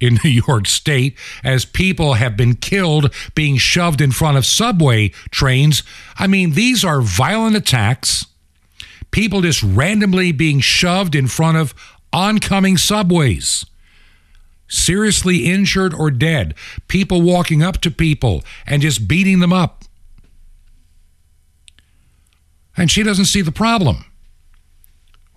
in 0.00 0.18
New 0.24 0.30
York 0.30 0.66
State, 0.66 1.16
as 1.42 1.64
people 1.64 2.14
have 2.14 2.36
been 2.36 2.54
killed 2.54 3.12
being 3.34 3.56
shoved 3.56 4.00
in 4.00 4.12
front 4.12 4.36
of 4.36 4.46
subway 4.46 5.08
trains. 5.30 5.82
I 6.16 6.26
mean, 6.26 6.52
these 6.52 6.84
are 6.84 7.00
violent 7.00 7.56
attacks. 7.56 8.26
People 9.10 9.40
just 9.40 9.62
randomly 9.62 10.32
being 10.32 10.60
shoved 10.60 11.14
in 11.14 11.26
front 11.26 11.56
of 11.56 11.74
oncoming 12.12 12.76
subways 12.76 13.64
seriously 14.68 15.46
injured 15.46 15.94
or 15.94 16.10
dead, 16.10 16.54
people 16.86 17.22
walking 17.22 17.62
up 17.62 17.78
to 17.78 17.90
people 17.90 18.44
and 18.66 18.82
just 18.82 19.08
beating 19.08 19.40
them 19.40 19.52
up. 19.52 19.84
And 22.76 22.90
she 22.90 23.02
doesn't 23.02 23.24
see 23.24 23.40
the 23.40 23.50
problem. 23.50 24.04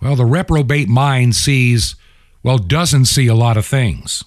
Well, 0.00 0.16
the 0.16 0.24
reprobate 0.24 0.88
mind 0.88 1.34
sees, 1.34 1.96
well, 2.42 2.58
doesn't 2.58 3.06
see 3.06 3.26
a 3.26 3.34
lot 3.34 3.56
of 3.56 3.66
things. 3.66 4.22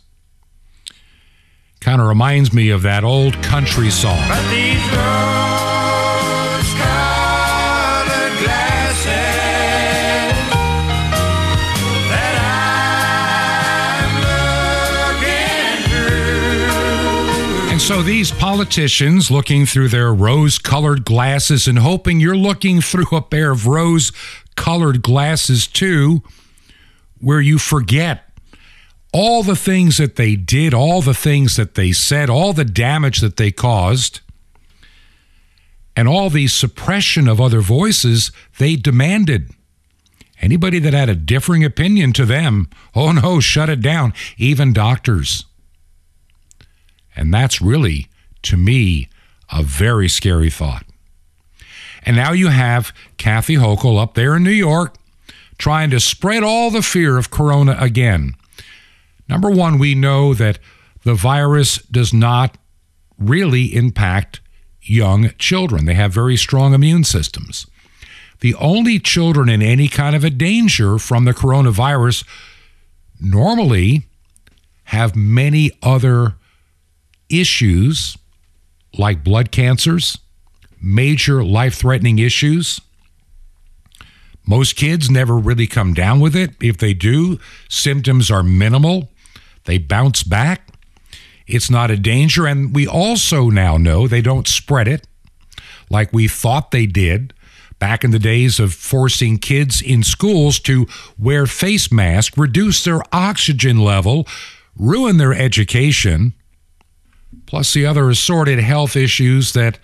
Kind 1.80 2.02
of 2.02 2.08
reminds 2.08 2.52
me 2.52 2.70
of 2.70 2.82
that 2.82 3.04
old 3.04 3.36
country 3.44 3.90
song. 3.90 4.20
So 17.86 18.02
these 18.02 18.32
politicians 18.32 19.30
looking 19.30 19.68
through 19.68 19.90
their 19.90 20.12
rose 20.12 20.58
colored 20.58 21.06
glasses 21.06 21.68
and 21.68 21.78
hoping 21.78 22.20
you're 22.20 22.36
looking 22.36 22.82
through 22.82 23.16
a 23.16 23.22
pair 23.22 23.52
of 23.52 23.68
rose 23.68 24.12
colored 24.56 25.04
glasses 25.04 25.68
too, 25.68 26.24
where 27.22 27.40
you 27.40 27.60
forget 27.60 28.24
all 29.14 29.44
the 29.44 29.56
things 29.56 29.98
that 29.98 30.16
they 30.16 30.36
did, 30.36 30.74
all 30.74 31.04
the 31.04 31.14
things 31.14 31.58
that 31.58 31.76
they 31.76 31.92
said, 31.92 32.28
all 32.28 32.54
the 32.54 32.66
damage 32.66 33.20
that 33.20 33.38
they 33.38 33.52
caused, 33.52 34.22
and 35.96 36.08
all 36.08 36.32
the 36.32 36.48
suppression 36.48 37.28
of 37.28 37.40
other 37.40 37.62
voices 37.62 38.32
they 38.58 38.76
demanded. 38.76 39.52
Anybody 40.42 40.80
that 40.80 40.94
had 40.96 41.10
a 41.10 41.14
differing 41.14 41.64
opinion 41.64 42.14
to 42.14 42.26
them, 42.26 42.68
oh 42.96 43.12
no, 43.12 43.40
shut 43.40 43.70
it 43.70 43.82
down, 43.82 44.12
even 44.40 44.74
doctors. 44.74 45.46
And 47.16 47.34
that's 47.34 47.62
really, 47.62 48.08
to 48.44 48.58
me, 48.58 49.10
a 49.52 49.64
very 49.64 50.10
scary 50.10 50.50
thought. 50.50 50.86
And 52.04 52.16
now 52.16 52.32
you 52.32 52.50
have 52.50 52.94
Kathy 53.18 53.56
Hochul 53.56 54.02
up 54.02 54.14
there 54.14 54.36
in 54.36 54.44
New 54.44 54.52
York 54.52 54.96
trying 55.58 55.90
to 55.90 56.00
spread 56.00 56.44
all 56.44 56.70
the 56.70 56.82
fear 56.82 57.18
of 57.18 57.32
corona 57.32 57.78
again. 57.80 58.36
Number 59.28 59.50
one, 59.50 59.80
we 59.80 59.96
know 59.96 60.34
that 60.34 60.60
the 61.04 61.16
virus 61.16 61.78
does 61.84 62.14
not 62.14 62.58
really 63.18 63.74
impact 63.74 64.42
young 64.82 65.32
children, 65.40 65.86
they 65.86 65.96
have 65.96 66.14
very 66.14 66.38
strong 66.38 66.74
immune 66.74 67.04
systems. 67.04 67.66
The 68.42 68.54
only 68.56 69.00
children 69.00 69.50
in 69.50 69.62
any 69.62 69.88
kind 69.88 70.16
of 70.16 70.24
a 70.24 70.30
danger 70.30 71.00
from 71.00 71.26
the 71.26 71.34
coronavirus 71.34 72.24
normally 73.20 74.06
have 74.86 75.16
many 75.16 75.72
other 75.82 76.36
issues 77.30 78.18
like 78.98 79.24
blood 79.24 79.52
cancers, 79.52 80.18
major 80.82 81.44
life 81.44 81.76
threatening 81.76 82.20
issues. 82.20 82.82
Most 84.48 84.76
kids 84.76 85.10
never 85.10 85.38
really 85.38 85.68
come 85.68 85.94
down 85.94 86.20
with 86.20 86.36
it. 86.36 86.52
If 86.62 86.78
they 86.78 86.94
do, 86.94 87.40
symptoms 87.68 88.30
are 88.30 88.44
minimal. 88.44 89.10
They 89.66 89.80
bounce 89.80 90.24
back. 90.24 90.70
It's 91.48 91.70
not 91.70 91.92
a 91.92 91.98
danger. 91.98 92.46
And 92.46 92.74
we 92.74 92.88
also 92.88 93.50
now 93.50 93.78
know 93.78 94.08
they 94.08 94.22
don't 94.22 94.48
spread 94.48 94.88
it 94.88 95.08
like 95.90 96.14
we 96.14 96.28
thought 96.28 96.72
they 96.72 96.86
did 96.86 97.34
back 97.80 98.04
in 98.04 98.12
the 98.12 98.20
days 98.20 98.60
of 98.60 98.74
forcing 98.74 99.38
kids 99.38 99.82
in 99.82 100.04
schools 100.04 100.60
to 100.60 100.88
wear 101.18 101.46
face 101.46 101.92
masks, 101.92 102.38
reduce 102.38 102.84
their 102.84 103.02
oxygen 103.12 103.80
level, 103.80 104.28
ruin 104.78 105.18
their 105.18 105.34
education, 105.34 106.34
plus 107.46 107.74
the 107.74 107.86
other 107.86 108.10
assorted 108.10 108.60
health 108.60 108.96
issues 108.96 109.54
that 109.54 109.80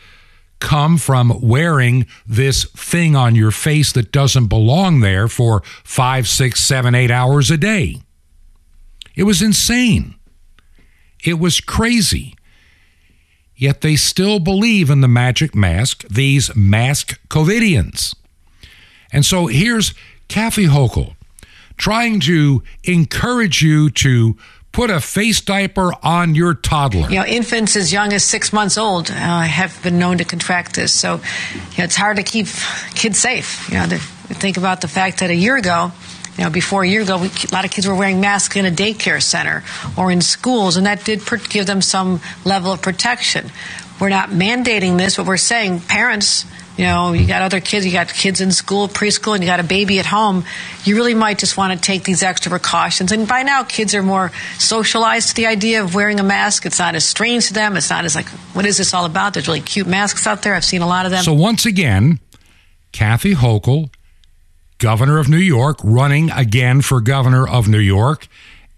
come 0.60 0.98
from 0.98 1.40
wearing 1.42 2.06
this 2.26 2.66
thing 2.66 3.16
on 3.16 3.36
your 3.36 3.52
face 3.52 3.92
that 3.94 4.12
doesn't 4.12 4.48
belong 4.48 5.00
there 5.00 5.28
for 5.28 5.62
five, 5.84 6.28
six, 6.28 6.62
seven, 6.62 6.94
eight 6.94 7.12
hours 7.12 7.50
a 7.50 7.58
day. 7.58 7.98
It 9.16 9.24
was 9.24 9.42
insane. 9.42 10.16
It 11.24 11.40
was 11.40 11.60
crazy. 11.60 12.36
Yet 13.56 13.82
they 13.82 13.96
still 13.96 14.40
believe 14.40 14.90
in 14.90 15.02
the 15.02 15.08
magic 15.08 15.54
mask, 15.54 16.08
these 16.08 16.56
mask 16.56 17.20
COVIDians. 17.28 18.16
And 19.12 19.26
so 19.26 19.48
here's 19.48 19.94
Kathy 20.28 20.66
Hochul 20.66 21.16
trying 21.78 22.20
to 22.20 22.62
encourage 22.84 23.64
you 23.64 23.90
to 23.90 24.38
put 24.72 24.90
a 24.90 25.00
face 25.00 25.42
diaper 25.42 25.92
on 26.04 26.36
your 26.36 26.54
toddler. 26.54 27.10
You 27.10 27.20
know, 27.20 27.26
infants 27.26 27.76
as 27.76 27.92
young 27.92 28.14
as 28.14 28.24
six 28.24 28.54
months 28.54 28.78
old 28.78 29.10
uh, 29.10 29.14
have 29.14 29.82
been 29.84 30.00
known 30.00 30.18
to 30.20 30.26
contract 30.26 30.76
this. 30.76 30.94
So 30.94 31.16
you 31.16 31.78
know, 31.78 31.84
it's 31.84 31.96
hard 31.96 32.18
to 32.18 32.24
keep 32.24 32.48
kids 32.96 33.20
safe. 33.20 33.70
You 33.70 33.80
know, 33.80 33.88
to 33.88 33.98
think 33.98 34.58
about 34.58 34.82
the 34.82 34.88
fact 34.88 35.20
that 35.20 35.30
a 35.30 35.36
year 35.36 35.58
ago, 35.58 35.92
you 36.38 36.44
know, 36.46 36.50
before 36.50 36.84
a 36.84 36.88
year 36.88 37.02
ago, 37.02 37.18
we, 37.18 37.28
a 37.28 37.54
lot 37.54 37.66
of 37.66 37.72
kids 37.72 37.88
were 37.88 37.96
wearing 37.96 38.22
masks 38.22 38.56
in 38.56 38.66
a 38.66 38.72
daycare 38.72 39.22
center 39.22 39.64
or 39.98 40.12
in 40.12 40.22
schools, 40.22 40.78
and 40.78 40.86
that 40.86 41.04
did 41.04 41.22
give 41.50 41.66
them 41.66 41.82
some 41.82 42.22
level 42.46 42.72
of 42.72 42.82
protection. 42.82 43.52
We're 44.00 44.10
not 44.10 44.30
mandating 44.30 44.98
this, 44.98 45.18
but 45.18 45.28
we're 45.28 45.38
saying 45.38 45.82
parents 45.82 46.46
you 46.78 46.86
know, 46.86 47.14
you 47.14 47.28
got 47.28 47.42
other 47.42 47.60
kids, 47.60 47.86
you 47.86 47.92
got 47.92 48.08
kids 48.08 48.42
in 48.42 48.52
school, 48.52 48.88
preschool, 48.88 49.34
and 49.36 49.44
you 49.44 49.50
got 49.50 49.60
a 49.60 49.64
baby 49.64 50.00
at 50.00 50.06
home. 50.06 50.46
You 50.84 50.96
really 50.96 51.14
might 51.14 51.38
just 51.38 51.58
want 51.58 51.74
to 51.74 51.80
take 51.80 52.04
these 52.04 52.24
extra 52.24 52.50
precautions. 52.50 53.12
And 53.12 53.28
by 53.28 53.44
now, 53.44 53.64
kids 53.64 53.94
are 53.94 54.02
more 54.02 54.32
socialized 54.58 55.30
to 55.30 55.36
the 55.36 55.48
idea 55.48 55.84
of 55.84 55.94
wearing 55.94 56.20
a 56.20 56.24
mask. 56.24 56.66
It's 56.66 56.80
not 56.80 56.96
as 56.96 57.06
strange 57.06 57.48
to 57.48 57.54
them. 57.54 57.76
It's 57.76 57.90
not 57.90 58.06
as 58.06 58.16
like, 58.16 58.30
what 58.54 58.66
is 58.66 58.78
this 58.78 58.94
all 58.94 59.06
about? 59.06 59.34
There's 59.34 59.48
really 59.48 59.62
cute 59.62 59.88
masks 59.88 60.26
out 60.26 60.44
there. 60.44 60.56
I've 60.56 60.66
seen 60.66 60.82
a 60.82 60.88
lot 60.88 61.06
of 61.06 61.12
them. 61.12 61.24
So 61.24 61.34
once 61.34 61.66
again, 61.66 62.20
Kathy 62.92 63.36
Hochul, 63.36 63.94
governor 64.78 65.20
of 65.20 65.30
New 65.30 65.38
York, 65.38 65.78
running 65.84 66.32
again 66.32 66.82
for 66.82 67.02
governor 67.02 67.48
of 67.48 67.68
New 67.68 67.80
York 67.80 68.28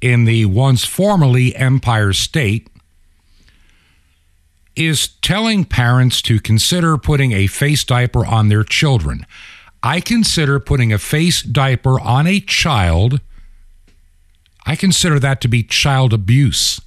in 0.02 0.26
the 0.26 0.46
once 0.46 0.84
formerly 0.84 1.56
Empire 1.56 2.12
State 2.12 2.68
is 4.76 5.10
telling 5.22 5.66
parents 5.66 6.22
to 6.24 6.40
consider 6.40 6.98
putting 6.98 7.32
a 7.32 7.48
face 7.48 7.84
diaper 7.84 8.26
on 8.26 8.50
their 8.50 8.64
children. 8.64 9.26
I 9.82 10.00
consider 10.00 10.60
putting 10.60 10.94
a 10.94 10.98
face 10.98 11.42
diaper 11.42 12.00
on 12.00 12.26
a 12.26 12.40
child, 12.40 13.20
I 14.66 14.76
consider 14.76 15.20
that 15.20 15.42
to 15.42 15.48
be 15.48 15.62
child 15.62 16.14
abuse. 16.14 16.80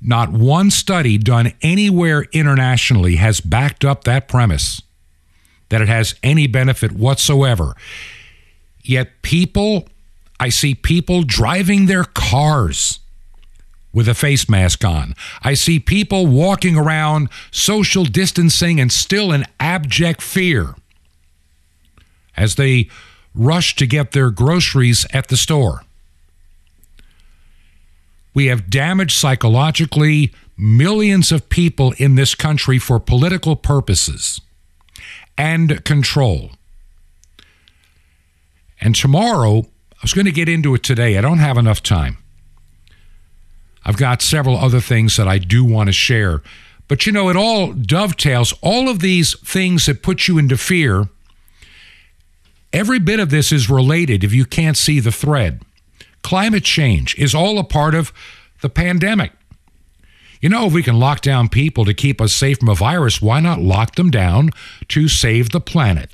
Not 0.00 0.30
one 0.30 0.70
study 0.70 1.18
done 1.18 1.52
anywhere 1.60 2.26
internationally 2.32 3.16
has 3.16 3.40
backed 3.40 3.84
up 3.84 4.04
that 4.04 4.28
premise 4.28 4.80
that 5.68 5.82
it 5.82 5.88
has 5.88 6.14
any 6.22 6.46
benefit 6.46 6.92
whatsoever. 6.92 7.74
Yet 8.82 9.22
people, 9.22 9.88
I 10.38 10.48
see 10.48 10.74
people 10.74 11.22
driving 11.22 11.86
their 11.86 12.04
cars 12.04 12.99
with 13.92 14.08
a 14.08 14.14
face 14.14 14.48
mask 14.48 14.84
on. 14.84 15.14
I 15.42 15.54
see 15.54 15.80
people 15.80 16.26
walking 16.26 16.76
around 16.76 17.28
social 17.50 18.04
distancing 18.04 18.80
and 18.80 18.92
still 18.92 19.32
in 19.32 19.44
abject 19.58 20.22
fear 20.22 20.74
as 22.36 22.54
they 22.54 22.88
rush 23.34 23.76
to 23.76 23.86
get 23.86 24.12
their 24.12 24.30
groceries 24.30 25.06
at 25.12 25.28
the 25.28 25.36
store. 25.36 25.82
We 28.32 28.46
have 28.46 28.70
damaged 28.70 29.16
psychologically 29.16 30.32
millions 30.56 31.32
of 31.32 31.48
people 31.48 31.92
in 31.98 32.14
this 32.14 32.34
country 32.34 32.78
for 32.78 33.00
political 33.00 33.56
purposes 33.56 34.40
and 35.36 35.84
control. 35.84 36.52
And 38.80 38.94
tomorrow, 38.94 39.60
I 39.60 40.02
was 40.02 40.14
going 40.14 40.26
to 40.26 40.32
get 40.32 40.48
into 40.48 40.74
it 40.74 40.82
today. 40.82 41.18
I 41.18 41.20
don't 41.20 41.38
have 41.38 41.58
enough 41.58 41.82
time. 41.82 42.18
I've 43.84 43.96
got 43.96 44.22
several 44.22 44.56
other 44.56 44.80
things 44.80 45.16
that 45.16 45.28
I 45.28 45.38
do 45.38 45.64
want 45.64 45.88
to 45.88 45.92
share. 45.92 46.42
But 46.88 47.06
you 47.06 47.12
know, 47.12 47.28
it 47.28 47.36
all 47.36 47.72
dovetails, 47.72 48.52
all 48.62 48.88
of 48.88 49.00
these 49.00 49.38
things 49.40 49.86
that 49.86 50.02
put 50.02 50.28
you 50.28 50.38
into 50.38 50.56
fear. 50.56 51.08
Every 52.72 52.98
bit 52.98 53.20
of 53.20 53.30
this 53.30 53.52
is 53.52 53.70
related 53.70 54.22
if 54.22 54.32
you 54.32 54.44
can't 54.44 54.76
see 54.76 55.00
the 55.00 55.12
thread. 55.12 55.62
Climate 56.22 56.64
change 56.64 57.16
is 57.18 57.34
all 57.34 57.58
a 57.58 57.64
part 57.64 57.94
of 57.94 58.12
the 58.60 58.68
pandemic. 58.68 59.32
You 60.40 60.48
know, 60.48 60.66
if 60.66 60.72
we 60.72 60.82
can 60.82 60.98
lock 60.98 61.20
down 61.20 61.48
people 61.48 61.84
to 61.84 61.94
keep 61.94 62.20
us 62.20 62.32
safe 62.32 62.58
from 62.58 62.68
a 62.68 62.74
virus, 62.74 63.20
why 63.20 63.40
not 63.40 63.60
lock 63.60 63.96
them 63.96 64.10
down 64.10 64.50
to 64.88 65.06
save 65.06 65.50
the 65.50 65.60
planet? 65.60 66.10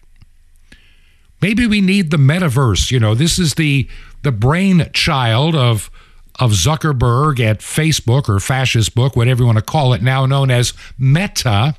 Maybe 1.40 1.66
we 1.66 1.80
need 1.80 2.10
the 2.10 2.16
metaverse. 2.16 2.90
You 2.90 2.98
know, 2.98 3.14
this 3.14 3.38
is 3.38 3.54
the 3.54 3.88
the 4.22 4.32
brainchild 4.32 5.54
of 5.54 5.90
of 6.39 6.53
Zuckerberg 6.53 7.41
at 7.41 7.61
Facebook 7.61 8.28
or 8.28 8.41
Fascist 8.41 8.95
Book, 8.95 9.16
whatever 9.16 9.43
you 9.43 9.47
want 9.47 9.59
to 9.59 9.64
call 9.64 9.93
it, 9.93 10.03
now 10.03 10.26
known 10.26 10.51
as 10.51 10.72
Meta 10.99 11.76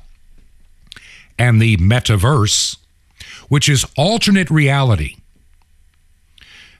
and 1.38 1.62
the 1.62 1.76
metaverse, 1.76 2.76
which 3.48 3.68
is 3.68 3.86
alternate 3.96 4.50
reality. 4.50 5.16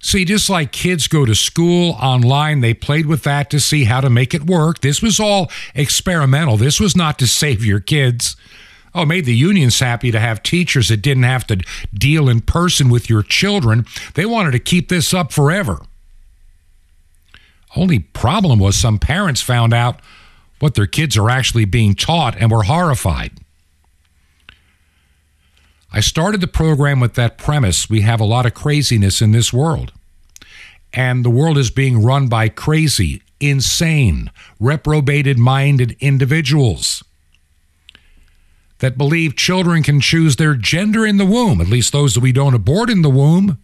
See, 0.00 0.24
just 0.24 0.48
like 0.48 0.70
kids 0.70 1.08
go 1.08 1.24
to 1.24 1.34
school 1.34 1.92
online, 2.00 2.60
they 2.60 2.74
played 2.74 3.06
with 3.06 3.24
that 3.24 3.50
to 3.50 3.60
see 3.60 3.84
how 3.84 4.00
to 4.00 4.10
make 4.10 4.32
it 4.32 4.46
work. 4.46 4.80
This 4.80 5.02
was 5.02 5.18
all 5.18 5.50
experimental. 5.74 6.56
This 6.56 6.78
was 6.78 6.96
not 6.96 7.18
to 7.18 7.26
save 7.26 7.64
your 7.64 7.80
kids. 7.80 8.36
Oh, 8.94 9.04
made 9.04 9.24
the 9.24 9.34
unions 9.34 9.78
happy 9.80 10.10
to 10.10 10.20
have 10.20 10.42
teachers 10.42 10.88
that 10.88 11.02
didn't 11.02 11.24
have 11.24 11.46
to 11.48 11.60
deal 11.92 12.28
in 12.28 12.40
person 12.40 12.88
with 12.88 13.10
your 13.10 13.22
children. 13.22 13.86
They 14.14 14.24
wanted 14.24 14.52
to 14.52 14.58
keep 14.58 14.88
this 14.88 15.12
up 15.12 15.32
forever. 15.32 15.82
Only 17.78 18.00
problem 18.00 18.58
was 18.58 18.74
some 18.74 18.98
parents 18.98 19.40
found 19.40 19.72
out 19.72 20.00
what 20.58 20.74
their 20.74 20.88
kids 20.88 21.16
are 21.16 21.30
actually 21.30 21.64
being 21.64 21.94
taught 21.94 22.36
and 22.36 22.50
were 22.50 22.64
horrified. 22.64 23.38
I 25.92 26.00
started 26.00 26.40
the 26.40 26.48
program 26.48 26.98
with 26.98 27.14
that 27.14 27.38
premise. 27.38 27.88
We 27.88 28.00
have 28.00 28.20
a 28.20 28.24
lot 28.24 28.46
of 28.46 28.54
craziness 28.54 29.22
in 29.22 29.30
this 29.30 29.52
world. 29.52 29.92
And 30.92 31.24
the 31.24 31.30
world 31.30 31.56
is 31.56 31.70
being 31.70 32.02
run 32.02 32.26
by 32.26 32.48
crazy, 32.48 33.22
insane, 33.38 34.32
reprobated 34.58 35.38
minded 35.38 35.96
individuals 36.00 37.04
that 38.80 38.98
believe 38.98 39.36
children 39.36 39.84
can 39.84 40.00
choose 40.00 40.34
their 40.34 40.54
gender 40.54 41.06
in 41.06 41.16
the 41.16 41.26
womb, 41.26 41.60
at 41.60 41.68
least 41.68 41.92
those 41.92 42.14
that 42.14 42.20
we 42.20 42.32
don't 42.32 42.54
abort 42.54 42.90
in 42.90 43.02
the 43.02 43.10
womb. 43.10 43.58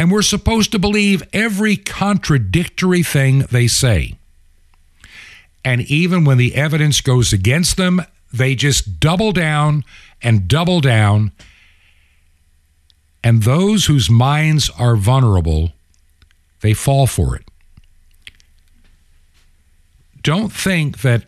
And 0.00 0.10
we're 0.10 0.22
supposed 0.22 0.72
to 0.72 0.78
believe 0.78 1.22
every 1.34 1.76
contradictory 1.76 3.02
thing 3.02 3.40
they 3.50 3.66
say. 3.66 4.14
And 5.62 5.82
even 5.82 6.24
when 6.24 6.38
the 6.38 6.54
evidence 6.54 7.02
goes 7.02 7.34
against 7.34 7.76
them, 7.76 8.00
they 8.32 8.54
just 8.54 8.98
double 8.98 9.30
down 9.30 9.84
and 10.22 10.48
double 10.48 10.80
down. 10.80 11.32
And 13.22 13.42
those 13.42 13.84
whose 13.84 14.08
minds 14.08 14.70
are 14.78 14.96
vulnerable, 14.96 15.72
they 16.62 16.72
fall 16.72 17.06
for 17.06 17.36
it. 17.36 17.44
Don't 20.22 20.50
think 20.50 21.02
that 21.02 21.26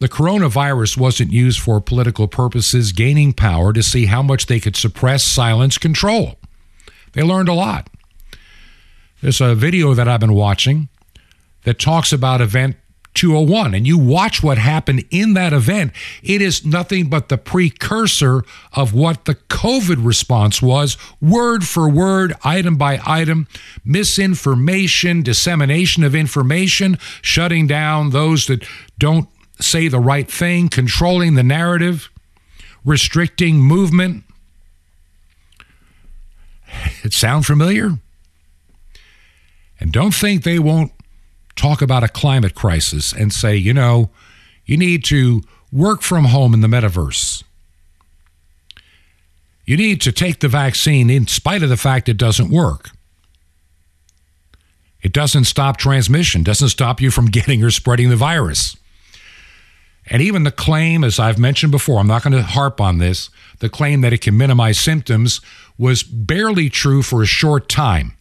the 0.00 0.08
coronavirus 0.08 0.96
wasn't 0.96 1.30
used 1.30 1.60
for 1.60 1.80
political 1.80 2.26
purposes, 2.26 2.90
gaining 2.90 3.32
power 3.32 3.72
to 3.72 3.80
see 3.80 4.06
how 4.06 4.24
much 4.24 4.46
they 4.46 4.58
could 4.58 4.74
suppress, 4.74 5.22
silence, 5.22 5.78
control. 5.78 6.36
They 7.12 7.22
learned 7.22 7.48
a 7.48 7.54
lot. 7.54 7.88
There's 9.22 9.40
a 9.40 9.54
video 9.54 9.94
that 9.94 10.08
I've 10.08 10.18
been 10.18 10.34
watching 10.34 10.88
that 11.62 11.78
talks 11.78 12.12
about 12.12 12.40
Event 12.40 12.74
201 13.14 13.72
and 13.72 13.86
you 13.86 13.96
watch 13.96 14.42
what 14.42 14.58
happened 14.58 15.04
in 15.10 15.34
that 15.34 15.52
event, 15.52 15.92
it 16.22 16.40
is 16.40 16.64
nothing 16.64 17.08
but 17.08 17.28
the 17.28 17.38
precursor 17.38 18.42
of 18.72 18.94
what 18.94 19.26
the 19.26 19.34
COVID 19.34 20.04
response 20.04 20.60
was, 20.60 20.96
word 21.20 21.64
for 21.64 21.88
word, 21.88 22.34
item 22.42 22.76
by 22.76 23.00
item, 23.06 23.46
misinformation, 23.84 25.22
dissemination 25.22 26.02
of 26.02 26.14
information, 26.14 26.98
shutting 27.20 27.68
down 27.68 28.10
those 28.10 28.46
that 28.48 28.66
don't 28.98 29.28
say 29.60 29.86
the 29.86 30.00
right 30.00 30.28
thing, 30.28 30.68
controlling 30.68 31.34
the 31.34 31.44
narrative, 31.44 32.10
restricting 32.84 33.60
movement. 33.60 34.24
It 37.04 37.12
sound 37.12 37.46
familiar? 37.46 37.98
And 39.82 39.90
don't 39.90 40.14
think 40.14 40.44
they 40.44 40.60
won't 40.60 40.92
talk 41.56 41.82
about 41.82 42.04
a 42.04 42.08
climate 42.08 42.54
crisis 42.54 43.12
and 43.12 43.32
say, 43.32 43.56
you 43.56 43.74
know, 43.74 44.10
you 44.64 44.76
need 44.76 45.02
to 45.06 45.42
work 45.72 46.02
from 46.02 46.26
home 46.26 46.54
in 46.54 46.60
the 46.60 46.68
metaverse. 46.68 47.42
You 49.64 49.76
need 49.76 50.00
to 50.02 50.12
take 50.12 50.38
the 50.38 50.46
vaccine 50.46 51.10
in 51.10 51.26
spite 51.26 51.64
of 51.64 51.68
the 51.68 51.76
fact 51.76 52.08
it 52.08 52.16
doesn't 52.16 52.48
work. 52.48 52.90
It 55.00 55.12
doesn't 55.12 55.46
stop 55.46 55.78
transmission, 55.78 56.44
doesn't 56.44 56.68
stop 56.68 57.00
you 57.00 57.10
from 57.10 57.26
getting 57.32 57.64
or 57.64 57.72
spreading 57.72 58.08
the 58.08 58.14
virus. 58.14 58.76
And 60.06 60.22
even 60.22 60.44
the 60.44 60.52
claim, 60.52 61.02
as 61.02 61.18
I've 61.18 61.40
mentioned 61.40 61.72
before, 61.72 61.98
I'm 61.98 62.06
not 62.06 62.22
going 62.22 62.34
to 62.34 62.42
harp 62.44 62.80
on 62.80 62.98
this, 62.98 63.30
the 63.58 63.68
claim 63.68 64.00
that 64.02 64.12
it 64.12 64.20
can 64.20 64.36
minimize 64.36 64.78
symptoms 64.78 65.40
was 65.76 66.04
barely 66.04 66.70
true 66.70 67.02
for 67.02 67.20
a 67.20 67.26
short 67.26 67.68
time. 67.68 68.16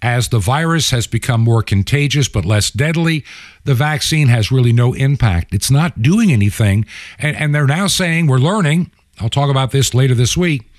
As 0.00 0.28
the 0.28 0.38
virus 0.38 0.90
has 0.90 1.08
become 1.08 1.40
more 1.40 1.62
contagious 1.62 2.28
but 2.28 2.44
less 2.44 2.70
deadly, 2.70 3.24
the 3.64 3.74
vaccine 3.74 4.28
has 4.28 4.52
really 4.52 4.72
no 4.72 4.94
impact. 4.94 5.52
It's 5.52 5.70
not 5.70 6.02
doing 6.02 6.30
anything. 6.30 6.86
And, 7.18 7.36
and 7.36 7.54
they're 7.54 7.66
now 7.66 7.88
saying, 7.88 8.28
we're 8.28 8.38
learning, 8.38 8.92
I'll 9.20 9.28
talk 9.28 9.50
about 9.50 9.72
this 9.72 9.94
later 9.94 10.14
this 10.14 10.36
week, 10.36 10.70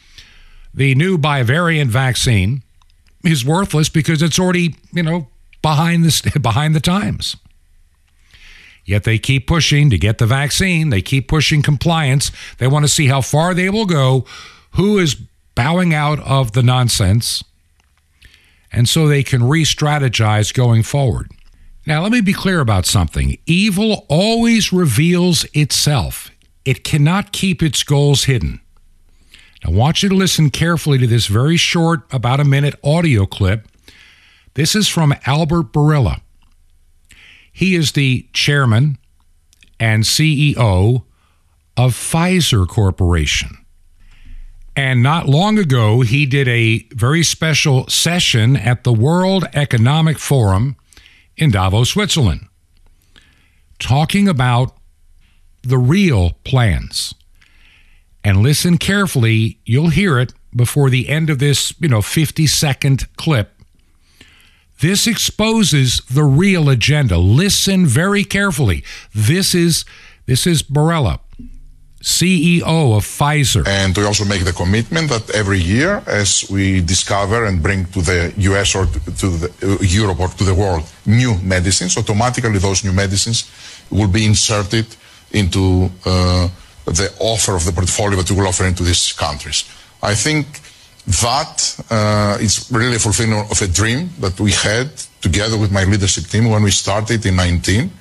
the 0.73 0.95
new 0.95 1.17
bivariant 1.17 1.87
vaccine 1.87 2.63
is 3.25 3.43
worthless 3.43 3.89
because 3.89 4.21
it's 4.21 4.39
already, 4.39 4.75
you 4.93 5.03
know, 5.03 5.27
behind 5.61 6.05
the, 6.05 6.39
behind 6.41 6.73
the 6.73 6.79
times. 6.79 7.35
Yet 8.85 9.03
they 9.03 9.19
keep 9.19 9.45
pushing 9.45 9.89
to 9.89 9.97
get 9.97 10.17
the 10.17 10.25
vaccine. 10.25 10.89
They 10.89 11.01
keep 11.01 11.27
pushing 11.27 11.61
compliance. 11.61 12.31
They 12.57 12.67
want 12.67 12.85
to 12.85 12.89
see 12.89 13.07
how 13.07 13.21
far 13.21 13.53
they 13.53 13.69
will 13.69 13.85
go, 13.85 14.25
who 14.71 14.97
is 14.97 15.15
bowing 15.53 15.93
out 15.93 16.19
of 16.21 16.53
the 16.53 16.63
nonsense, 16.63 17.43
and 18.71 18.87
so 18.87 19.07
they 19.07 19.23
can 19.23 19.47
re 19.47 19.63
strategize 19.63 20.53
going 20.53 20.83
forward. 20.83 21.31
Now, 21.85 22.03
let 22.03 22.11
me 22.11 22.21
be 22.21 22.33
clear 22.33 22.59
about 22.59 22.85
something 22.85 23.37
evil 23.45 24.05
always 24.09 24.71
reveals 24.71 25.45
itself, 25.53 26.31
it 26.65 26.83
cannot 26.83 27.31
keep 27.31 27.63
its 27.63 27.83
goals 27.83 28.25
hidden. 28.25 28.59
Now, 29.63 29.71
I 29.71 29.75
want 29.75 30.03
you 30.03 30.09
to 30.09 30.15
listen 30.15 30.49
carefully 30.49 30.97
to 30.99 31.07
this 31.07 31.27
very 31.27 31.57
short, 31.57 32.01
about 32.11 32.39
a 32.39 32.45
minute 32.45 32.75
audio 32.83 33.25
clip. 33.25 33.67
This 34.53 34.75
is 34.75 34.87
from 34.87 35.15
Albert 35.25 35.71
Bourla. 35.71 36.21
He 37.51 37.75
is 37.75 37.93
the 37.93 38.27
chairman 38.33 38.97
and 39.79 40.03
CEO 40.03 41.03
of 41.77 41.93
Pfizer 41.93 42.67
Corporation. 42.67 43.58
And 44.79 45.03
not 45.03 45.27
long 45.27 45.59
ago, 45.59 45.99
he 45.99 46.25
did 46.25 46.47
a 46.47 46.87
very 46.93 47.21
special 47.21 47.85
session 47.89 48.55
at 48.55 48.85
the 48.85 48.93
World 48.93 49.43
Economic 49.53 50.17
Forum 50.17 50.77
in 51.35 51.51
Davos, 51.51 51.89
Switzerland, 51.89 52.47
talking 53.77 54.29
about 54.29 54.77
the 55.63 55.77
real 55.77 56.31
plans. 56.45 57.13
And 58.23 58.37
listen 58.37 58.77
carefully, 58.77 59.59
you'll 59.65 59.89
hear 59.89 60.17
it 60.17 60.31
before 60.55 60.89
the 60.89 61.09
end 61.09 61.29
of 61.29 61.39
this, 61.39 61.73
you 61.81 61.89
know, 61.89 62.01
50 62.01 62.47
second 62.47 63.13
clip. 63.17 63.61
This 64.79 65.07
exposes 65.07 65.99
the 66.09 66.23
real 66.23 66.69
agenda. 66.69 67.17
Listen 67.17 67.85
very 67.85 68.23
carefully. 68.23 68.85
This 69.13 69.53
is 69.53 69.83
this 70.25 70.47
is 70.47 70.63
Bourla 70.63 71.19
CEO 72.01 72.95
of 72.95 73.03
Pfizer. 73.03 73.67
And 73.67 73.95
we 73.97 74.05
also 74.05 74.23
make 74.25 74.45
the 74.45 74.53
commitment 74.53 75.09
that 75.09 75.29
every 75.31 75.59
year, 75.59 76.01
as 76.07 76.49
we 76.49 76.81
discover 76.81 77.45
and 77.45 77.61
bring 77.61 77.85
to 77.87 78.01
the 78.01 78.33
US 78.37 78.75
or 78.75 78.85
to 78.85 79.27
the, 79.41 79.51
uh, 79.63 79.83
Europe 79.83 80.19
or 80.19 80.29
to 80.29 80.43
the 80.43 80.53
world 80.53 80.83
new 81.05 81.35
medicines, 81.43 81.97
automatically 81.97 82.57
those 82.59 82.83
new 82.85 82.93
medicines 82.93 83.49
will 83.89 84.07
be 84.07 84.25
inserted 84.25 84.85
into 85.31 85.91
uh, 86.05 86.47
the 86.85 87.13
offer 87.19 87.55
of 87.55 87.65
the 87.65 87.71
portfolio 87.71 88.17
that 88.17 88.29
we 88.31 88.37
will 88.37 88.47
offer 88.47 88.65
into 88.65 88.83
these 88.83 89.11
countries. 89.13 89.65
I 90.01 90.15
think 90.15 90.45
that 91.21 91.75
uh, 91.89 92.37
is 92.39 92.71
really 92.71 92.95
a 92.95 92.99
fulfillment 92.99 93.51
of 93.51 93.61
a 93.61 93.67
dream 93.67 94.09
that 94.19 94.39
we 94.39 94.51
had 94.51 94.89
together 95.21 95.57
with 95.57 95.71
my 95.71 95.83
leadership 95.83 96.25
team 96.25 96.49
when 96.49 96.63
we 96.63 96.71
started 96.71 97.25
in 97.25 97.35
19. 97.35 97.91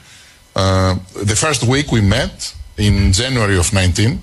Uh, 0.55 0.95
the 1.25 1.37
first 1.37 1.65
week 1.65 1.91
we 1.91 2.01
met 2.01 2.55
in 2.79 3.13
January 3.13 3.59
of 3.59 3.73
19 3.73 4.21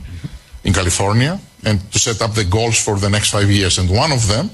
in 0.64 0.74
California 0.74 1.40
and 1.64 1.80
to 1.92 2.00
set 2.00 2.22
up 2.22 2.34
the 2.34 2.46
goals 2.46 2.82
for 2.84 2.98
the 2.98 3.10
next 3.10 3.32
five 3.32 3.50
years. 3.50 3.78
And 3.78 3.90
one 3.90 4.12
of 4.12 4.28
them 4.28 4.50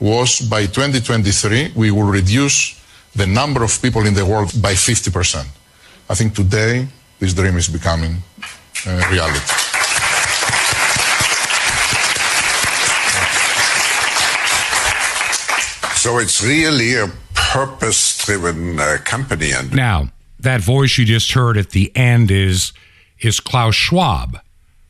was 0.00 0.40
by 0.40 0.66
2023, 0.66 1.72
we 1.76 1.90
will 1.90 2.10
reduce 2.10 2.80
the 3.14 3.26
number 3.26 3.62
of 3.62 3.80
people 3.80 4.06
in 4.06 4.14
the 4.14 4.26
world 4.26 4.50
by 4.60 4.72
50%. 4.72 5.46
I 6.10 6.14
think 6.14 6.34
today 6.34 6.88
this 7.18 7.34
dream 7.34 7.56
is 7.56 7.68
becoming 7.68 8.16
uh, 8.86 9.08
reality. 9.10 9.38
So 15.94 16.18
it's 16.18 16.42
really 16.42 16.96
a 16.96 17.06
purpose 17.32 18.24
driven 18.26 18.80
uh, 18.80 18.96
company. 19.04 19.52
And 19.52 19.72
now, 19.72 20.08
that 20.40 20.60
voice 20.60 20.98
you 20.98 21.04
just 21.04 21.30
heard 21.30 21.56
at 21.56 21.70
the 21.70 21.96
end 21.96 22.32
is 22.32 22.72
is 23.24 23.40
Klaus 23.40 23.74
Schwab, 23.74 24.38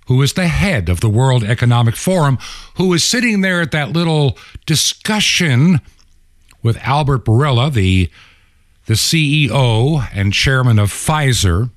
who 0.07 0.21
is 0.23 0.33
the 0.33 0.49
head 0.49 0.89
of 0.89 1.01
the 1.01 1.09
World 1.09 1.45
Economic 1.45 1.97
Forum, 1.97 2.39
who 2.77 2.93
is 2.93 3.05
sitting 3.05 3.41
there 3.41 3.61
at 3.61 3.71
that 3.73 3.93
little 3.93 4.37
discussion 4.67 5.81
with 6.63 6.77
Albert 6.79 7.25
Bourla, 7.25 7.73
the, 7.73 8.11
the 8.87 8.95
CEO 8.95 10.07
and 10.13 10.33
chairman 10.33 10.79
of 10.79 10.91
Pfizer. 10.91 11.71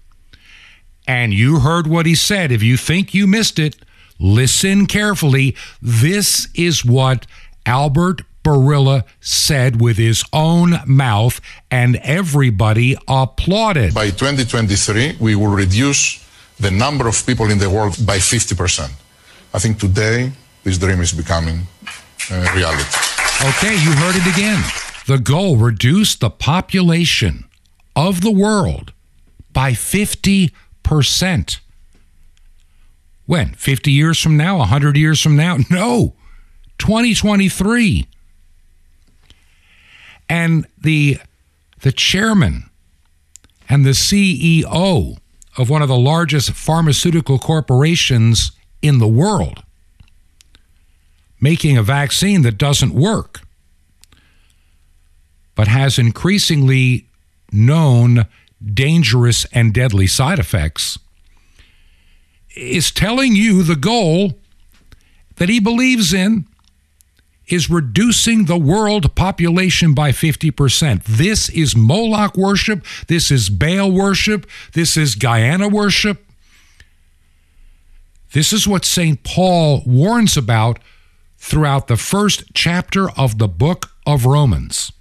And 1.07 1.33
you 1.33 1.59
heard 1.59 1.87
what 1.87 2.05
he 2.05 2.15
said. 2.15 2.51
If 2.51 2.63
you 2.63 2.77
think 2.77 3.13
you 3.13 3.27
missed 3.27 3.59
it, 3.59 3.75
listen 4.19 4.85
carefully. 4.85 5.55
This 5.81 6.47
is 6.55 6.83
what 6.83 7.27
Albert 7.65 8.21
Bourla 8.43 9.03
said 9.21 9.81
with 9.81 9.97
his 9.97 10.23
own 10.31 10.75
mouth, 10.85 11.41
and 11.71 11.95
everybody 11.97 12.95
applauded. 13.07 13.93
By 13.93 14.11
2023, 14.11 15.17
we 15.19 15.35
will 15.35 15.47
reduce 15.47 16.24
the 16.59 16.71
number 16.71 17.07
of 17.07 17.25
people 17.25 17.49
in 17.51 17.57
the 17.59 17.69
world 17.69 17.97
by 18.05 18.17
50%. 18.17 18.91
I 19.53 19.59
think 19.59 19.79
today 19.79 20.31
this 20.63 20.77
dream 20.77 21.01
is 21.01 21.13
becoming 21.13 21.67
uh, 22.31 22.51
reality. 22.55 22.83
Okay, 23.43 23.73
you 23.73 23.91
heard 23.93 24.15
it 24.15 24.27
again. 24.33 24.63
The 25.07 25.19
goal 25.19 25.57
reduce 25.57 26.15
the 26.15 26.29
population 26.29 27.45
of 27.95 28.21
the 28.21 28.31
world 28.31 28.93
by 29.53 29.71
50%. 29.71 31.59
When? 33.25 33.53
50 33.53 33.91
years 33.91 34.19
from 34.19 34.37
now? 34.37 34.57
100 34.57 34.97
years 34.97 35.21
from 35.21 35.35
now? 35.35 35.57
No. 35.69 36.15
2023. 36.77 38.07
And 40.27 40.65
the 40.77 41.19
the 41.81 41.91
chairman 41.91 42.69
and 43.69 43.85
the 43.85 43.91
CEO 43.91 45.17
of 45.57 45.69
one 45.69 45.81
of 45.81 45.87
the 45.87 45.97
largest 45.97 46.51
pharmaceutical 46.51 47.39
corporations 47.39 48.51
in 48.81 48.99
the 48.99 49.07
world 49.07 49.63
making 51.39 51.77
a 51.77 51.83
vaccine 51.83 52.41
that 52.41 52.57
doesn't 52.57 52.93
work, 52.93 53.41
but 55.53 55.67
has 55.67 55.99
increasingly 55.99 57.07
known 57.51 58.25
dangerous 58.73 59.45
and 59.51 59.73
deadly 59.73 60.07
side 60.07 60.39
effects, 60.39 60.97
is 62.55 62.89
telling 62.89 63.35
you 63.35 63.63
the 63.63 63.75
goal 63.75 64.33
that 65.35 65.49
he 65.49 65.59
believes 65.59 66.13
in 66.13 66.47
is 67.47 67.69
reducing 67.69 68.45
the 68.45 68.57
world 68.57 69.15
population 69.15 69.93
by 69.93 70.11
50%. 70.11 71.03
This 71.03 71.49
is 71.49 71.75
Moloch 71.75 72.35
worship. 72.35 72.85
This 73.07 73.31
is 73.31 73.49
Baal 73.49 73.91
worship. 73.91 74.47
This 74.73 74.97
is 74.97 75.15
Gaia 75.15 75.67
worship. 75.69 76.25
This 78.33 78.51
is 78.51 78.67
what 78.67 78.83
St. 78.83 79.23
Paul 79.23 79.81
warns 79.85 80.35
about 80.35 80.79
throughout 81.37 81.87
the 81.87 81.97
first 81.97 82.43
chapter 82.53 83.09
of 83.11 83.37
the 83.37 83.47
book 83.47 83.91
of 84.05 84.25
Romans. 84.25 84.91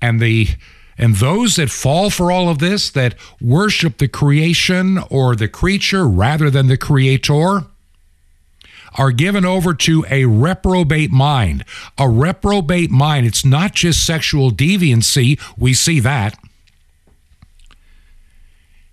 And 0.00 0.20
the 0.20 0.48
And 0.96 1.16
those 1.16 1.56
that 1.56 1.70
fall 1.70 2.10
for 2.10 2.30
all 2.30 2.48
of 2.50 2.58
this, 2.58 2.90
that 2.90 3.14
worship 3.40 3.98
the 3.98 4.08
creation 4.08 4.98
or 5.10 5.34
the 5.34 5.48
creature 5.48 6.06
rather 6.06 6.50
than 6.50 6.68
the 6.68 6.76
creator, 6.76 7.64
are 8.98 9.12
given 9.12 9.44
over 9.44 9.74
to 9.74 10.04
a 10.10 10.24
reprobate 10.24 11.10
mind. 11.10 11.64
A 11.98 12.08
reprobate 12.08 12.90
mind, 12.90 13.26
it's 13.26 13.44
not 13.44 13.74
just 13.74 14.04
sexual 14.04 14.50
deviancy, 14.50 15.40
we 15.56 15.74
see 15.74 16.00
that. 16.00 16.38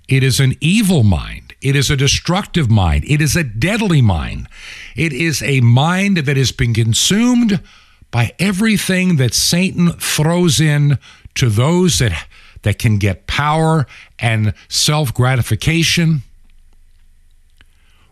It 0.08 0.24
is 0.24 0.40
an 0.40 0.56
evil 0.62 1.04
mind. 1.04 1.56
It 1.62 1.76
is 1.76 1.90
a 1.90 1.98
destructive 1.98 2.70
mind. 2.70 3.04
It 3.08 3.22
is 3.22 3.36
a 3.36 3.44
deadly 3.44 4.02
mind. 4.02 4.48
It 4.96 5.12
is 5.12 5.42
a 5.42 5.60
mind 5.62 6.18
that 6.18 6.38
has 6.38 6.52
been 6.52 6.74
consumed 6.74 7.62
by 8.10 8.34
everything 8.40 9.18
that 9.18 9.34
Satan 9.34 9.92
throws 9.94 10.62
in 10.62 10.98
to 11.36 11.50
those 11.50 12.00
that, 12.00 12.28
that 12.62 12.80
can 12.80 13.00
get 13.00 13.28
power 13.28 13.86
and 14.18 14.54
self 14.70 15.14
gratification. 15.14 16.24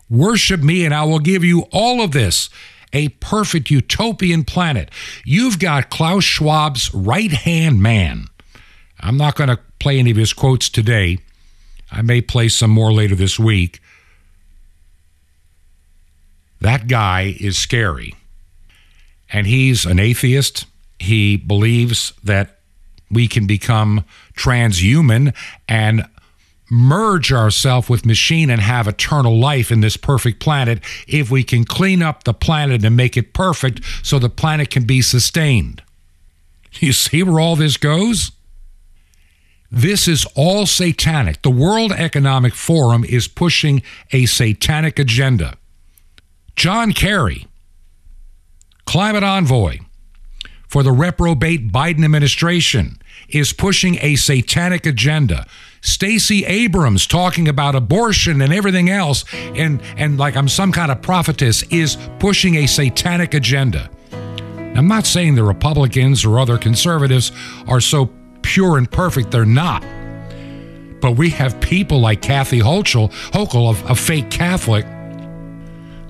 Worship 0.08 0.62
me, 0.62 0.84
and 0.84 0.94
I 0.94 1.04
will 1.04 1.18
give 1.18 1.44
you 1.44 1.66
all 1.72 2.00
of 2.00 2.12
this 2.12 2.48
a 2.92 3.08
perfect 3.08 3.70
utopian 3.70 4.44
planet. 4.44 4.90
You've 5.24 5.58
got 5.58 5.90
Klaus 5.90 6.24
Schwab's 6.24 6.92
right 6.94 7.32
hand 7.32 7.82
man. 7.82 8.26
I'm 9.00 9.16
not 9.16 9.34
going 9.34 9.50
to 9.50 9.58
play 9.78 9.98
any 9.98 10.10
of 10.10 10.16
his 10.16 10.32
quotes 10.32 10.68
today. 10.68 11.18
I 11.90 12.02
may 12.02 12.20
play 12.20 12.48
some 12.48 12.70
more 12.70 12.92
later 12.92 13.14
this 13.14 13.38
week. 13.38 13.80
That 16.60 16.88
guy 16.88 17.36
is 17.38 17.58
scary. 17.58 18.14
And 19.30 19.46
he's 19.46 19.84
an 19.84 19.98
atheist. 19.98 20.66
He 20.98 21.36
believes 21.36 22.12
that 22.24 22.58
we 23.10 23.28
can 23.28 23.46
become 23.46 24.04
transhuman 24.34 25.34
and 25.68 26.08
merge 26.70 27.32
ourselves 27.32 27.88
with 27.88 28.06
machine 28.06 28.50
and 28.50 28.60
have 28.60 28.88
eternal 28.88 29.38
life 29.38 29.70
in 29.70 29.80
this 29.80 29.96
perfect 29.96 30.40
planet 30.40 30.80
if 31.06 31.30
we 31.30 31.42
can 31.42 31.64
clean 31.64 32.02
up 32.02 32.24
the 32.24 32.34
planet 32.34 32.84
and 32.84 32.96
make 32.96 33.16
it 33.16 33.32
perfect 33.32 33.80
so 34.02 34.18
the 34.18 34.28
planet 34.28 34.70
can 34.70 34.84
be 34.84 35.00
sustained. 35.00 35.82
You 36.74 36.92
see 36.92 37.22
where 37.22 37.40
all 37.40 37.56
this 37.56 37.76
goes? 37.76 38.32
This 39.70 40.06
is 40.06 40.26
all 40.34 40.66
satanic. 40.66 41.42
The 41.42 41.50
World 41.50 41.92
Economic 41.92 42.54
Forum 42.54 43.04
is 43.04 43.28
pushing 43.28 43.82
a 44.12 44.26
satanic 44.26 44.98
agenda. 44.98 45.56
John 46.54 46.92
Kerry, 46.92 47.46
climate 48.86 49.24
envoy 49.24 49.80
for 50.76 50.82
the 50.82 50.92
reprobate 50.92 51.72
Biden 51.72 52.04
administration, 52.04 52.98
is 53.30 53.54
pushing 53.54 53.96
a 54.02 54.14
satanic 54.14 54.84
agenda. 54.84 55.46
Stacey 55.80 56.44
Abrams 56.44 57.06
talking 57.06 57.48
about 57.48 57.74
abortion 57.74 58.42
and 58.42 58.52
everything 58.52 58.90
else 58.90 59.24
and 59.32 59.80
and 59.96 60.18
like 60.18 60.36
I'm 60.36 60.48
some 60.48 60.72
kind 60.72 60.92
of 60.92 61.00
prophetess 61.00 61.62
is 61.70 61.96
pushing 62.18 62.56
a 62.56 62.66
satanic 62.66 63.32
agenda. 63.32 63.88
I'm 64.12 64.86
not 64.86 65.06
saying 65.06 65.34
the 65.34 65.44
Republicans 65.44 66.26
or 66.26 66.38
other 66.38 66.58
conservatives 66.58 67.32
are 67.66 67.80
so 67.80 68.10
pure 68.42 68.76
and 68.76 68.90
perfect. 68.90 69.30
They're 69.30 69.46
not. 69.46 69.80
But 71.00 71.12
we 71.12 71.30
have 71.30 71.58
people 71.62 72.00
like 72.00 72.20
Kathy 72.20 72.60
Hochul, 72.60 73.10
Hochul, 73.30 73.82
a, 73.82 73.92
a 73.92 73.94
fake 73.94 74.30
Catholic, 74.30 74.84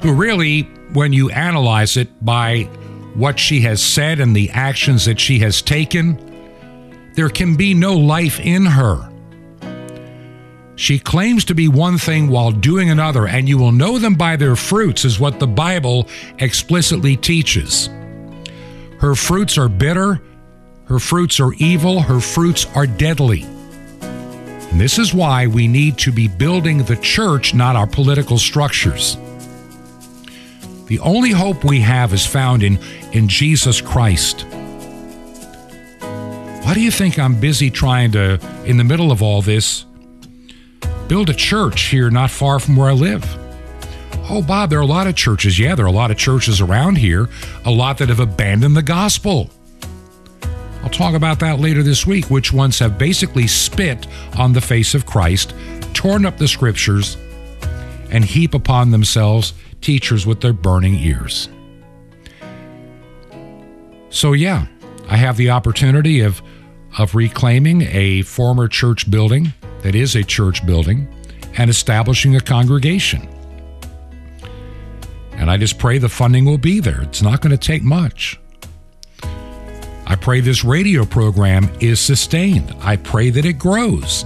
who 0.03 0.13
really, 0.13 0.63
when 0.93 1.13
you 1.13 1.31
analyze 1.31 1.97
it 1.97 2.09
by 2.25 2.69
what 3.17 3.39
she 3.39 3.61
has 3.63 3.83
said 3.83 4.21
and 4.21 4.35
the 4.35 4.51
actions 4.51 5.05
that 5.07 5.19
she 5.19 5.39
has 5.41 5.63
taken, 5.63 6.21
there 7.15 7.31
can 7.31 7.57
be 7.57 7.75
no 7.75 7.97
life 7.97 8.39
in 8.41 8.67
her. 8.67 9.11
She 10.77 10.99
claims 10.99 11.47
to 11.47 11.55
be 11.55 11.69
one 11.69 11.97
thing 11.97 12.29
while 12.29 12.53
doing 12.53 12.91
another, 12.91 13.27
and 13.27 13.49
you 13.49 13.57
will 13.57 13.73
know 13.73 13.99
them 13.99 14.15
by 14.15 14.37
their 14.37 14.57
fruits, 14.57 15.07
is 15.07 15.19
what 15.19 15.41
the 15.41 15.47
Bible 15.47 16.07
explicitly 16.39 17.17
teaches. 17.17 17.89
Her 18.99 19.15
fruits 19.15 19.57
are 19.57 19.71
bitter, 19.71 20.21
her 20.85 20.99
fruits 20.99 21.41
are 21.41 21.55
evil, 21.55 22.03
her 22.03 22.21
fruits 22.21 22.67
are 22.75 22.87
deadly. 22.87 23.43
And 23.43 24.81
this 24.81 24.99
is 24.99 25.15
why 25.15 25.47
we 25.47 25.67
need 25.67 25.97
to 25.99 26.13
be 26.13 26.29
building 26.29 26.85
the 26.85 26.97
church, 26.97 27.55
not 27.55 27.77
our 27.77 27.87
political 27.87 28.37
structures. 28.37 29.17
The 30.87 31.01
only 31.01 31.31
hope 31.31 31.65
we 31.65 31.81
have 31.81 32.13
is 32.13 32.25
found 32.25 32.63
in, 32.63 32.79
in 33.13 33.29
Jesus 33.29 33.81
Christ. 33.81 34.47
Why 36.01 36.75
do 36.75 36.81
you 36.81 36.93
think 36.93 37.19
I'm 37.19 37.39
busy 37.41 37.71
trying 37.71 38.13
to, 38.13 38.41
in 38.65 38.77
the 38.77 38.85
middle 38.85 39.11
of 39.11 39.21
all 39.21 39.43
this, 39.43 39.85
build 41.09 41.29
a 41.29 41.35
church 41.35 41.83
here 41.89 42.11
not 42.11 42.31
far 42.31 42.61
from 42.61 42.77
where 42.77 42.91
I 42.91 42.93
live? 42.93 43.25
Oh, 44.29 44.43
Bob, 44.43 44.71
there 44.71 44.79
are 44.79 44.83
a 44.83 44.87
lot 44.87 45.07
of 45.09 45.17
churches. 45.17 45.59
Yeah, 45.59 45.75
there 45.75 45.87
are 45.87 45.89
a 45.89 45.93
lot 45.93 46.11
of 46.11 46.19
churches 46.19 46.61
around 46.61 46.99
here, 46.99 47.29
a 47.65 47.71
lot 47.71 47.99
that 47.99 48.09
have 48.09 48.21
abandoned 48.21 48.77
the 48.77 48.83
gospel. 48.83 49.51
I'll 50.83 50.91
talk 50.91 51.15
about 51.15 51.41
that 51.41 51.59
later 51.59 51.83
this 51.83 52.07
week, 52.07 52.31
which 52.31 52.53
ones 52.53 52.79
have 52.79 52.97
basically 52.97 53.49
spit 53.49 54.07
on 54.39 54.53
the 54.53 54.61
face 54.61 54.95
of 54.95 55.05
Christ, 55.05 55.53
torn 55.95 56.25
up 56.25 56.39
the 56.39 56.47
scriptures, 56.47 57.17
and 58.11 58.25
heap 58.25 58.55
upon 58.55 58.93
themselves 58.93 59.53
teachers 59.87 60.27
with 60.27 60.41
their 60.41 60.53
burning 60.53 60.95
ears. 60.97 61.49
So, 64.11 64.33
yeah, 64.33 64.67
I 65.09 65.17
have 65.17 65.37
the 65.37 65.51
opportunity 65.51 66.23
of, 66.23 66.43
of 66.99 67.15
reclaiming 67.15 67.83
a 67.83 68.23
former 68.23 68.67
church 68.67 69.09
building 69.09 69.53
that 69.83 69.95
is 69.95 70.17
a 70.17 70.25
church 70.25 70.67
building 70.67 71.07
and 71.57 71.71
establishing 71.71 72.35
a 72.35 72.41
congregation. 72.41 73.29
And 75.35 75.49
I 75.49 75.57
just 75.57 75.79
pray 75.79 75.99
the 75.99 76.09
funding 76.09 76.45
will 76.45 76.59
be 76.59 76.81
there. 76.81 77.03
It's 77.03 77.23
not 77.23 77.41
going 77.41 77.57
to 77.57 77.69
take 77.73 77.85
much. 77.85 78.41
I 80.09 80.17
pray 80.17 80.41
this 80.41 80.65
radio 80.65 81.05
program 81.05 81.71
is 81.79 82.01
sustained. 82.01 82.75
I 82.81 82.97
pray 82.97 83.31
that 83.31 83.45
it 83.45 83.57
grows. 83.61 84.25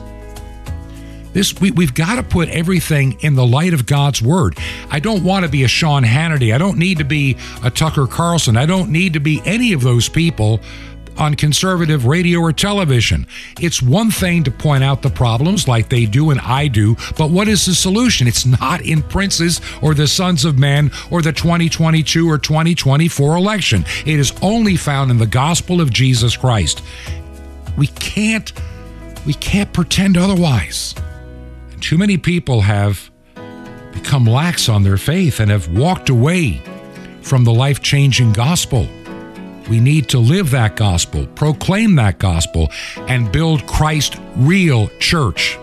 This 1.33 1.59
we, 1.61 1.70
we've 1.70 1.95
got 1.95 2.16
to 2.16 2.22
put 2.22 2.49
everything 2.49 3.18
in 3.20 3.35
the 3.35 3.47
light 3.47 3.74
of 3.74 3.87
God's 3.87 4.20
word. 4.20 4.59
I 4.91 5.01
don't 5.01 5.24
want 5.24 5.45
to 5.45 5.51
be 5.51 5.64
a 5.64 5.68
Sean 5.68 6.03
Hannity. 6.03 6.55
I 6.55 6.59
don't 6.59 6.78
need 6.78 6.99
to 6.99 7.05
be 7.05 7.37
a 7.62 7.70
Tucker 7.70 8.07
Carlson. 8.07 8.57
I 8.57 8.66
don't 8.66 8.91
need 8.91 9.12
to 9.14 9.20
be 9.20 9.41
any 9.45 9.72
of 9.72 9.83
those 9.83 10.09
people 10.09 10.61
on 11.20 11.35
conservative 11.35 12.07
radio 12.07 12.41
or 12.41 12.53
television. 12.53 13.26
It's 13.61 13.83
one 13.83 14.11
thing 14.11 14.43
to 14.45 14.51
point 14.51 14.83
out 14.83 15.03
the 15.03 15.11
problems 15.11 15.68
like 15.68 15.89
they 15.89 16.07
do 16.07 16.31
and 16.31 16.41
I 16.41 16.68
do, 16.68 16.97
but 17.16 17.31
what 17.31 17.47
is 17.47 17.66
the 17.66 17.74
solution? 17.74 18.26
It's 18.26 18.47
not 18.47 18.81
in 18.81 19.03
princes 19.03 19.61
or 19.83 19.95
the 19.95 20.07
sons 20.07 20.45
of 20.45 20.59
men 20.59 20.91
or 21.11 21.20
the 21.20 21.33
2022 21.33 22.28
or 22.28 22.39
2024 22.39 23.37
election. 23.37 23.85
It 24.07 24.18
is 24.18 24.33
only 24.41 24.76
found 24.76 25.11
in 25.11 25.18
the 25.18 25.26
gospel 25.26 25.81
of 25.81 25.93
Jesus 25.93 26.37
Christ. 26.37 26.83
We 27.76 27.89
can't 27.89 28.53
we 29.26 29.35
can't 29.35 29.70
pretend 29.72 30.16
otherwise. 30.16 30.95
Too 31.81 31.97
many 31.99 32.18
people 32.18 32.61
have 32.61 33.11
become 33.93 34.24
lax 34.24 34.68
on 34.68 34.83
their 34.83 34.97
faith 34.97 35.41
and 35.41 35.51
have 35.51 35.68
walked 35.76 36.09
away 36.09 36.62
from 37.22 37.45
the 37.45 37.53
life 37.53 37.83
changing 37.83 38.33
gospel. 38.33 38.87
We 39.68 39.81
need 39.81 40.09
to 40.11 40.18
live 40.18 40.51
that 40.51 40.76
gospel, 40.76 41.26
proclaim 41.28 41.95
that 41.97 42.18
gospel, 42.18 42.70
and 43.09 43.33
build 43.33 43.66
Christ 43.66 44.16
real 44.37 44.89
church, 44.99 45.59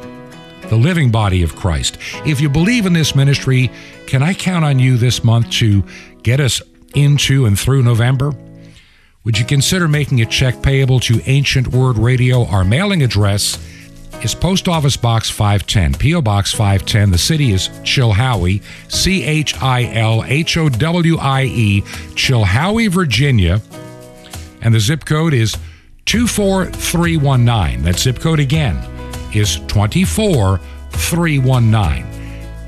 the 0.69 0.75
living 0.75 1.11
body 1.11 1.43
of 1.43 1.55
Christ. 1.55 1.97
If 2.25 2.41
you 2.41 2.49
believe 2.49 2.85
in 2.85 2.93
this 2.93 3.15
ministry, 3.15 3.71
can 4.07 4.23
I 4.23 4.33
count 4.33 4.65
on 4.65 4.79
you 4.79 4.97
this 4.97 5.23
month 5.23 5.49
to 5.51 5.83
get 6.23 6.39
us 6.39 6.61
into 6.95 7.45
and 7.45 7.59
through 7.59 7.83
November? 7.83 8.33
Would 9.23 9.37
you 9.37 9.45
consider 9.45 9.87
making 9.87 10.21
a 10.21 10.25
check 10.25 10.61
payable 10.61 10.99
to 11.01 11.21
Ancient 11.25 11.67
Word 11.67 11.97
Radio? 11.97 12.45
Our 12.45 12.63
mailing 12.63 13.03
address 13.03 13.57
is 14.23 14.33
Post 14.35 14.67
Office 14.67 14.97
Box 14.97 15.29
510, 15.29 15.93
P.O. 15.95 16.21
Box 16.21 16.51
510. 16.51 17.11
The 17.11 17.17
city 17.17 17.51
is 17.51 17.69
Chilhowie, 17.83 18.61
C 18.89 19.23
H 19.23 19.55
I 19.61 19.85
L 19.93 20.23
H 20.25 20.57
O 20.57 20.67
W 20.69 21.17
I 21.17 21.43
E, 21.43 21.81
Chilhowie, 22.15 22.89
Virginia. 22.89 23.61
And 24.61 24.73
the 24.73 24.79
zip 24.79 25.05
code 25.05 25.33
is 25.33 25.55
24319. 26.05 27.83
That 27.83 27.99
zip 27.99 28.19
code 28.19 28.39
again 28.39 28.77
is 29.33 29.57
24319. 29.67 32.05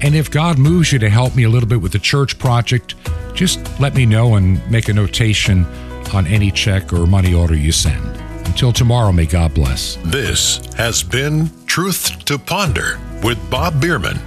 And 0.01 0.15
if 0.15 0.31
God 0.31 0.57
moves 0.57 0.91
you 0.91 0.99
to 0.99 1.09
help 1.09 1.35
me 1.35 1.43
a 1.43 1.49
little 1.49 1.67
bit 1.67 1.81
with 1.81 1.91
the 1.91 1.99
church 1.99 2.39
project, 2.39 2.95
just 3.33 3.59
let 3.79 3.95
me 3.95 4.05
know 4.05 4.35
and 4.35 4.61
make 4.71 4.89
a 4.89 4.93
notation 4.93 5.65
on 6.13 6.27
any 6.27 6.51
check 6.51 6.93
or 6.93 7.05
money 7.05 7.33
order 7.33 7.55
you 7.55 7.71
send. 7.71 8.28
Until 8.49 8.73
tomorrow, 8.73 9.11
may 9.11 9.27
God 9.27 9.53
bless. 9.53 9.95
This 10.03 10.57
has 10.75 11.03
been 11.03 11.51
Truth 11.67 12.25
to 12.25 12.39
Ponder 12.39 12.99
with 13.23 13.37
Bob 13.49 13.79
Bierman. 13.79 14.19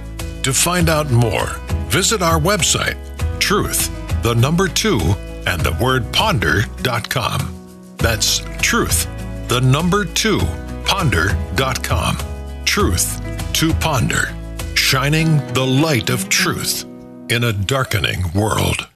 To 0.43 0.53
find 0.53 0.89
out 0.89 1.11
more, 1.11 1.47
visit 1.89 2.21
our 2.21 2.39
website, 2.39 2.97
truth, 3.39 3.91
the 4.23 4.33
number 4.33 4.69
two, 4.69 4.99
and 5.45 5.61
the 5.61 5.77
word 5.79 6.11
ponder.com. 6.13 7.53
That's 7.97 8.39
truth, 8.61 9.07
the 9.49 9.59
number 9.59 10.05
two, 10.05 10.39
ponder.com. 10.85 12.17
Truth 12.63 13.53
to 13.53 13.73
ponder, 13.73 14.33
shining 14.73 15.37
the 15.53 15.65
light 15.65 16.09
of 16.09 16.29
truth 16.29 16.85
in 17.29 17.43
a 17.43 17.53
darkening 17.53 18.23
world. 18.33 18.87